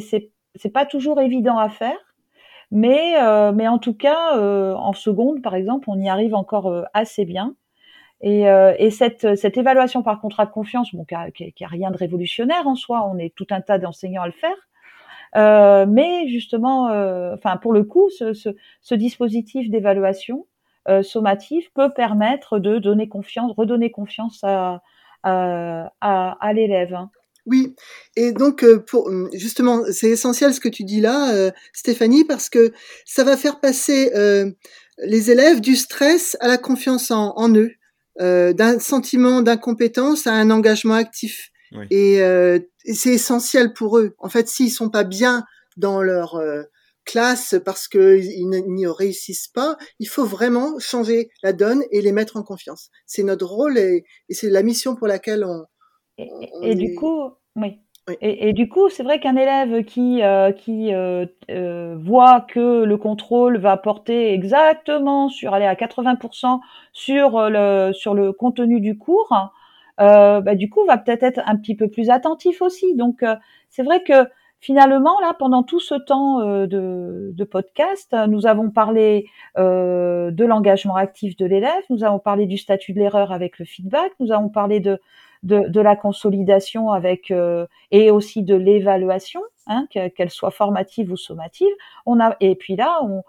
c'est 0.57 0.71
pas 0.71 0.87
toujours 0.87 1.21
évident 1.21 1.59
à 1.59 1.69
faire. 1.69 1.99
Mais 2.71 3.21
euh, 3.21 3.53
mais 3.53 3.69
en 3.69 3.79
tout 3.79 3.95
cas, 3.95 4.37
euh, 4.39 4.75
en 4.75 4.93
seconde, 4.93 5.43
par 5.43 5.55
exemple, 5.55 5.91
on 5.91 6.01
y 6.01 6.09
arrive 6.09 6.35
encore 6.35 6.73
assez 6.93 7.25
bien. 7.25 7.57
Et, 8.25 8.49
euh, 8.49 8.73
et 8.79 8.91
cette, 8.91 9.27
évaluation 9.59 10.03
par 10.03 10.19
contrat 10.19 10.47
de 10.47 10.51
confiance, 10.51 10.91
qui 10.91 11.15
a, 11.15 11.31
qui 11.31 11.63
a 11.63 11.69
rien 11.69 11.91
de 11.91 11.99
révolutionnaire 11.99 12.67
en 12.67 12.75
soi, 12.75 13.07
on 13.07 13.19
est 13.19 13.35
tout 13.35 13.47
un 13.51 13.61
tas 13.61 13.79
d'enseignants 13.79 14.23
à 14.23 14.27
le 14.27 14.33
faire. 14.33 14.57
Euh, 15.37 15.85
mais 15.87 16.27
justement, 16.29 16.89
euh, 16.89 17.35
enfin 17.35 17.59
pour 17.59 17.75
le 17.75 17.85
coup, 17.85 18.09
ce, 18.09 18.95
dispositif 18.95 19.69
d'évaluation 19.71 20.47
sommative 21.03 21.71
peut 21.75 21.93
permettre 21.95 22.59
de 22.59 22.79
donner 22.79 23.09
confiance, 23.09 23.53
redonner 23.57 23.91
confiance 23.91 24.43
à, 24.43 24.81
l'élève. 26.55 26.95
Hein. 26.95 27.11
Oui, 27.45 27.77
et 28.17 28.33
donc 28.33 28.65
justement, 29.35 29.83
c'est 29.93 30.09
essentiel 30.09 30.55
ce 30.55 30.61
que 30.61 30.71
tu 30.71 30.85
dis 30.85 31.03
là, 31.03 31.51
Stéphanie, 31.75 32.25
parce 32.25 32.49
que 32.49 32.73
ça 33.05 33.23
va 33.23 33.37
faire 33.37 33.61
passer 33.61 34.11
les 34.99 35.31
élèves 35.31 35.61
du 35.61 35.77
stress 35.77 36.39
à 36.41 36.49
la 36.49 36.57
confiance 36.57 37.11
en 37.11 37.55
eux, 37.55 37.73
d'un 38.19 38.79
sentiment 38.79 39.43
d'incompétence 39.43 40.27
à 40.27 40.35
un 40.35 40.51
engagement 40.51 40.95
actif. 40.95 41.51
Oui. 41.73 41.87
Et, 41.91 42.23
euh, 42.23 42.59
c'est 42.85 43.15
essentiel 43.15 43.73
pour 43.73 43.99
eux. 43.99 44.15
En 44.19 44.29
fait, 44.29 44.49
s'ils 44.49 44.71
sont 44.71 44.91
pas 44.91 45.05
bien 45.05 45.45
dans 45.77 46.03
leur 46.03 46.37
euh, 46.37 46.63
classe 47.05 47.57
parce 47.65 47.89
qu'ils 47.89 48.49
n'y 48.49 48.87
réussissent 48.87 49.49
pas, 49.49 49.77
il 49.99 50.09
faut 50.09 50.25
vraiment 50.25 50.79
changer 50.79 51.31
la 51.43 51.53
donne 51.53 51.83
et 51.91 52.01
les 52.01 52.13
mettre 52.13 52.37
en 52.37 52.43
confiance. 52.43 52.91
C'est 53.07 53.23
notre 53.23 53.47
rôle 53.47 53.79
et, 53.79 54.05
et 54.29 54.35
c'est 54.35 54.51
la 54.51 54.63
mission 54.63 54.95
pour 54.95 55.07
laquelle 55.07 55.45
on. 55.45 55.65
Et, 56.19 56.29
on 56.53 56.63
et 56.63 56.71
est... 56.71 56.75
du 56.75 56.95
coup, 56.95 57.31
oui. 57.57 57.81
Et, 58.21 58.53
du 58.53 58.69
coup, 58.69 58.91
c'est 58.91 59.03
vrai 59.03 59.19
qu'un 59.19 59.35
élève 59.35 59.83
qui, 59.85 60.23
euh, 60.23 60.53
qui 60.53 60.95
euh, 60.95 61.25
euh, 61.51 61.97
voit 61.99 62.43
que 62.43 62.85
le 62.85 62.97
contrôle 62.99 63.57
va 63.57 63.79
porter 63.79 64.33
exactement 64.35 65.31
sur 65.31 65.55
aller 65.55 65.65
à 65.65 65.75
80% 65.75 66.61
sur 66.93 67.49
le 67.49 67.93
sur 67.95 68.13
le 68.13 68.33
contenu 68.33 68.81
du 68.81 68.99
cours, 68.99 69.33
euh, 70.01 70.41
bah, 70.41 70.55
du 70.55 70.69
coup 70.69 70.85
va 70.87 70.99
peut-être 70.99 71.23
être 71.23 71.41
un 71.47 71.57
petit 71.57 71.77
peu 71.77 71.89
plus 71.89 72.11
attentif 72.11 72.63
aussi. 72.63 72.95
Donc 72.95 73.23
euh, 73.23 73.37
c'est 73.71 73.83
vrai 73.83 74.03
que 74.03 74.29
finalement, 74.61 75.21
là, 75.21 75.35
pendant 75.39 75.63
tout 75.63 75.81
ce 75.81 75.95
temps 75.95 76.41
euh, 76.41 76.67
de, 76.67 77.33
de, 77.35 77.45
podcast, 77.45 78.15
nous 78.29 78.47
avons 78.47 78.71
parlé 78.71 79.27
euh, 79.59 80.31
de 80.31 80.45
l'engagement 80.45 80.97
actif 80.97 81.37
de 81.37 81.47
l'élève, 81.47 81.83
nous 81.91 82.03
avons 82.05 82.19
parlé 82.19 82.47
du 82.47 82.57
statut 82.57 82.93
de 82.93 82.99
l'erreur 82.99 83.33
avec 83.33 83.59
le 83.59 83.65
feedback, 83.67 84.13
nous 84.21 84.33
avons 84.33 84.49
parlé 84.49 84.81
de, 84.81 85.01
de, 85.45 85.81
la 85.81 85.95
consolidation 85.95 86.91
avec 86.91 87.31
euh, 87.31 87.67
et 87.91 88.11
aussi 88.11 88.43
de 88.43 88.55
l'évaluation, 88.55 89.43
hein, 89.67 89.87
qu'elle 89.93 90.31
soit 90.31 90.51
formative 90.51 91.13
ou 91.13 91.17
sommative. 91.17 91.73
On 92.07 92.19
a 92.21 92.37
et 92.41 92.55
puis 92.57 92.77
là, 92.77 93.01
on, 93.05 93.23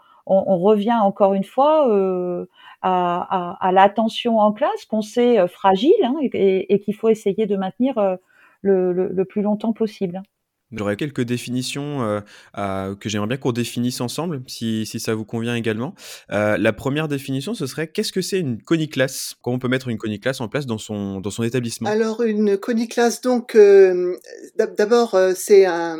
revient 0.57 0.97
encore 1.01 1.35
une 1.35 1.43
fois 1.43 1.87
euh, 1.89 2.47
à, 2.81 3.69
l'attention 3.71 4.39
en 4.39 4.51
classe 4.53 4.85
qu'on 4.89 5.01
sait 5.01 5.39
euh, 5.39 5.47
fragile 5.47 5.93
hein, 6.03 6.15
et, 6.21 6.79
qu'il 6.79 6.95
faut 6.95 7.09
essayer 7.09 7.45
de 7.45 7.57
maintenir 7.57 8.17
le, 8.61 8.93
le 8.93 9.25
plus 9.25 9.41
longtemps 9.41 9.73
possible. 9.73 10.23
J'aurais 10.71 10.95
quelques 10.95 11.21
définitions 11.21 12.21
euh, 12.57 12.95
que 12.95 13.07
j'aimerais 13.07 13.27
bien 13.27 13.37
qu'on 13.37 13.51
définisse 13.51 14.01
ensemble, 14.01 14.41
si, 14.47 14.85
si, 14.85 14.99
ça 14.99 15.13
vous 15.13 15.25
convient 15.25 15.55
également. 15.55 15.93
Euh, 16.31 16.57
la 16.57 16.73
première 16.73 17.07
définition, 17.07 17.53
ce 17.53 17.67
serait 17.67 17.87
qu'est-ce 17.87 18.11
que 18.11 18.21
c'est 18.21 18.39
une 18.39 18.61
coniclasse 18.61 19.35
Comment 19.41 19.57
on 19.57 19.59
peut 19.59 19.67
mettre 19.67 19.89
une 19.89 19.99
coniclasse 19.99 20.41
en 20.41 20.47
place 20.47 20.65
dans 20.65 20.79
son, 20.79 21.21
dans 21.21 21.29
son 21.29 21.43
établissement? 21.43 21.89
Alors, 21.89 22.23
une 22.23 22.57
coniclasse, 22.57 23.21
donc, 23.21 23.53
euh, 23.55 24.15
d'abord, 24.57 25.17
c'est 25.35 25.65
un, 25.65 25.99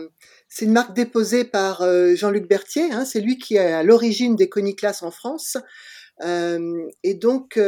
une 0.60 0.72
marque 0.72 0.96
déposée 0.96 1.46
par 1.46 1.84
Jean-Luc 2.16 2.48
Berthier. 2.48 2.92
Hein, 2.92 3.06
c'est 3.06 3.22
lui 3.22 3.38
qui 3.38 3.56
est 3.56 3.60
à 3.72 3.84
l'origine 3.84 4.36
des 4.36 4.50
coniclasses 4.50 5.04
en 5.04 5.12
France. 5.12 5.58
et 6.24 7.14
donc, 7.14 7.60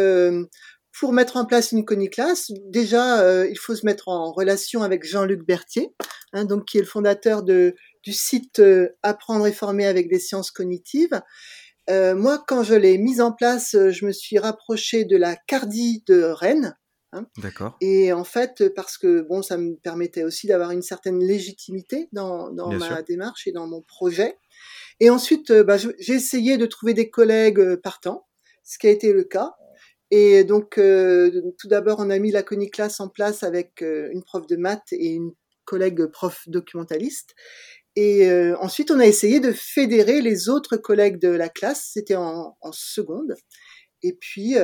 pour 0.99 1.13
mettre 1.13 1.37
en 1.37 1.45
place 1.45 1.71
une 1.71 1.85
coniclasse, 1.85 2.51
déjà, 2.65 3.21
euh, 3.21 3.47
il 3.49 3.57
faut 3.57 3.75
se 3.75 3.85
mettre 3.85 4.07
en 4.07 4.31
relation 4.31 4.81
avec 4.81 5.05
Jean-Luc 5.05 5.45
Berthier, 5.45 5.93
hein, 6.33 6.45
donc 6.45 6.65
qui 6.65 6.77
est 6.77 6.81
le 6.81 6.87
fondateur 6.87 7.43
de, 7.43 7.75
du 8.03 8.13
site 8.13 8.59
euh, 8.59 8.89
Apprendre 9.03 9.45
et 9.45 9.51
former 9.51 9.85
avec 9.85 10.09
des 10.09 10.19
sciences 10.19 10.49
cognitives. 10.49 11.21
Euh, 11.89 12.15
moi, 12.15 12.43
quand 12.47 12.63
je 12.63 12.73
l'ai 12.73 12.97
mise 12.97 13.21
en 13.21 13.31
place, 13.31 13.71
je 13.73 14.05
me 14.05 14.11
suis 14.11 14.39
rapprochée 14.39 15.05
de 15.05 15.15
la 15.15 15.35
Cardi 15.35 16.03
de 16.07 16.23
Rennes. 16.23 16.75
Hein, 17.13 17.27
D'accord. 17.37 17.77
Et 17.79 18.11
en 18.11 18.25
fait, 18.25 18.67
parce 18.75 18.97
que 18.97 19.21
bon, 19.21 19.41
ça 19.41 19.57
me 19.57 19.75
permettait 19.75 20.23
aussi 20.23 20.47
d'avoir 20.47 20.71
une 20.71 20.81
certaine 20.81 21.19
légitimité 21.19 22.09
dans, 22.11 22.49
dans 22.49 22.69
ma 22.73 22.85
sûr. 22.85 23.03
démarche 23.03 23.47
et 23.47 23.51
dans 23.51 23.67
mon 23.67 23.81
projet. 23.81 24.37
Et 24.99 25.09
ensuite, 25.09 25.53
bah, 25.53 25.77
j'ai 25.77 26.13
essayé 26.13 26.57
de 26.57 26.65
trouver 26.65 26.93
des 26.93 27.09
collègues 27.09 27.75
partants, 27.77 28.27
ce 28.63 28.77
qui 28.77 28.87
a 28.87 28.89
été 28.89 29.13
le 29.13 29.23
cas. 29.23 29.53
Et 30.11 30.43
donc, 30.43 30.77
euh, 30.77 31.31
tout 31.59 31.67
d'abord, 31.67 31.97
on 31.99 32.09
a 32.09 32.19
mis 32.19 32.31
la 32.31 32.43
coniclasse 32.43 32.99
en 32.99 33.09
place 33.09 33.43
avec 33.43 33.81
euh, 33.81 34.09
une 34.11 34.23
prof 34.23 34.47
de 34.47 34.55
maths 34.55 34.91
et 34.91 35.09
une 35.09 35.33
collègue 35.65 36.05
prof 36.05 36.43
documentaliste. 36.47 37.35
Et 37.95 38.29
euh, 38.29 38.55
ensuite, 38.59 38.91
on 38.91 38.99
a 38.99 39.05
essayé 39.05 39.39
de 39.39 39.51
fédérer 39.51 40.21
les 40.21 40.49
autres 40.49 40.77
collègues 40.77 41.19
de 41.19 41.29
la 41.29 41.49
classe. 41.49 41.89
C'était 41.93 42.15
en, 42.15 42.55
en, 42.61 42.71
seconde. 42.71 43.35
Et 44.01 44.13
puis, 44.13 44.55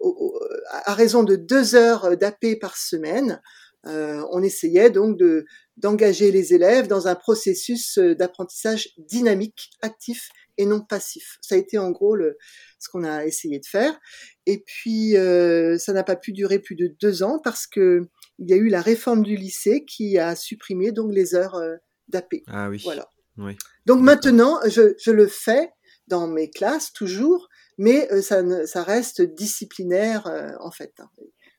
au, 0.00 0.38
à 0.68 0.94
raison 0.94 1.22
de 1.22 1.36
deux 1.36 1.76
heures 1.76 2.16
d'AP 2.16 2.58
par 2.60 2.76
semaine, 2.76 3.40
on 3.84 4.42
essayait 4.42 4.90
donc 4.90 5.16
de 5.16 5.44
d'engager 5.76 6.32
les 6.32 6.52
élèves 6.52 6.88
dans 6.88 7.06
un 7.06 7.14
processus 7.14 7.98
d'apprentissage 7.98 8.88
dynamique, 8.98 9.70
actif 9.82 10.28
et 10.58 10.66
non 10.66 10.80
passif. 10.80 11.38
Ça 11.40 11.54
a 11.54 11.58
été 11.58 11.78
en 11.78 11.90
gros 11.90 12.14
le, 12.14 12.36
ce 12.78 12.88
qu'on 12.88 13.04
a 13.04 13.24
essayé 13.24 13.58
de 13.58 13.66
faire. 13.66 13.98
Et 14.46 14.62
puis, 14.64 15.16
euh, 15.16 15.78
ça 15.78 15.92
n'a 15.92 16.04
pas 16.04 16.16
pu 16.16 16.32
durer 16.32 16.58
plus 16.58 16.76
de 16.76 16.94
deux 17.00 17.22
ans 17.22 17.40
parce 17.42 17.66
que 17.66 18.02
il 18.38 18.50
y 18.50 18.52
a 18.52 18.56
eu 18.56 18.68
la 18.68 18.80
réforme 18.80 19.22
du 19.22 19.36
lycée 19.36 19.84
qui 19.84 20.18
a 20.18 20.34
supprimé 20.34 20.92
donc 20.92 21.12
les 21.12 21.34
heures 21.34 21.54
euh, 21.54 21.76
d'AP. 22.08 22.34
Ah 22.46 22.68
oui. 22.68 22.80
Voilà. 22.84 23.08
Oui. 23.38 23.56
Donc 23.86 24.00
maintenant, 24.00 24.60
je, 24.66 24.94
je, 24.98 25.10
le 25.10 25.26
fais 25.26 25.70
dans 26.06 26.26
mes 26.26 26.50
classes 26.50 26.92
toujours, 26.92 27.48
mais 27.78 28.10
euh, 28.12 28.22
ça, 28.22 28.42
ne, 28.42 28.64
ça 28.64 28.82
reste 28.82 29.22
disciplinaire 29.22 30.26
euh, 30.26 30.50
en 30.60 30.70
fait, 30.70 30.92
hein, 30.98 31.08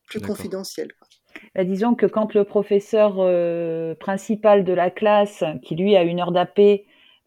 plus 0.08 0.22
confidentiel. 0.22 0.94
Quoi. 0.94 1.08
Bah, 1.54 1.64
disons 1.64 1.96
que 1.96 2.06
quand 2.06 2.34
le 2.34 2.44
professeur 2.44 3.16
euh, 3.20 3.96
principal 3.96 4.64
de 4.64 4.74
la 4.74 4.90
classe, 4.90 5.44
qui 5.64 5.76
lui 5.76 5.96
a 5.96 6.04
une 6.04 6.20
heure 6.20 6.32
d'AP, 6.32 6.60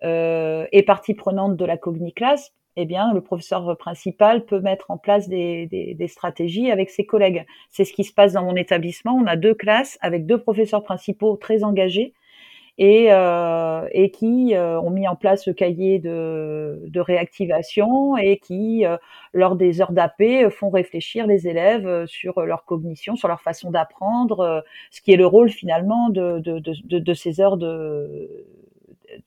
euh, 0.05 0.66
est 0.72 0.82
partie 0.82 1.14
prenante 1.14 1.57
de 1.57 1.64
la 1.64 1.76
cogniclasse, 1.76 2.53
eh 2.76 2.86
bien, 2.86 3.12
le 3.12 3.20
professeur 3.20 3.76
principal 3.76 4.44
peut 4.44 4.61
mettre 4.61 4.92
en 4.92 4.99
place 4.99 5.28
des, 5.28 5.66
des, 5.66 5.94
des 5.94 6.09
stratégies 6.09 6.70
avec 6.70 6.90
ses 6.90 7.05
collègues. 7.05 7.44
C'est 7.70 7.84
ce 7.84 7.92
qui 7.92 8.05
se 8.05 8.12
passe 8.12 8.34
dans 8.34 8.44
mon 8.44 8.55
établissement. 8.55 9.14
On 9.14 9.26
a 9.26 9.34
deux 9.34 9.55
classes 9.55 9.99
avec 10.01 10.26
deux 10.26 10.40
professeurs 10.40 10.84
principaux 10.84 11.36
très 11.36 11.64
engagés 11.64 12.14
et, 12.78 13.09
euh, 13.11 13.88
et 13.90 14.12
qui 14.12 14.55
euh, 14.55 14.80
ont 14.80 14.90
mis 14.90 15.09
en 15.09 15.16
place 15.16 15.49
le 15.49 15.53
cahier 15.55 15.99
de, 15.99 16.80
de 16.86 17.01
réactivation 17.01 18.16
et 18.16 18.38
qui, 18.38 18.86
euh, 18.86 18.96
lors 19.32 19.57
des 19.57 19.80
heures 19.80 19.90
d'AP, 19.90 20.49
font 20.51 20.70
réfléchir 20.70 21.26
les 21.26 21.49
élèves 21.49 22.07
sur 22.07 22.40
leur 22.42 22.64
cognition, 22.64 23.16
sur 23.16 23.26
leur 23.26 23.40
façon 23.40 23.72
d'apprendre, 23.72 24.40
euh, 24.40 24.61
ce 24.92 25.01
qui 25.03 25.12
est 25.12 25.16
le 25.16 25.26
rôle 25.26 25.51
finalement 25.51 26.11
de, 26.11 26.38
de, 26.38 26.61
de, 26.61 26.99
de 27.01 27.14
ces 27.14 27.40
heures 27.40 27.57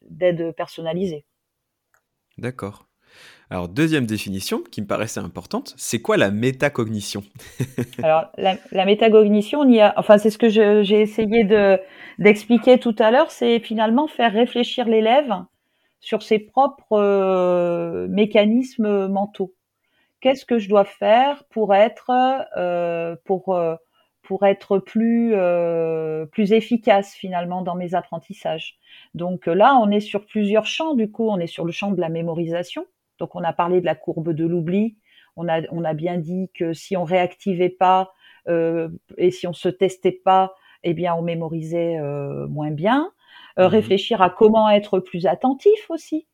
d'aide 0.02 0.54
personnalisée. 0.56 1.26
D'accord. 2.38 2.88
Alors, 3.50 3.68
deuxième 3.68 4.06
définition 4.06 4.62
qui 4.62 4.82
me 4.82 4.88
paraissait 4.88 5.20
importante, 5.20 5.74
c'est 5.76 6.00
quoi 6.00 6.16
la 6.16 6.32
métacognition? 6.32 7.24
Alors, 8.04 8.32
la, 8.38 8.56
la, 8.72 8.86
métacognition, 8.86 9.60
on 9.60 9.70
y 9.70 9.82
a, 9.82 9.94
enfin, 9.98 10.18
c'est 10.18 10.30
ce 10.30 10.38
que 10.38 10.48
j'ai 10.48 11.02
essayé 11.02 11.44
de 11.44 11.78
d'expliquer 12.18 12.80
tout 12.80 12.96
à 13.00 13.12
l'heure, 13.12 13.32
c'est 13.32 13.60
finalement 13.60 14.08
faire 14.08 14.32
réfléchir 14.32 14.88
l'élève 14.88 15.34
sur 16.00 16.24
ses 16.24 16.40
propres 16.40 16.94
euh, 16.94 18.08
mécanismes 18.10 19.08
mentaux. 19.08 19.54
Qu'est-ce 20.20 20.46
que 20.46 20.60
je 20.60 20.70
dois 20.70 20.86
faire 20.86 21.44
pour 21.50 21.74
être 21.74 22.12
euh, 22.58 23.16
pour 23.26 23.56
euh, 23.56 23.76
pour 24.24 24.46
être 24.46 24.80
plus 24.80 25.34
euh, 25.34 26.26
plus 26.26 26.54
efficace 26.54 27.14
finalement 27.14 27.62
dans 27.62 27.76
mes 27.76 27.96
apprentissages. 27.96 28.78
Donc 29.16 29.48
là, 29.48 29.78
on 29.82 29.90
est 29.90 30.00
sur 30.00 30.26
plusieurs 30.26 30.66
champs. 30.66 30.94
Du 30.94 31.12
coup, 31.12 31.30
on 31.30 31.40
est 31.40 31.48
sur 31.48 31.66
le 31.66 31.72
champ 31.72 31.92
de 31.92 32.00
la 32.00 32.10
mémorisation 32.10 32.86
donc 33.22 33.36
on 33.36 33.44
a 33.44 33.54
parlé 33.54 33.82
de 33.82 33.86
la 33.86 33.94
courbe 33.94 34.34
de 34.34 34.46
l'oubli. 34.46 34.98
On 35.36 35.48
a, 35.48 35.62
on 35.72 35.84
a 35.84 35.94
bien 35.94 36.18
dit 36.18 36.50
que 36.56 36.74
si 36.74 36.98
on 36.98 37.04
réactivait 37.04 37.70
pas 37.70 38.12
euh, 38.50 38.90
et 39.18 39.30
si 39.30 39.46
on 39.46 39.54
se 39.54 39.70
testait 39.70 40.12
pas, 40.12 40.56
eh 40.84 40.96
bien 40.96 41.14
on 41.14 41.22
mémorisait 41.22 42.00
euh, 42.00 42.48
moins 42.48 42.72
bien. 42.72 43.12
Euh, 43.60 43.68
mmh. 43.68 43.72
Réfléchir 43.72 44.22
à 44.24 44.32
comment 44.32 44.72
être 44.72 45.00
plus 45.00 45.28
attentif 45.28 45.90
aussi. 45.90 46.28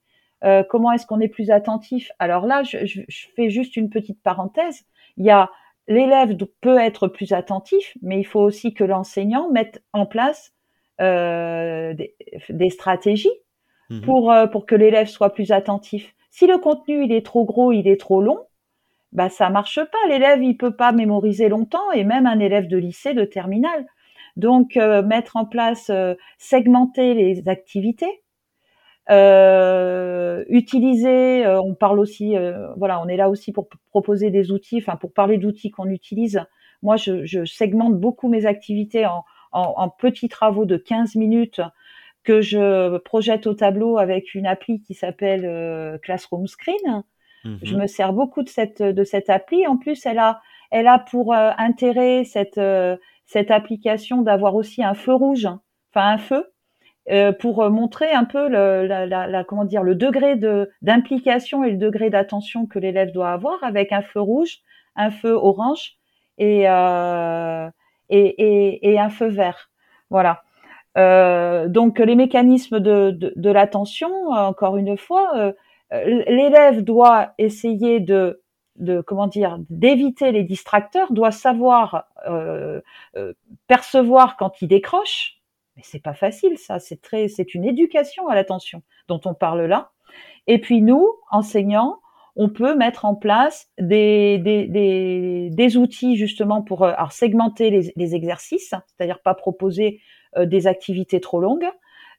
Euh, 0.45 0.63
comment 0.63 0.93
est-ce 0.93 1.05
qu'on 1.05 1.19
est 1.19 1.27
plus 1.27 1.51
attentif? 1.51 2.09
Alors 2.19 2.45
là, 2.45 2.63
je, 2.63 2.85
je, 2.85 3.01
je, 3.09 3.27
fais 3.35 3.49
juste 3.49 3.75
une 3.75 3.89
petite 3.89 4.23
parenthèse. 4.23 4.85
Il 5.17 5.25
y 5.25 5.29
a 5.29 5.49
l'élève 5.87 6.35
peut 6.61 6.77
être 6.77 7.07
plus 7.07 7.33
attentif, 7.33 7.97
mais 8.01 8.19
il 8.19 8.25
faut 8.25 8.41
aussi 8.41 8.73
que 8.73 8.83
l'enseignant 8.83 9.49
mette 9.51 9.83
en 9.93 10.05
place 10.05 10.53
euh, 10.99 11.93
des, 11.93 12.15
des, 12.49 12.69
stratégies 12.69 13.31
mmh. 13.89 14.01
pour 14.01 14.33
pour 14.51 14.65
que 14.65 14.75
l'élève 14.75 15.07
soit 15.07 15.33
plus 15.33 15.51
attentif. 15.51 16.15
Si 16.31 16.47
le 16.47 16.57
contenu 16.57 17.03
il 17.03 17.11
est 17.11 17.25
trop 17.25 17.45
gros, 17.45 17.71
il 17.71 17.87
est 17.87 17.99
trop 17.99 18.21
long, 18.21 18.39
bah 19.11 19.29
ça 19.29 19.49
marche 19.49 19.79
pas. 19.79 20.09
L'élève 20.09 20.43
il 20.43 20.57
peut 20.57 20.75
pas 20.75 20.91
mémoriser 20.91 21.49
longtemps 21.49 21.91
et 21.91 22.03
même 22.03 22.27
un 22.27 22.39
élève 22.39 22.67
de 22.67 22.77
lycée, 22.77 23.13
de 23.13 23.25
terminale. 23.25 23.85
Donc 24.35 24.77
euh, 24.77 25.01
mettre 25.01 25.35
en 25.35 25.45
place, 25.45 25.89
euh, 25.89 26.13
segmenter 26.37 27.13
les 27.15 27.49
activités, 27.49 28.21
euh, 29.09 30.43
utiliser. 30.49 31.45
Euh, 31.45 31.61
on 31.61 31.75
parle 31.75 31.99
aussi, 31.99 32.37
euh, 32.37 32.73
voilà, 32.75 33.01
on 33.01 33.07
est 33.07 33.17
là 33.17 33.29
aussi 33.29 33.51
pour 33.51 33.67
proposer 33.89 34.29
des 34.29 34.51
outils, 34.51 34.77
enfin 34.77 34.95
pour 34.95 35.13
parler 35.13 35.37
d'outils 35.37 35.71
qu'on 35.71 35.89
utilise. 35.89 36.41
Moi, 36.83 36.95
je, 36.97 37.25
je, 37.25 37.45
segmente 37.45 37.99
beaucoup 37.99 38.27
mes 38.29 38.45
activités 38.45 39.05
en, 39.05 39.25
en, 39.51 39.73
en 39.77 39.89
petits 39.89 40.29
travaux 40.29 40.65
de 40.65 40.77
15 40.77 41.15
minutes 41.15 41.61
que 42.27 42.41
je 42.41 42.97
projette 42.97 43.47
au 43.47 43.53
tableau 43.53 43.97
avec 43.97 44.35
une 44.35 44.45
appli 44.45 44.81
qui 44.81 44.93
s'appelle 44.93 45.45
euh, 45.45 45.97
Classroom 45.99 46.45
Screen. 46.45 47.03
Mmh. 47.45 47.55
Je 47.63 47.75
me 47.77 47.87
sers 47.87 48.11
beaucoup 48.11 48.43
de 48.43 48.49
cette 48.49 48.81
de 48.81 49.03
cette 49.05 49.29
appli. 49.29 49.65
En 49.65 49.77
plus, 49.77 50.05
elle 50.05 50.19
a 50.19 50.41
elle 50.69 50.87
a 50.87 50.99
pour 50.99 51.33
euh, 51.33 51.51
intérêt 51.57 52.25
cette 52.25 52.57
euh, 52.57 52.97
cette 53.25 53.49
application 53.49 54.21
d'avoir 54.21 54.55
aussi 54.55 54.83
un 54.83 54.93
feu 54.93 55.13
rouge, 55.13 55.47
enfin 55.93 56.09
un 56.09 56.17
feu, 56.17 56.51
euh, 57.09 57.31
pour 57.31 57.69
montrer 57.69 58.11
un 58.11 58.25
peu 58.25 58.49
le, 58.49 58.85
la, 58.85 59.43
comment 59.43 59.65
dire 59.65 59.83
le 59.83 59.95
degré 59.95 60.35
de 60.35 60.69
d'implication 60.81 61.63
et 61.63 61.71
le 61.71 61.77
degré 61.77 62.09
d'attention 62.09 62.65
que 62.65 62.79
l'élève 62.79 63.11
doit 63.11 63.31
avoir 63.31 63.63
avec 63.63 63.91
un 63.91 64.01
feu 64.01 64.19
rouge, 64.19 64.59
un 64.95 65.11
feu 65.11 65.31
orange 65.31 65.97
et, 66.37 66.69
euh, 66.69 67.69
et, 68.09 68.91
et, 68.91 68.99
un 68.99 69.09
feu 69.09 69.27
vert. 69.27 69.69
Voilà. 70.09 70.43
Euh, 70.97 71.67
donc 71.67 71.99
les 71.99 72.15
mécanismes 72.15 72.79
de, 72.79 73.11
de, 73.11 73.49
l'attention, 73.51 74.09
encore 74.31 74.77
une 74.77 74.97
fois, 74.97 75.31
euh, 75.35 75.53
l'élève 76.27 76.83
doit 76.83 77.33
essayer 77.37 77.99
de, 77.99 78.41
de 78.77 79.01
comment 79.01 79.27
dire, 79.27 79.57
d'éviter 79.69 80.31
les 80.31 80.43
distracteurs, 80.43 81.11
doit 81.11 81.31
savoir 81.31 82.05
euh, 82.27 82.81
euh 83.15 83.33
percevoir 83.67 84.37
quand 84.37 84.61
il 84.61 84.67
décroche, 84.67 85.36
Mais 85.77 85.83
c'est 85.85 86.01
pas 86.01 86.15
facile, 86.15 86.57
ça. 86.57 86.79
C'est 86.79 87.01
très, 87.01 87.27
c'est 87.27 87.53
une 87.53 87.63
éducation 87.63 88.27
à 88.27 88.35
l'attention 88.35 88.81
dont 89.07 89.21
on 89.25 89.33
parle 89.33 89.63
là. 89.65 89.91
Et 90.47 90.59
puis 90.59 90.81
nous, 90.81 91.07
enseignants, 91.31 91.99
on 92.35 92.49
peut 92.49 92.75
mettre 92.75 93.05
en 93.05 93.15
place 93.15 93.69
des, 93.79 94.39
des, 94.39 95.49
des, 95.51 95.77
outils 95.77 96.15
justement 96.17 96.61
pour 96.61 96.83
euh, 96.83 96.93
alors, 96.95 97.11
segmenter 97.11 97.69
les, 97.69 97.93
les 97.95 98.15
exercices, 98.15 98.73
c'est-à-dire 98.87 99.21
pas 99.21 99.33
proposer 99.33 100.01
euh, 100.37 100.45
des 100.45 100.67
activités 100.67 101.19
trop 101.19 101.39
longues, 101.39 101.67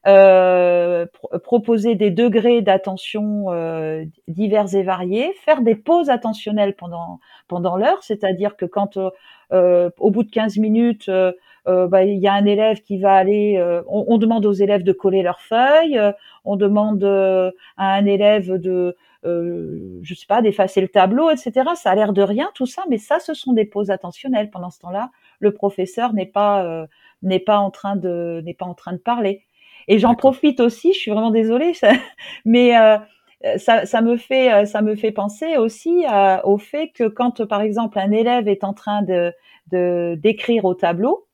euh, 0.07 1.07
proposer 1.43 1.97
des 1.97 2.11
degrés 2.11 2.63
d'attention 2.63 3.51
euh, 3.51 4.05
divers 4.29 4.73
et 4.75 4.83
variés, 4.85 5.35
faire 5.45 5.61
des 5.61 5.75
pauses 5.75 6.09
attentionnelles 6.09 6.77
pendant 6.77 7.19
pendant 7.49 7.77
l'heure, 7.77 8.03
c'est-à-dire 8.03 8.57
que 8.57 8.65
quand 8.65 8.97
euh, 9.53 9.91
au 9.99 10.11
bout 10.11 10.23
de 10.23 10.31
15 10.31 10.59
minutes 10.59 11.11
bah, 11.91 12.05
il 12.05 12.19
y 12.19 12.27
a 12.27 12.33
un 12.33 12.47
élève 12.47 12.81
qui 12.83 12.99
va 12.99 13.15
aller, 13.15 13.63
on, 13.87 14.07
on, 14.09 14.19
demande 14.19 14.47
aux 14.47 14.53
élèves 14.53 14.83
de 14.83 14.93
coller 14.93 15.23
leurs 15.23 15.41
feuilles, 15.41 16.01
on 16.45 16.57
demande 16.57 17.05
à 17.05 17.53
un 17.95 18.07
élève 18.07 18.55
de 18.55 18.97
euh, 19.25 19.99
je 20.03 20.15
sais 20.15 20.27
pas, 20.27 20.43
d'effacer 20.43 20.81
le 20.81 20.89
tableau, 20.89 21.31
etc. 21.31 21.71
Ça 21.75 21.91
a 21.91 21.95
l'air 21.95 22.13
de 22.13 22.23
rien 22.23 22.51
tout 22.55 22.67
ça, 22.67 22.85
mais 22.89 22.99
ça, 22.99 23.19
ce 23.19 23.35
sont 23.35 23.53
des 23.53 23.65
pauses 23.65 23.91
attentionnelles. 23.91 24.51
Pendant 24.51 24.71
ce 24.71 24.79
temps-là, 24.81 25.11
le 25.41 25.53
professeur 25.53 26.13
n'est 26.13 26.27
pas 26.27 26.65
euh, 26.65 26.87
n'est 27.23 27.41
pas 27.41 27.59
en 27.59 27.71
train 27.71 27.97
de 27.97 28.41
n'est 28.45 28.55
pas 28.55 28.67
en 28.67 28.75
train 28.75 28.93
de 28.93 28.99
parler. 28.99 29.45
Et 29.89 29.99
j'en 29.99 30.15
profite 30.15 30.61
aussi. 30.61 30.93
Je 30.93 30.99
suis 30.99 31.11
vraiment 31.11 31.31
désolée, 31.31 31.73
mais 32.45 32.79
euh, 32.79 32.99
ça, 33.59 33.87
ça, 33.87 34.03
me 34.03 34.17
fait 34.17 34.67
ça 34.67 34.83
me 34.83 34.95
fait 34.95 35.13
penser 35.13 35.57
aussi 35.57 36.05
au 36.45 36.59
fait 36.59 36.89
que 36.89 37.09
quand 37.09 37.45
par 37.47 37.63
exemple 37.63 37.99
un 37.99 38.13
élève 38.13 38.49
est 38.49 38.65
en 38.65 38.75
train 38.75 39.03
de 39.03 39.33
d'écrire 40.17 40.65
au 40.65 40.75
tableau, 40.75 41.27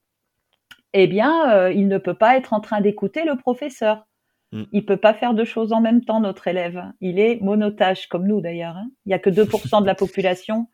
eh 0.95 1.07
bien, 1.07 1.69
il 1.71 1.89
ne 1.89 1.99
peut 1.99 2.15
pas 2.15 2.37
être 2.37 2.53
en 2.53 2.61
train 2.61 2.81
d'écouter 2.81 3.25
le 3.25 3.37
professeur. 3.37 4.07
Mm. 4.53 4.63
Il 4.73 4.87
peut 4.87 4.97
pas 4.97 5.13
faire 5.13 5.35
deux 5.35 5.45
choses 5.45 5.73
en 5.73 5.81
même 5.81 6.05
temps, 6.05 6.21
notre 6.21 6.49
élève. 6.49 6.83
Il 7.01 7.19
est 7.19 7.41
monotage, 7.43 8.07
comme 8.07 8.27
nous 8.27 8.41
d'ailleurs. 8.41 8.77
Hein. 8.77 8.87
Il 9.05 9.11
y 9.11 9.15
a 9.15 9.19
que 9.19 9.31
2% 9.31 9.83
de 9.83 9.87
la 9.87 9.95
population 9.95 10.69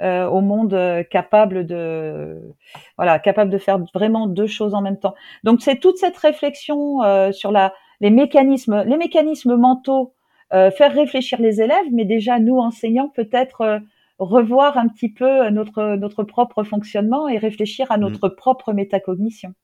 euh, 0.00 0.26
au 0.26 0.40
monde 0.40 0.74
euh, 0.74 1.02
capable 1.02 1.66
de, 1.66 2.40
voilà, 2.96 3.18
capable 3.18 3.50
de 3.50 3.58
faire 3.58 3.78
vraiment 3.92 4.28
deux 4.28 4.46
choses 4.46 4.74
en 4.74 4.80
même 4.80 4.98
temps. 4.98 5.14
Donc 5.42 5.60
c'est 5.60 5.80
toute 5.80 5.98
cette 5.98 6.16
réflexion 6.16 7.02
euh, 7.02 7.32
sur 7.32 7.50
la, 7.50 7.74
les 8.00 8.10
mécanismes, 8.10 8.84
les 8.86 8.96
mécanismes 8.96 9.56
mentaux, 9.56 10.14
faire 10.50 10.94
réfléchir 10.94 11.38
les 11.42 11.60
élèves, 11.60 11.84
mais 11.92 12.06
déjà 12.06 12.38
nous 12.38 12.56
enseignants 12.56 13.10
peut-être 13.10 13.82
revoir 14.18 14.76
un 14.76 14.88
petit 14.88 15.12
peu 15.12 15.48
notre 15.50 15.96
notre 15.96 16.24
propre 16.24 16.64
fonctionnement 16.64 17.28
et 17.28 17.38
réfléchir 17.38 17.90
à 17.90 17.98
mm. 17.98 18.00
notre 18.00 18.28
propre 18.28 18.72
métacognition. 18.72 19.54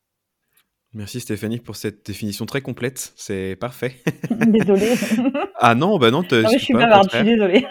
Merci 0.94 1.18
Stéphanie 1.18 1.58
pour 1.58 1.74
cette 1.74 2.06
définition 2.06 2.46
très 2.46 2.60
complète, 2.60 3.14
c'est 3.16 3.56
parfait. 3.56 3.96
Désolée. 4.30 4.94
ah 5.58 5.74
non, 5.74 5.98
bah 5.98 6.12
non, 6.12 6.22
ah 6.30 6.42
je 6.52 6.58
suis 6.58 6.72
bavarde, 6.72 7.10
je 7.10 7.16
suis 7.16 7.26
désolée. 7.26 7.66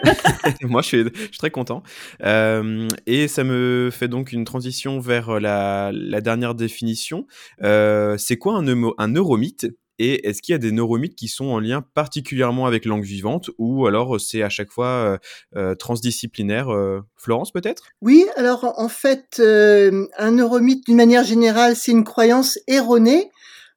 Moi, 0.60 0.82
je 0.82 0.86
suis, 0.88 1.04
très 1.38 1.50
content. 1.50 1.82
Euh, 2.22 2.86
et 3.06 3.26
ça 3.26 3.42
me 3.42 3.88
fait 3.90 4.08
donc 4.08 4.32
une 4.32 4.44
transition 4.44 5.00
vers 5.00 5.40
la, 5.40 5.90
dernière 6.20 6.54
définition. 6.54 7.26
Euh, 7.62 8.18
c'est 8.18 8.36
quoi 8.36 8.58
un, 8.58 8.66
un 8.98 9.08
neuromythe? 9.08 9.68
Et 9.98 10.28
est-ce 10.28 10.42
qu'il 10.42 10.52
y 10.52 10.56
a 10.56 10.58
des 10.58 10.72
neuromythes 10.72 11.14
qui 11.14 11.28
sont 11.28 11.46
en 11.46 11.60
lien 11.60 11.82
particulièrement 11.82 12.66
avec 12.66 12.84
langue 12.84 13.04
vivante 13.04 13.50
ou 13.58 13.86
alors 13.86 14.20
c'est 14.20 14.42
à 14.42 14.48
chaque 14.48 14.70
fois 14.70 14.86
euh, 14.86 15.18
euh, 15.56 15.74
transdisciplinaire 15.74 16.68
euh, 16.68 17.00
Florence 17.16 17.52
peut-être? 17.52 17.84
Oui, 18.00 18.26
alors 18.36 18.74
en 18.76 18.88
fait, 18.88 19.40
un 19.40 20.30
neuromythe 20.30 20.86
d'une 20.86 20.96
manière 20.96 21.24
générale, 21.24 21.76
c'est 21.76 21.92
une 21.92 22.04
croyance 22.04 22.58
erronée 22.66 23.30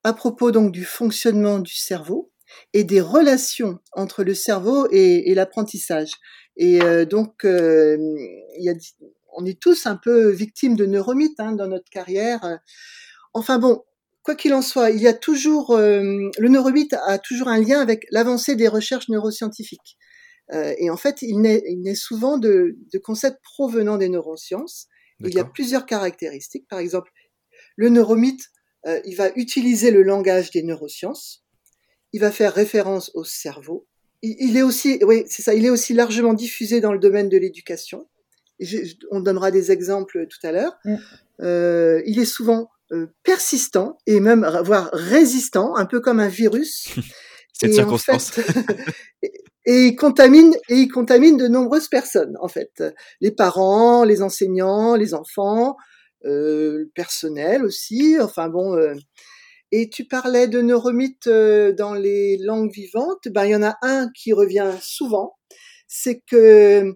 à 0.03 0.13
propos 0.13 0.51
donc 0.51 0.71
du 0.71 0.85
fonctionnement 0.85 1.59
du 1.59 1.75
cerveau 1.75 2.31
et 2.73 2.83
des 2.83 3.01
relations 3.01 3.79
entre 3.93 4.23
le 4.23 4.33
cerveau 4.33 4.87
et, 4.91 5.33
l'apprentissage. 5.35 6.11
Et 6.55 6.79
donc, 7.05 7.45
on 7.45 9.45
est 9.45 9.59
tous 9.59 9.85
un 9.85 9.95
peu 9.95 10.31
victimes 10.31 10.75
de 10.75 10.85
neuromythes 10.85 11.39
hein, 11.39 11.51
dans 11.51 11.67
notre 11.67 11.89
carrière. 11.89 12.59
Enfin 13.33 13.59
bon, 13.59 13.83
Quoi 14.27 14.35
qu'il 14.35 14.53
en 14.53 14.61
soit, 14.61 14.89
il 14.89 14.99
y 14.99 15.07
a 15.07 15.13
toujours 15.13 15.71
euh, 15.71 16.01
le 16.37 16.49
neuromythe 16.49 16.93
a 17.05 17.17
toujours 17.17 17.47
un 17.47 17.61
lien 17.61 17.79
avec 17.79 18.05
l'avancée 18.11 18.57
des 18.57 18.67
recherches 18.67 19.07
neuroscientifiques. 19.07 19.97
Euh, 20.51 20.75
et 20.79 20.89
en 20.89 20.97
fait, 20.97 21.21
il 21.21 21.39
naît, 21.39 21.95
souvent 21.95 22.37
de, 22.37 22.75
concepts 23.05 23.39
provenant 23.41 23.95
des 23.97 24.09
neurosciences. 24.09 24.87
Il 25.21 25.33
y 25.33 25.39
a 25.39 25.45
plusieurs 25.45 25.85
caractéristiques. 25.85 26.67
Par 26.67 26.79
exemple, 26.79 27.09
le 27.77 27.87
neuromythe, 27.87 28.41
euh, 28.85 28.99
il 29.05 29.15
va 29.15 29.31
utiliser 29.37 29.91
le 29.91 30.03
langage 30.03 30.51
des 30.51 30.61
neurosciences. 30.61 31.45
Il 32.11 32.19
va 32.19 32.29
faire 32.29 32.53
référence 32.53 33.11
au 33.13 33.23
cerveau. 33.23 33.87
Il, 34.23 34.57
est 34.57 34.61
aussi, 34.61 34.99
oui, 35.03 35.23
c'est 35.27 35.41
ça. 35.41 35.53
Il 35.53 35.65
est 35.65 35.69
aussi 35.69 35.93
largement 35.93 36.33
diffusé 36.33 36.81
dans 36.81 36.91
le 36.91 36.99
domaine 36.99 37.29
de 37.29 37.37
l'éducation. 37.37 38.09
On 39.09 39.21
donnera 39.21 39.51
des 39.51 39.71
exemples 39.71 40.27
tout 40.27 40.45
à 40.45 40.51
l'heure. 40.51 40.77
Mm. 40.83 42.01
il 42.05 42.19
est 42.19 42.25
souvent 42.25 42.67
euh, 42.91 43.07
persistant 43.23 43.97
et 44.05 44.19
même 44.19 44.49
voire 44.63 44.89
résistant, 44.93 45.75
un 45.75 45.85
peu 45.85 45.99
comme 45.99 46.19
un 46.19 46.27
virus. 46.27 46.89
Cette 47.53 47.73
circonstance. 47.73 48.39
et, 49.23 49.87
il 49.87 49.95
contamine 49.95 50.55
et 50.69 50.75
il 50.75 50.87
contamine 50.87 51.37
de 51.37 51.47
nombreuses 51.47 51.87
personnes 51.87 52.37
en 52.39 52.47
fait, 52.47 52.83
les 53.19 53.31
parents, 53.31 54.03
les 54.03 54.21
enseignants, 54.21 54.95
les 54.95 55.15
enfants, 55.15 55.75
euh, 56.25 56.77
le 56.79 56.91
personnel 56.93 57.65
aussi. 57.65 58.17
Enfin 58.21 58.49
bon. 58.49 58.75
Euh, 58.75 58.93
et 59.71 59.89
tu 59.89 60.05
parlais 60.05 60.47
de 60.47 60.61
neuromythes 60.61 61.27
euh, 61.27 61.73
dans 61.73 61.93
les 61.93 62.37
langues 62.37 62.71
vivantes. 62.71 63.27
Ben 63.29 63.45
il 63.45 63.51
y 63.51 63.55
en 63.55 63.63
a 63.63 63.75
un 63.81 64.09
qui 64.15 64.33
revient 64.33 64.71
souvent, 64.81 65.35
c'est 65.87 66.21
que 66.29 66.93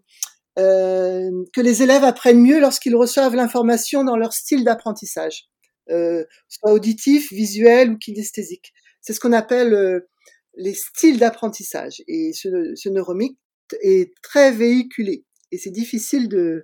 euh, 0.60 1.30
que 1.54 1.62
les 1.62 1.82
élèves 1.84 2.04
apprennent 2.04 2.42
mieux 2.42 2.60
lorsqu'ils 2.60 2.96
reçoivent 2.96 3.36
l'information 3.36 4.04
dans 4.04 4.18
leur 4.18 4.34
style 4.34 4.64
d'apprentissage 4.64 5.51
soit 5.88 6.72
auditif, 6.72 7.32
visuel 7.32 7.92
ou 7.92 7.98
kinesthésique. 7.98 8.74
C'est 9.02 9.14
ce 9.14 9.20
qu'on 9.20 9.34
appelle 9.34 9.74
euh, 9.74 10.00
les 10.56 10.74
styles 10.74 11.20
d'apprentissage. 11.20 12.02
Et 12.08 12.34
ce, 12.34 12.74
ce 12.76 12.90
est 13.82 14.14
très 14.22 14.52
véhiculé 14.52 15.26
et 15.52 15.58
c'est 15.58 15.72
difficile 15.72 16.28
de, 16.28 16.64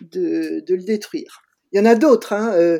de, 0.00 0.62
le 0.68 0.82
détruire. 0.82 1.42
Il 1.72 1.78
y 1.78 1.80
en 1.80 1.84
a 1.84 1.94
d'autres. 1.94 2.32
Hein, 2.32 2.52
euh, 2.54 2.78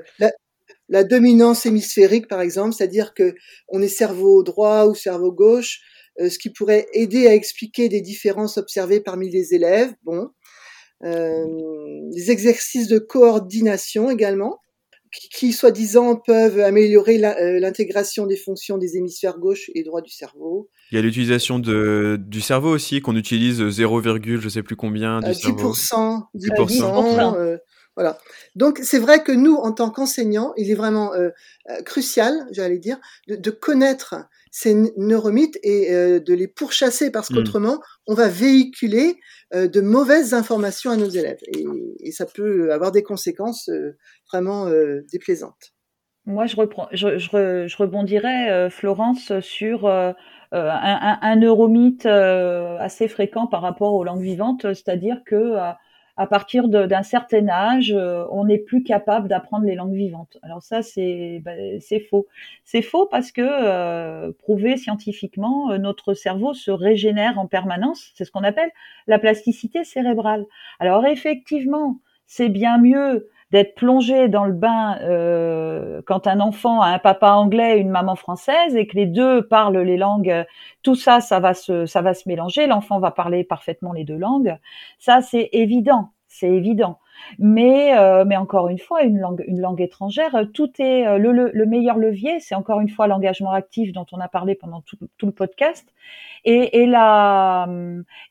la, 0.89 1.05
dominance 1.05 1.67
hémisphérique, 1.67 2.29
par 2.29 2.41
exemple, 2.41 2.75
c'est-à-dire 2.75 3.15
que 3.15 3.35
on 3.69 3.83
est 3.83 3.89
cerveau 3.89 4.43
droit 4.43 4.87
ou 4.87 4.95
cerveau 4.95 5.33
gauche, 5.33 5.81
euh, 6.21 6.29
ce 6.29 6.39
qui 6.39 6.51
pourrait 6.51 6.87
aider 6.93 7.27
à 7.27 7.35
expliquer 7.35 7.89
des 7.89 8.01
différences 8.01 8.59
observées 8.59 9.01
parmi 9.01 9.31
les 9.31 9.55
élèves. 9.55 9.93
Bon, 10.05 10.31
euh, 11.05 11.45
les 12.13 12.31
exercices 12.31 12.89
de 12.89 12.99
coordination 12.99 14.11
également 14.11 14.61
qui, 15.31 15.53
soi-disant, 15.53 16.17
peuvent 16.17 16.61
améliorer 16.61 17.23
euh, 17.25 17.61
l'intégration 17.61 18.27
des 18.27 18.37
fonctions 18.37 18.79
des 18.79 18.97
hémisphères 18.97 19.39
gauche 19.39 19.71
et 19.75 19.83
droit 19.83 20.03
du 20.03 20.11
cerveau. 20.11 20.71
Il 20.91 20.97
y 20.97 20.99
a 20.99 21.03
l'utilisation 21.03 21.59
du 21.59 22.41
cerveau 22.41 22.71
aussi, 22.71 23.01
qu'on 23.01 23.17
utilise 23.17 23.69
0, 23.69 24.03
je 24.03 24.49
sais 24.49 24.63
plus 24.63 24.77
combien 24.77 25.21
du 25.21 25.31
10%, 25.31 25.35
cerveau. 25.35 25.73
10%. 25.73 26.23
10%. 26.37 27.37
Euh, 27.37 27.57
voilà. 27.97 28.19
Donc 28.57 28.81
c'est 28.83 28.99
vrai 28.99 29.23
que 29.23 29.33
nous, 29.33 29.55
en 29.55 29.73
tant 29.73 29.91
qu'enseignants, 29.91 30.53
il 30.57 30.71
est 30.71 30.75
vraiment 30.75 31.15
euh, 31.15 31.31
crucial, 31.85 32.35
j'allais 32.51 32.79
dire, 32.79 32.99
de, 33.29 33.37
de, 33.37 33.51
connaître 33.51 34.17
ces 34.57 34.75
neuromythes 34.97 35.59
et 35.65 35.91
de 35.91 36.33
les 36.35 36.47
pourchasser 36.47 37.11
parce 37.11 37.29
mmh. 37.29 37.35
qu'autrement, 37.35 37.81
on 38.07 38.15
va 38.15 38.29
véhiculer 38.29 39.17
de 39.53 39.81
mauvaises 39.81 40.33
informations 40.33 40.93
à 40.93 40.97
nos 40.97 41.09
élèves 41.09 41.41
et, 41.49 41.65
et, 41.99 42.13
ça 42.13 42.25
peut 42.25 42.73
avoir 42.73 42.93
des 42.93 43.03
conséquences 43.03 43.69
vraiment 44.31 44.69
euh, 44.69 45.05
déplaisante. 45.13 45.73
Moi, 46.27 46.47
je, 46.47 46.57
reprends, 46.57 46.89
je, 46.93 47.19
je, 47.19 47.77
rebondirais, 47.77 48.51
euh, 48.51 48.71
Florence, 48.71 49.39
sur 49.41 49.87
euh, 49.87 50.13
un, 50.53 51.19
un, 51.21 51.37
neuromythe 51.37 52.07
assez 52.07 53.09
fréquent 53.09 53.47
par 53.47 53.61
rapport 53.61 53.95
aux 53.95 54.05
langues 54.05 54.23
vivantes, 54.23 54.63
c'est-à-dire 54.63 55.21
que 55.27 55.57
à 56.17 56.27
partir 56.27 56.69
d'un 56.69 57.03
certain 57.03 57.49
âge, 57.49 57.93
on 58.31 58.45
n'est 58.45 58.59
plus 58.59 58.83
capable 58.85 59.29
d'apprendre 59.29 59.65
les 59.65 59.75
langues 59.75 59.95
vivantes. 59.95 60.39
Alors 60.43 60.63
ça, 60.63 60.83
c'est 60.83 61.43
c'est 61.81 62.01
faux. 62.01 62.27
C'est 62.65 62.83
faux 62.83 63.07
parce 63.07 63.33
que 63.33 64.31
prouvé 64.33 64.77
scientifiquement, 64.77 65.77
notre 65.79 66.15
cerveau 66.15 66.55
se 66.55 66.71
régénère 66.71 67.39
en 67.39 67.47
permanence. 67.47 68.13
C'est 68.15 68.25
ce 68.25 68.31
qu'on 68.31 68.45
appelle 68.45 68.71
la 69.07 69.19
plasticité 69.19 69.83
cérébrale. 69.85 70.47
Alors 70.79 71.05
effectivement, 71.07 72.01
c'est 72.27 72.49
bien 72.49 72.79
mieux 72.79 73.29
d'être 73.55 73.77
plongé 73.77 74.29
dans 74.29 74.47
le 74.47 74.53
bain 74.53 74.99
euh, 75.03 76.03
quand 76.07 76.27
un 76.27 76.41
enfant 76.41 76.81
a 76.81 76.89
un 76.89 76.99
papa 76.99 77.35
anglais 77.35 77.79
et 77.79 77.81
une 77.81 77.89
maman 77.89 78.17
française 78.17 78.75
et 78.75 78.89
que 78.89 78.97
les 78.97 79.07
deux 79.07 79.47
parlent 79.47 79.79
les 79.79 79.97
langues, 79.97 80.45
tout 80.83 80.97
ça, 80.97 81.21
ça 81.21 81.39
va 81.39 81.55
se, 81.55 81.87
ça 81.87 82.03
va 82.03 82.15
se 82.15 82.29
mélanger. 82.29 82.67
L'enfant 82.67 82.99
va 82.99 83.13
parler 83.13 83.45
parfaitement 83.45 83.93
les 83.93 84.03
deux 84.03 84.17
langues. 84.17 84.59
Ça, 84.99 85.21
c'est 85.21 85.51
évident, 85.53 86.11
c'est 86.27 86.51
évident. 86.51 86.99
Mais, 87.39 87.97
euh, 87.97 88.25
mais 88.25 88.37
encore 88.37 88.69
une 88.69 88.79
fois, 88.79 89.03
une 89.03 89.19
langue, 89.19 89.45
une 89.47 89.61
langue 89.61 89.81
étrangère, 89.81 90.47
tout 90.53 90.71
est 90.79 91.07
euh, 91.07 91.19
le, 91.19 91.33
le, 91.33 91.51
le 91.53 91.67
meilleur 91.67 91.97
levier. 91.99 92.41
C'est 92.41 92.55
encore 92.55 92.81
une 92.81 92.89
fois 92.89 93.07
l'engagement 93.07 93.53
actif 93.53 93.93
dont 93.93 94.07
on 94.13 94.21
a 94.21 94.29
parlé 94.29 94.55
pendant 94.55 94.81
tout, 94.83 94.97
tout 95.19 95.27
le 95.27 95.33
podcast, 95.33 95.89
et, 96.45 96.83
et 96.83 96.87
la 96.87 97.67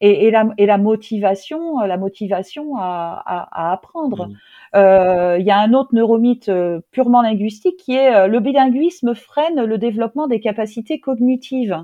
et, 0.01 0.27
et, 0.27 0.31
la 0.31 0.49
et 0.57 0.65
la 0.65 0.77
motivation, 0.77 1.79
la 1.79 1.97
motivation 1.97 2.77
à, 2.77 3.21
à, 3.25 3.69
à 3.69 3.73
apprendre. 3.73 4.29
Euh, 4.75 5.37
il 5.39 5.45
y 5.45 5.51
a 5.51 5.59
un 5.59 5.73
autre 5.73 5.93
neuromythe 5.93 6.51
purement 6.91 7.21
linguistique 7.21 7.77
qui 7.77 7.95
est 7.95 8.27
le 8.27 8.39
bilinguisme 8.39 9.15
freine 9.15 9.63
le 9.63 9.77
développement 9.77 10.27
des 10.27 10.39
capacités 10.39 10.99
cognitives. 10.99 11.83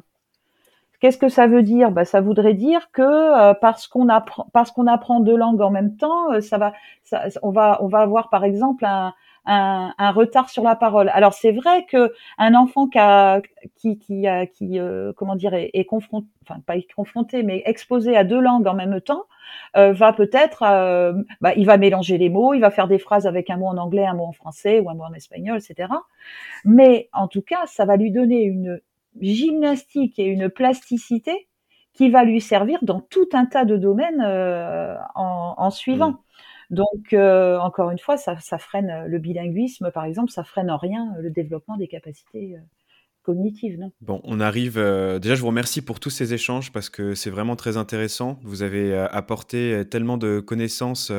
Qu'est-ce 0.99 1.17
que 1.17 1.29
ça 1.29 1.47
veut 1.47 1.63
dire? 1.63 1.91
Bah, 1.91 2.03
Ça 2.03 2.19
voudrait 2.19 2.53
dire 2.53 2.91
que 2.91 3.01
euh, 3.01 3.53
parce 3.53 3.87
qu'on 3.87 4.09
apprend, 4.09 4.47
parce 4.51 4.71
qu'on 4.71 4.85
apprend 4.87 5.21
deux 5.21 5.37
langues 5.37 5.61
en 5.61 5.69
même 5.71 5.95
temps, 5.95 6.31
euh, 6.33 6.41
ça 6.41 6.57
va, 6.57 6.73
ça, 7.03 7.23
on 7.41 7.51
va, 7.51 7.79
on 7.81 7.87
va 7.87 7.99
avoir 7.99 8.29
par 8.29 8.43
exemple 8.43 8.83
un, 8.85 9.13
un, 9.45 9.93
un 9.97 10.11
retard 10.11 10.49
sur 10.49 10.63
la 10.63 10.75
parole. 10.75 11.09
Alors 11.13 11.33
c'est 11.33 11.53
vrai 11.53 11.85
que 11.85 12.13
un 12.37 12.53
enfant 12.53 12.87
qui, 12.87 12.99
a, 12.99 13.41
qui, 13.77 13.97
qui, 13.97 14.27
a, 14.27 14.45
qui 14.45 14.77
euh, 14.77 15.13
comment 15.15 15.35
dire, 15.35 15.53
est, 15.53 15.85
confronté, 15.85 16.27
enfin 16.43 16.59
pas 16.65 16.75
confronté, 16.93 17.43
mais 17.43 17.63
exposé 17.65 18.17
à 18.17 18.25
deux 18.25 18.41
langues 18.41 18.67
en 18.67 18.73
même 18.73 18.99
temps, 18.99 19.23
va 19.75 20.13
peut-être, 20.13 20.63
bah, 21.41 21.53
il 21.55 21.65
va 21.65 21.77
mélanger 21.77 22.17
les 22.17 22.29
mots, 22.29 22.53
il 22.53 22.59
va 22.59 22.69
faire 22.71 22.87
des 22.87 22.99
phrases 22.99 23.25
avec 23.25 23.49
un 23.49 23.57
mot 23.57 23.67
en 23.67 23.77
anglais, 23.77 24.05
un 24.05 24.13
mot 24.13 24.25
en 24.25 24.31
français 24.31 24.79
ou 24.79 24.89
un 24.89 24.93
mot 24.93 25.05
en 25.05 25.13
espagnol, 25.13 25.57
etc. 25.57 25.91
Mais 26.65 27.09
en 27.13 27.27
tout 27.27 27.41
cas, 27.41 27.65
ça 27.65 27.85
va 27.85 27.95
lui 27.95 28.11
donner 28.11 28.43
une 28.43 28.79
gymnastique 29.21 30.19
et 30.19 30.25
une 30.25 30.49
plasticité 30.49 31.47
qui 31.93 32.09
va 32.09 32.23
lui 32.23 32.41
servir 32.41 32.79
dans 32.81 33.01
tout 33.01 33.27
un 33.33 33.45
tas 33.45 33.65
de 33.65 33.75
domaines 33.75 34.21
euh, 34.21 34.95
en, 35.15 35.55
en, 35.57 35.69
suivant. 35.69 36.11
Mmh. 36.11 36.17
Donc, 36.69 37.13
euh, 37.13 37.57
encore 37.59 37.89
une 37.91 37.99
fois, 37.99 38.17
ça, 38.17 38.37
ça, 38.39 38.57
freine 38.57 39.05
le 39.07 39.17
bilinguisme, 39.17 39.91
par 39.91 40.05
exemple, 40.05 40.31
ça 40.31 40.43
freine 40.43 40.69
en 40.69 40.77
rien 40.77 41.13
le 41.19 41.31
développement 41.31 41.77
des 41.77 41.87
capacités 41.87 42.55
euh, 42.55 42.61
bon, 44.01 44.21
on 44.23 44.39
arrive. 44.39 44.77
Euh, 44.77 45.19
déjà, 45.19 45.35
je 45.35 45.41
vous 45.41 45.47
remercie 45.47 45.81
pour 45.81 45.99
tous 45.99 46.09
ces 46.09 46.33
échanges 46.33 46.71
parce 46.71 46.89
que 46.89 47.15
c'est 47.15 47.29
vraiment 47.29 47.55
très 47.55 47.77
intéressant. 47.77 48.39
Vous 48.43 48.61
avez 48.63 48.93
euh, 48.93 49.07
apporté 49.09 49.73
euh, 49.73 49.83
tellement 49.83 50.17
de 50.17 50.39
connaissances. 50.39 51.11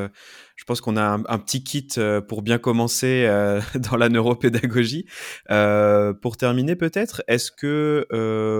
je 0.56 0.64
pense 0.64 0.80
qu'on 0.80 0.96
a 0.96 1.02
un, 1.02 1.38
petit 1.38 1.64
kit 1.64 1.88
pour 2.28 2.42
bien 2.42 2.58
commencer 2.58 3.26
dans 3.90 3.96
la 3.96 4.08
neuropédagogie. 4.08 5.06
pour 5.48 6.36
terminer, 6.36 6.76
peut-être, 6.76 7.22
est-ce 7.28 7.50
que, 7.50 8.06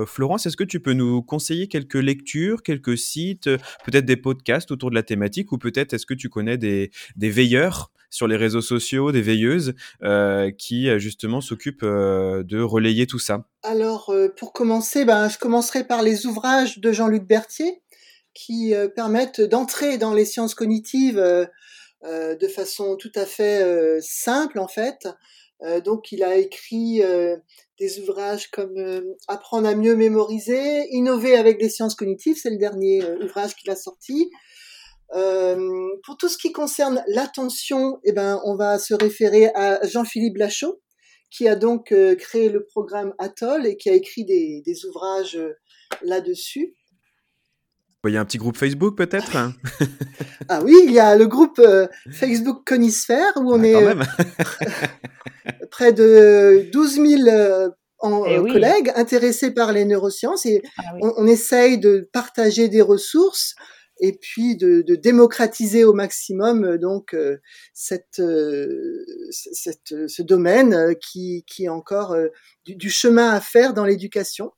Florence, 0.06 0.46
est-ce 0.46 0.56
que 0.56 0.64
tu 0.64 0.80
peux 0.80 0.94
nous 0.94 1.22
conseiller 1.22 1.68
quelques 1.68 1.94
lectures, 1.94 2.62
quelques 2.62 2.96
sites, 2.96 3.50
peut-être 3.84 4.06
des 4.06 4.16
podcasts 4.16 4.70
autour 4.70 4.90
de 4.90 4.94
la 4.94 5.02
thématique 5.02 5.52
ou 5.52 5.58
peut-être 5.58 5.92
est-ce 5.92 6.06
que 6.06 6.14
tu 6.14 6.28
connais 6.28 6.56
des 6.56 6.90
veilleurs? 7.16 7.90
Sur 8.10 8.26
les 8.26 8.36
réseaux 8.36 8.60
sociaux, 8.60 9.12
des 9.12 9.22
veilleuses 9.22 9.74
euh, 10.02 10.50
qui 10.50 10.88
justement 10.98 11.40
s'occupent 11.40 11.84
euh, 11.84 12.42
de 12.42 12.60
relayer 12.60 13.06
tout 13.06 13.18
ça 13.18 13.44
Alors, 13.62 14.10
euh, 14.10 14.28
pour 14.28 14.52
commencer, 14.52 15.04
ben, 15.04 15.28
je 15.28 15.38
commencerai 15.38 15.84
par 15.84 16.02
les 16.02 16.26
ouvrages 16.26 16.78
de 16.78 16.92
Jean-Luc 16.92 17.24
Berthier 17.24 17.80
qui 18.34 18.74
euh, 18.74 18.88
permettent 18.88 19.40
d'entrer 19.40 19.98
dans 19.98 20.12
les 20.12 20.24
sciences 20.24 20.54
cognitives 20.54 21.18
euh, 21.18 21.46
de 22.02 22.48
façon 22.48 22.96
tout 22.96 23.12
à 23.14 23.26
fait 23.26 24.00
simple 24.00 24.58
en 24.58 24.68
fait. 24.68 25.06
donc, 25.84 26.12
il 26.12 26.22
a 26.22 26.36
écrit 26.36 27.02
des 27.78 28.00
ouvrages 28.00 28.50
comme 28.50 29.02
Apprendre 29.28 29.68
à 29.68 29.74
mieux 29.74 29.94
mémoriser, 29.96 30.86
Innover 30.92 31.36
avec 31.36 31.60
les 31.60 31.68
sciences 31.68 31.94
cognitives, 31.94 32.38
c'est 32.42 32.48
le 32.48 32.56
dernier 32.56 33.04
ouvrage 33.22 33.54
qu'il 33.54 33.70
a 33.70 33.76
sorti. 33.76 34.30
Euh, 35.14 35.88
pour 36.04 36.16
tout 36.16 36.28
ce 36.28 36.38
qui 36.38 36.52
concerne 36.52 37.02
l'attention, 37.08 37.98
eh 38.04 38.12
ben, 38.12 38.40
on 38.44 38.56
va 38.56 38.78
se 38.78 38.94
référer 38.94 39.50
à 39.54 39.84
Jean-Philippe 39.86 40.36
Lachaud, 40.36 40.80
qui 41.30 41.48
a 41.48 41.56
donc 41.56 41.92
euh, 41.92 42.14
créé 42.14 42.48
le 42.48 42.64
programme 42.64 43.14
Atoll 43.18 43.66
et 43.66 43.76
qui 43.76 43.88
a 43.90 43.94
écrit 43.94 44.24
des, 44.24 44.62
des 44.64 44.84
ouvrages 44.86 45.36
euh, 45.36 45.54
là-dessus. 46.02 46.74
Il 48.06 48.14
y 48.14 48.16
a 48.16 48.20
un 48.20 48.24
petit 48.24 48.38
groupe 48.38 48.56
Facebook 48.56 48.96
peut-être? 48.96 49.36
Ah 50.48 50.62
oui, 50.64 50.74
il 50.84 50.90
y 50.90 50.98
a 50.98 51.16
le 51.16 51.26
groupe 51.26 51.58
euh, 51.58 51.86
Facebook 52.10 52.62
Conisphère 52.66 53.32
où 53.36 53.52
on 53.52 53.62
ah, 53.62 53.66
est 53.66 53.74
euh, 53.74 53.94
près 55.70 55.92
de 55.92 56.68
12 56.72 56.94
000 56.94 57.28
en, 57.98 58.24
eh 58.24 58.38
oui. 58.38 58.52
collègues 58.52 58.90
intéressés 58.96 59.52
par 59.52 59.72
les 59.72 59.84
neurosciences 59.84 60.46
et 60.46 60.62
ah, 60.78 60.82
oui. 60.94 61.00
on, 61.02 61.24
on, 61.24 61.26
essaye 61.26 61.78
de 61.78 62.08
partager 62.12 62.68
des 62.68 62.80
ressources 62.80 63.54
et 64.00 64.12
puis 64.20 64.56
de, 64.56 64.82
de 64.82 64.94
démocratiser 64.96 65.84
au 65.84 65.92
maximum 65.92 66.64
euh, 66.64 66.78
donc 66.78 67.14
euh, 67.14 67.40
cette, 67.74 68.18
euh, 68.18 69.04
cette, 69.30 70.08
ce 70.08 70.22
domaine 70.22 70.94
qui, 70.96 71.44
qui 71.46 71.64
est 71.64 71.68
encore 71.68 72.16
du, 72.64 72.74
du 72.74 72.90
chemin 72.90 73.30
à 73.30 73.40
faire 73.40 73.74
dans 73.74 73.84
l'éducation. 73.84 74.52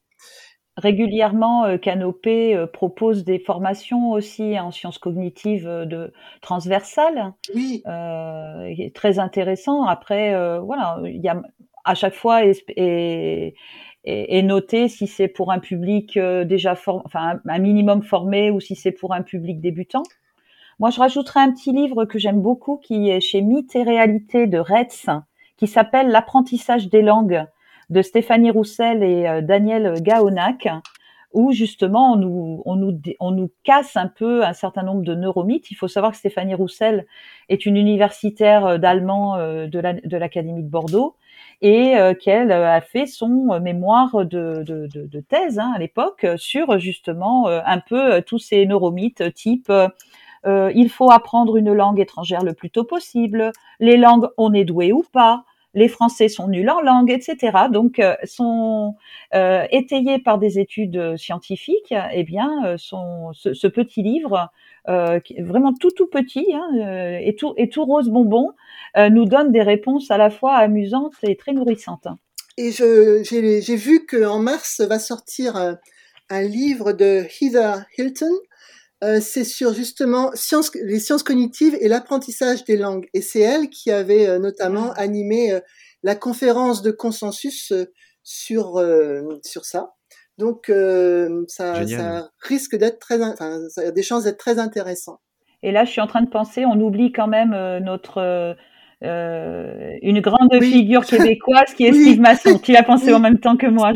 Régulièrement, 0.78 1.76
Canopé 1.76 2.64
propose 2.72 3.24
des 3.24 3.38
formations 3.38 4.12
aussi 4.12 4.58
en 4.58 4.70
sciences 4.70 4.96
cognitives 4.96 5.66
de 5.66 6.14
transversales. 6.40 7.34
Oui. 7.54 7.82
Euh, 7.86 8.72
très 8.94 9.18
intéressant. 9.18 9.84
Après, 9.84 10.34
voilà, 10.60 10.98
il 11.04 11.20
y 11.22 11.28
a 11.28 11.42
à 11.84 11.94
chaque 11.94 12.14
fois 12.14 12.46
et, 12.46 12.52
et 12.76 13.54
et, 14.04 14.38
et 14.38 14.42
noter 14.42 14.88
si 14.88 15.06
c'est 15.06 15.28
pour 15.28 15.52
un 15.52 15.58
public 15.58 16.16
euh, 16.16 16.44
déjà 16.44 16.74
for, 16.74 17.02
enfin 17.04 17.40
un 17.46 17.58
minimum 17.58 18.02
formé 18.02 18.50
ou 18.50 18.60
si 18.60 18.74
c'est 18.74 18.92
pour 18.92 19.12
un 19.14 19.22
public 19.22 19.60
débutant. 19.60 20.02
Moi, 20.78 20.90
je 20.90 20.98
rajouterai 20.98 21.40
un 21.40 21.52
petit 21.52 21.72
livre 21.72 22.04
que 22.06 22.18
j'aime 22.18 22.40
beaucoup 22.40 22.76
qui 22.76 23.10
est 23.10 23.20
chez 23.20 23.40
Mythes 23.40 23.76
et 23.76 23.82
Réalité 23.82 24.46
de 24.46 24.58
Retz, 24.58 25.06
qui 25.56 25.66
s'appelle 25.66 26.08
L'apprentissage 26.08 26.88
des 26.88 27.02
langues 27.02 27.44
de 27.90 28.02
Stéphanie 28.02 28.50
Roussel 28.50 29.02
et 29.02 29.28
euh, 29.28 29.42
Daniel 29.42 30.02
Gaonac, 30.02 30.68
où 31.32 31.52
justement 31.52 32.12
on 32.12 32.16
nous, 32.16 32.62
on, 32.64 32.76
nous, 32.76 32.98
on 33.20 33.30
nous 33.30 33.50
casse 33.64 33.96
un 33.96 34.08
peu 34.08 34.44
un 34.44 34.52
certain 34.52 34.82
nombre 34.82 35.02
de 35.02 35.14
neuromythes. 35.14 35.70
Il 35.70 35.74
faut 35.74 35.88
savoir 35.88 36.12
que 36.12 36.18
Stéphanie 36.18 36.54
Roussel 36.54 37.06
est 37.48 37.66
une 37.66 37.76
universitaire 37.76 38.66
euh, 38.66 38.78
d'allemand 38.78 39.36
de 39.36 40.16
l'Académie 40.16 40.62
de 40.62 40.68
Bordeaux 40.68 41.16
et 41.62 41.96
euh, 41.96 42.12
qu'elle 42.14 42.50
euh, 42.50 42.68
a 42.68 42.80
fait 42.80 43.06
son 43.06 43.48
euh, 43.52 43.60
mémoire 43.60 44.24
de, 44.26 44.64
thèse 45.28 45.58
hein, 45.58 45.72
à 45.74 45.78
l'époque 45.78 46.26
sur 46.36 46.78
justement 46.78 47.46
un 47.46 47.78
peu 47.78 48.20
tous 48.22 48.38
ces 48.38 48.66
neuromythes 48.66 49.32
type 49.34 49.70
euh, 50.44 50.72
il 50.74 50.90
faut 50.90 51.10
apprendre 51.10 51.56
une 51.56 51.72
langue 51.72 52.00
étrangère 52.00 52.42
le 52.42 52.52
plus 52.52 52.70
tôt 52.70 52.84
possible, 52.84 53.52
les 53.78 53.96
langues 53.96 54.28
on 54.36 54.52
est 54.52 54.64
doué 54.64 54.92
ou 54.92 55.04
pas, 55.12 55.44
les 55.74 55.88
Français 55.88 56.28
sont 56.28 56.48
nuls 56.48 56.68
en 56.68 56.80
langue, 56.80 57.10
etc. 57.10 57.66
Donc, 57.70 57.98
euh, 57.98 58.14
sont 58.24 58.96
euh, 59.34 59.66
étayés 59.70 60.18
par 60.18 60.38
des 60.38 60.58
études 60.58 61.16
scientifiques. 61.16 61.94
Eh 62.12 62.24
bien, 62.24 62.76
sont, 62.76 63.32
ce, 63.32 63.66
petit 63.66 64.02
livre 64.02 64.50
euh, 64.88 65.20
vraiment 65.38 65.72
tout 65.72 65.92
tout 65.92 66.08
petit 66.08 66.52
hein, 66.52 66.66
euh, 66.74 67.18
et 67.22 67.36
tout 67.36 67.54
et 67.56 67.68
tout 67.68 67.84
rose 67.84 68.08
bonbon 68.08 68.50
euh, 68.96 69.10
nous 69.10 69.26
donne 69.26 69.52
des 69.52 69.62
réponses 69.62 70.10
à 70.10 70.16
la 70.16 70.28
fois 70.28 70.54
amusantes 70.54 71.14
et 71.22 71.36
très 71.36 71.52
nourrissantes. 71.52 72.08
Et 72.58 72.72
j'ai 72.72 73.76
vu 73.76 74.04
qu'en 74.06 74.40
mars 74.40 74.80
va 74.80 74.98
sortir 74.98 75.56
un, 75.56 75.78
un, 76.30 76.42
livre 76.42 76.92
de 76.92 77.24
Heather 77.40 77.84
Hilton. 77.96 78.34
C'est 79.20 79.44
sur 79.44 79.74
justement 79.74 80.30
les 80.74 81.00
sciences 81.00 81.22
cognitives 81.22 81.76
et 81.80 81.88
l'apprentissage 81.88 82.64
des 82.64 82.76
langues. 82.76 83.08
Et 83.14 83.20
c'est 83.20 83.40
elle 83.40 83.68
qui 83.68 83.90
avait 83.90 84.38
notamment 84.38 84.92
ah. 84.94 85.00
animé 85.00 85.58
la 86.02 86.14
conférence 86.14 86.82
de 86.82 86.90
consensus 86.90 87.72
sur 88.22 88.80
sur 89.42 89.64
ça. 89.64 89.94
Donc 90.38 90.70
euh, 90.70 91.44
ça, 91.48 91.86
ça, 91.86 92.30
risque 92.40 92.76
d'être 92.76 92.98
très, 92.98 93.22
enfin, 93.22 93.60
ça 93.68 93.82
a 93.82 93.90
des 93.90 94.02
chances 94.02 94.24
d'être 94.24 94.38
très 94.38 94.58
intéressant. 94.58 95.20
Et 95.62 95.70
là, 95.70 95.84
je 95.84 95.90
suis 95.90 96.00
en 96.00 96.06
train 96.06 96.22
de 96.22 96.28
penser, 96.28 96.64
on 96.64 96.80
oublie 96.80 97.12
quand 97.12 97.28
même 97.28 97.52
euh, 97.52 97.78
notre 97.80 98.56
euh, 99.04 99.96
une 100.02 100.20
grande 100.20 100.48
oui. 100.52 100.72
figure 100.72 101.04
québécoise 101.04 101.74
qui 101.76 101.84
est 101.84 101.90
oui. 101.92 102.02
Steve 102.02 102.20
Masson. 102.20 102.58
Tu 102.58 102.72
l'as 102.72 102.82
pensé 102.82 103.06
oui. 103.08 103.14
en 103.14 103.20
même 103.20 103.38
temps 103.38 103.56
que 103.56 103.66
moi. 103.66 103.92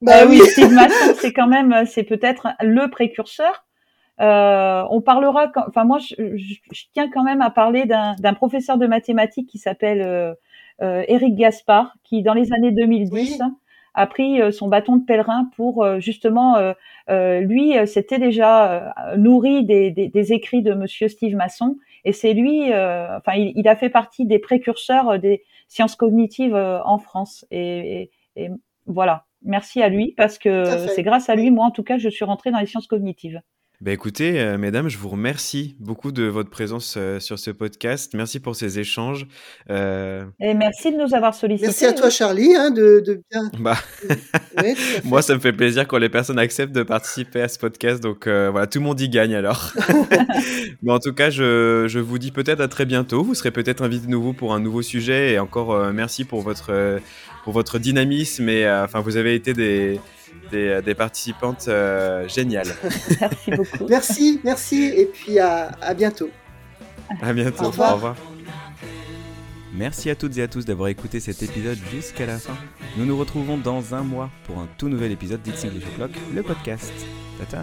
Bah 0.00 0.22
euh, 0.22 0.26
oui. 0.28 0.38
Steve 0.46 0.72
Masson, 0.72 1.14
c'est 1.20 1.32
quand 1.32 1.48
même, 1.48 1.84
c'est 1.86 2.04
peut-être 2.04 2.48
le 2.60 2.88
précurseur. 2.88 3.66
Euh, 4.20 4.84
on 4.90 5.00
parlera, 5.00 5.48
quand, 5.48 5.64
enfin 5.68 5.84
moi, 5.84 5.98
je, 5.98 6.36
je, 6.36 6.54
je, 6.72 6.82
tiens 6.92 7.10
quand 7.10 7.24
même 7.24 7.40
à 7.40 7.50
parler 7.50 7.84
d'un 7.84 8.34
professeur 8.34 8.78
de 8.78 8.86
mathématiques 8.86 9.48
qui 9.48 9.58
s'appelle 9.58 10.02
euh, 10.82 11.04
Eric 11.08 11.34
Gaspard, 11.34 11.94
qui 12.04 12.22
dans 12.22 12.34
les 12.34 12.52
années 12.52 12.72
2010 12.72 13.42
a 13.94 14.06
pris 14.06 14.40
euh, 14.40 14.50
son 14.50 14.68
bâton 14.68 14.96
de 14.96 15.04
pèlerin 15.04 15.50
pour 15.56 15.84
euh, 15.84 16.00
justement, 16.00 16.56
euh, 17.08 17.40
lui, 17.40 17.74
s'était 17.86 18.18
déjà 18.18 18.94
nourri 19.16 19.64
des, 19.64 19.90
des, 19.90 20.08
des, 20.08 20.32
écrits 20.32 20.62
de 20.62 20.74
Monsieur 20.74 21.08
Steve 21.08 21.36
Masson, 21.36 21.76
et 22.04 22.12
c'est 22.12 22.34
lui, 22.34 22.66
enfin, 22.72 23.32
il, 23.36 23.52
il, 23.56 23.68
a 23.68 23.76
fait 23.76 23.90
partie 23.90 24.26
des 24.26 24.38
précurseurs 24.38 25.18
des 25.18 25.42
sciences 25.68 25.96
cognitives 25.96 26.54
en 26.54 26.98
France, 26.98 27.46
et, 27.50 28.10
et, 28.36 28.44
et 28.44 28.50
voilà. 28.86 29.24
Merci 29.46 29.82
à 29.82 29.90
lui 29.90 30.14
parce 30.16 30.38
que 30.38 30.88
c'est 30.88 31.02
grâce 31.02 31.28
à 31.28 31.34
lui, 31.34 31.50
moi 31.50 31.66
en 31.66 31.70
tout 31.70 31.82
cas, 31.82 31.98
je 31.98 32.08
suis 32.08 32.24
rentrée 32.24 32.50
dans 32.50 32.60
les 32.60 32.66
sciences 32.66 32.86
cognitives. 32.86 33.42
Bah 33.80 33.92
écoutez, 33.92 34.40
euh, 34.40 34.56
mesdames, 34.56 34.88
je 34.88 34.96
vous 34.96 35.08
remercie 35.10 35.76
beaucoup 35.78 36.10
de 36.12 36.22
votre 36.24 36.48
présence 36.48 36.94
euh, 36.96 37.18
sur 37.20 37.38
ce 37.38 37.50
podcast. 37.50 38.14
Merci 38.14 38.40
pour 38.40 38.56
ces 38.56 38.78
échanges. 38.78 39.26
Euh, 39.68 40.24
Et 40.40 40.54
merci 40.54 40.90
de 40.92 40.96
nous 40.96 41.12
avoir 41.14 41.34
sollicités. 41.34 41.66
Merci 41.66 41.84
à 41.84 41.92
toi, 41.92 42.08
Charlie, 42.08 42.54
hein, 42.56 42.70
de, 42.70 43.02
de 43.04 43.20
bien. 43.30 43.50
bah, 43.58 43.76
moi, 45.04 45.20
ça 45.22 45.34
me 45.34 45.40
fait 45.40 45.52
plaisir 45.52 45.86
quand 45.86 45.98
les 45.98 46.08
personnes 46.08 46.38
acceptent 46.38 46.74
de 46.74 46.84
participer 46.84 47.42
à 47.42 47.48
ce 47.48 47.58
podcast. 47.58 48.02
Donc 48.02 48.26
euh, 48.26 48.48
voilà, 48.50 48.66
tout 48.68 48.78
le 48.78 48.84
monde 48.84 49.00
y 49.00 49.08
gagne 49.08 49.34
alors. 49.34 49.72
Mais 50.82 50.92
en 50.92 51.00
tout 51.00 51.12
cas, 51.12 51.28
je, 51.30 51.86
je 51.88 51.98
vous 51.98 52.18
dis 52.18 52.30
peut-être 52.30 52.60
à 52.60 52.68
très 52.68 52.86
bientôt. 52.86 53.22
Vous 53.22 53.34
serez 53.34 53.50
peut-être 53.50 53.82
invité 53.82 54.06
de 54.06 54.10
nouveau 54.12 54.32
pour 54.32 54.54
un 54.54 54.60
nouveau 54.60 54.80
sujet. 54.82 55.32
Et 55.32 55.38
encore 55.38 55.72
euh, 55.72 55.92
merci 55.92 56.24
pour 56.24 56.40
votre, 56.40 57.00
pour 57.42 57.52
votre 57.52 57.78
dynamisme. 57.78 58.48
Et 58.48 58.64
euh, 58.64 58.84
enfin, 58.84 59.00
vous 59.00 59.16
avez 59.18 59.34
été 59.34 59.52
des, 59.52 60.00
des, 60.50 60.80
des 60.82 60.94
participantes 60.94 61.66
euh, 61.68 62.28
géniales. 62.28 62.74
Merci 63.20 63.50
beaucoup. 63.50 63.86
Merci, 63.88 64.40
merci, 64.44 64.84
et 64.84 65.06
puis 65.06 65.38
à, 65.38 65.70
à 65.80 65.94
bientôt. 65.94 66.30
À 67.22 67.32
bientôt. 67.32 67.64
Au 67.64 67.68
revoir. 67.68 67.92
Au 67.92 67.94
revoir. 67.94 68.16
Merci 69.74 70.08
à 70.08 70.14
toutes 70.14 70.38
et 70.38 70.42
à 70.42 70.48
tous 70.48 70.64
d'avoir 70.64 70.88
écouté 70.88 71.18
cet 71.18 71.42
épisode 71.42 71.78
jusqu'à 71.90 72.26
la 72.26 72.38
fin. 72.38 72.56
Nous 72.96 73.04
nous 73.04 73.18
retrouvons 73.18 73.58
dans 73.58 73.94
un 73.94 74.02
mois 74.02 74.30
pour 74.44 74.58
un 74.58 74.68
tout 74.78 74.88
nouvel 74.88 75.10
épisode 75.10 75.42
d'It's 75.42 75.64
English 75.64 75.84
O'Clock, 75.84 76.12
le 76.32 76.42
podcast. 76.42 76.92
Tata 77.40 77.58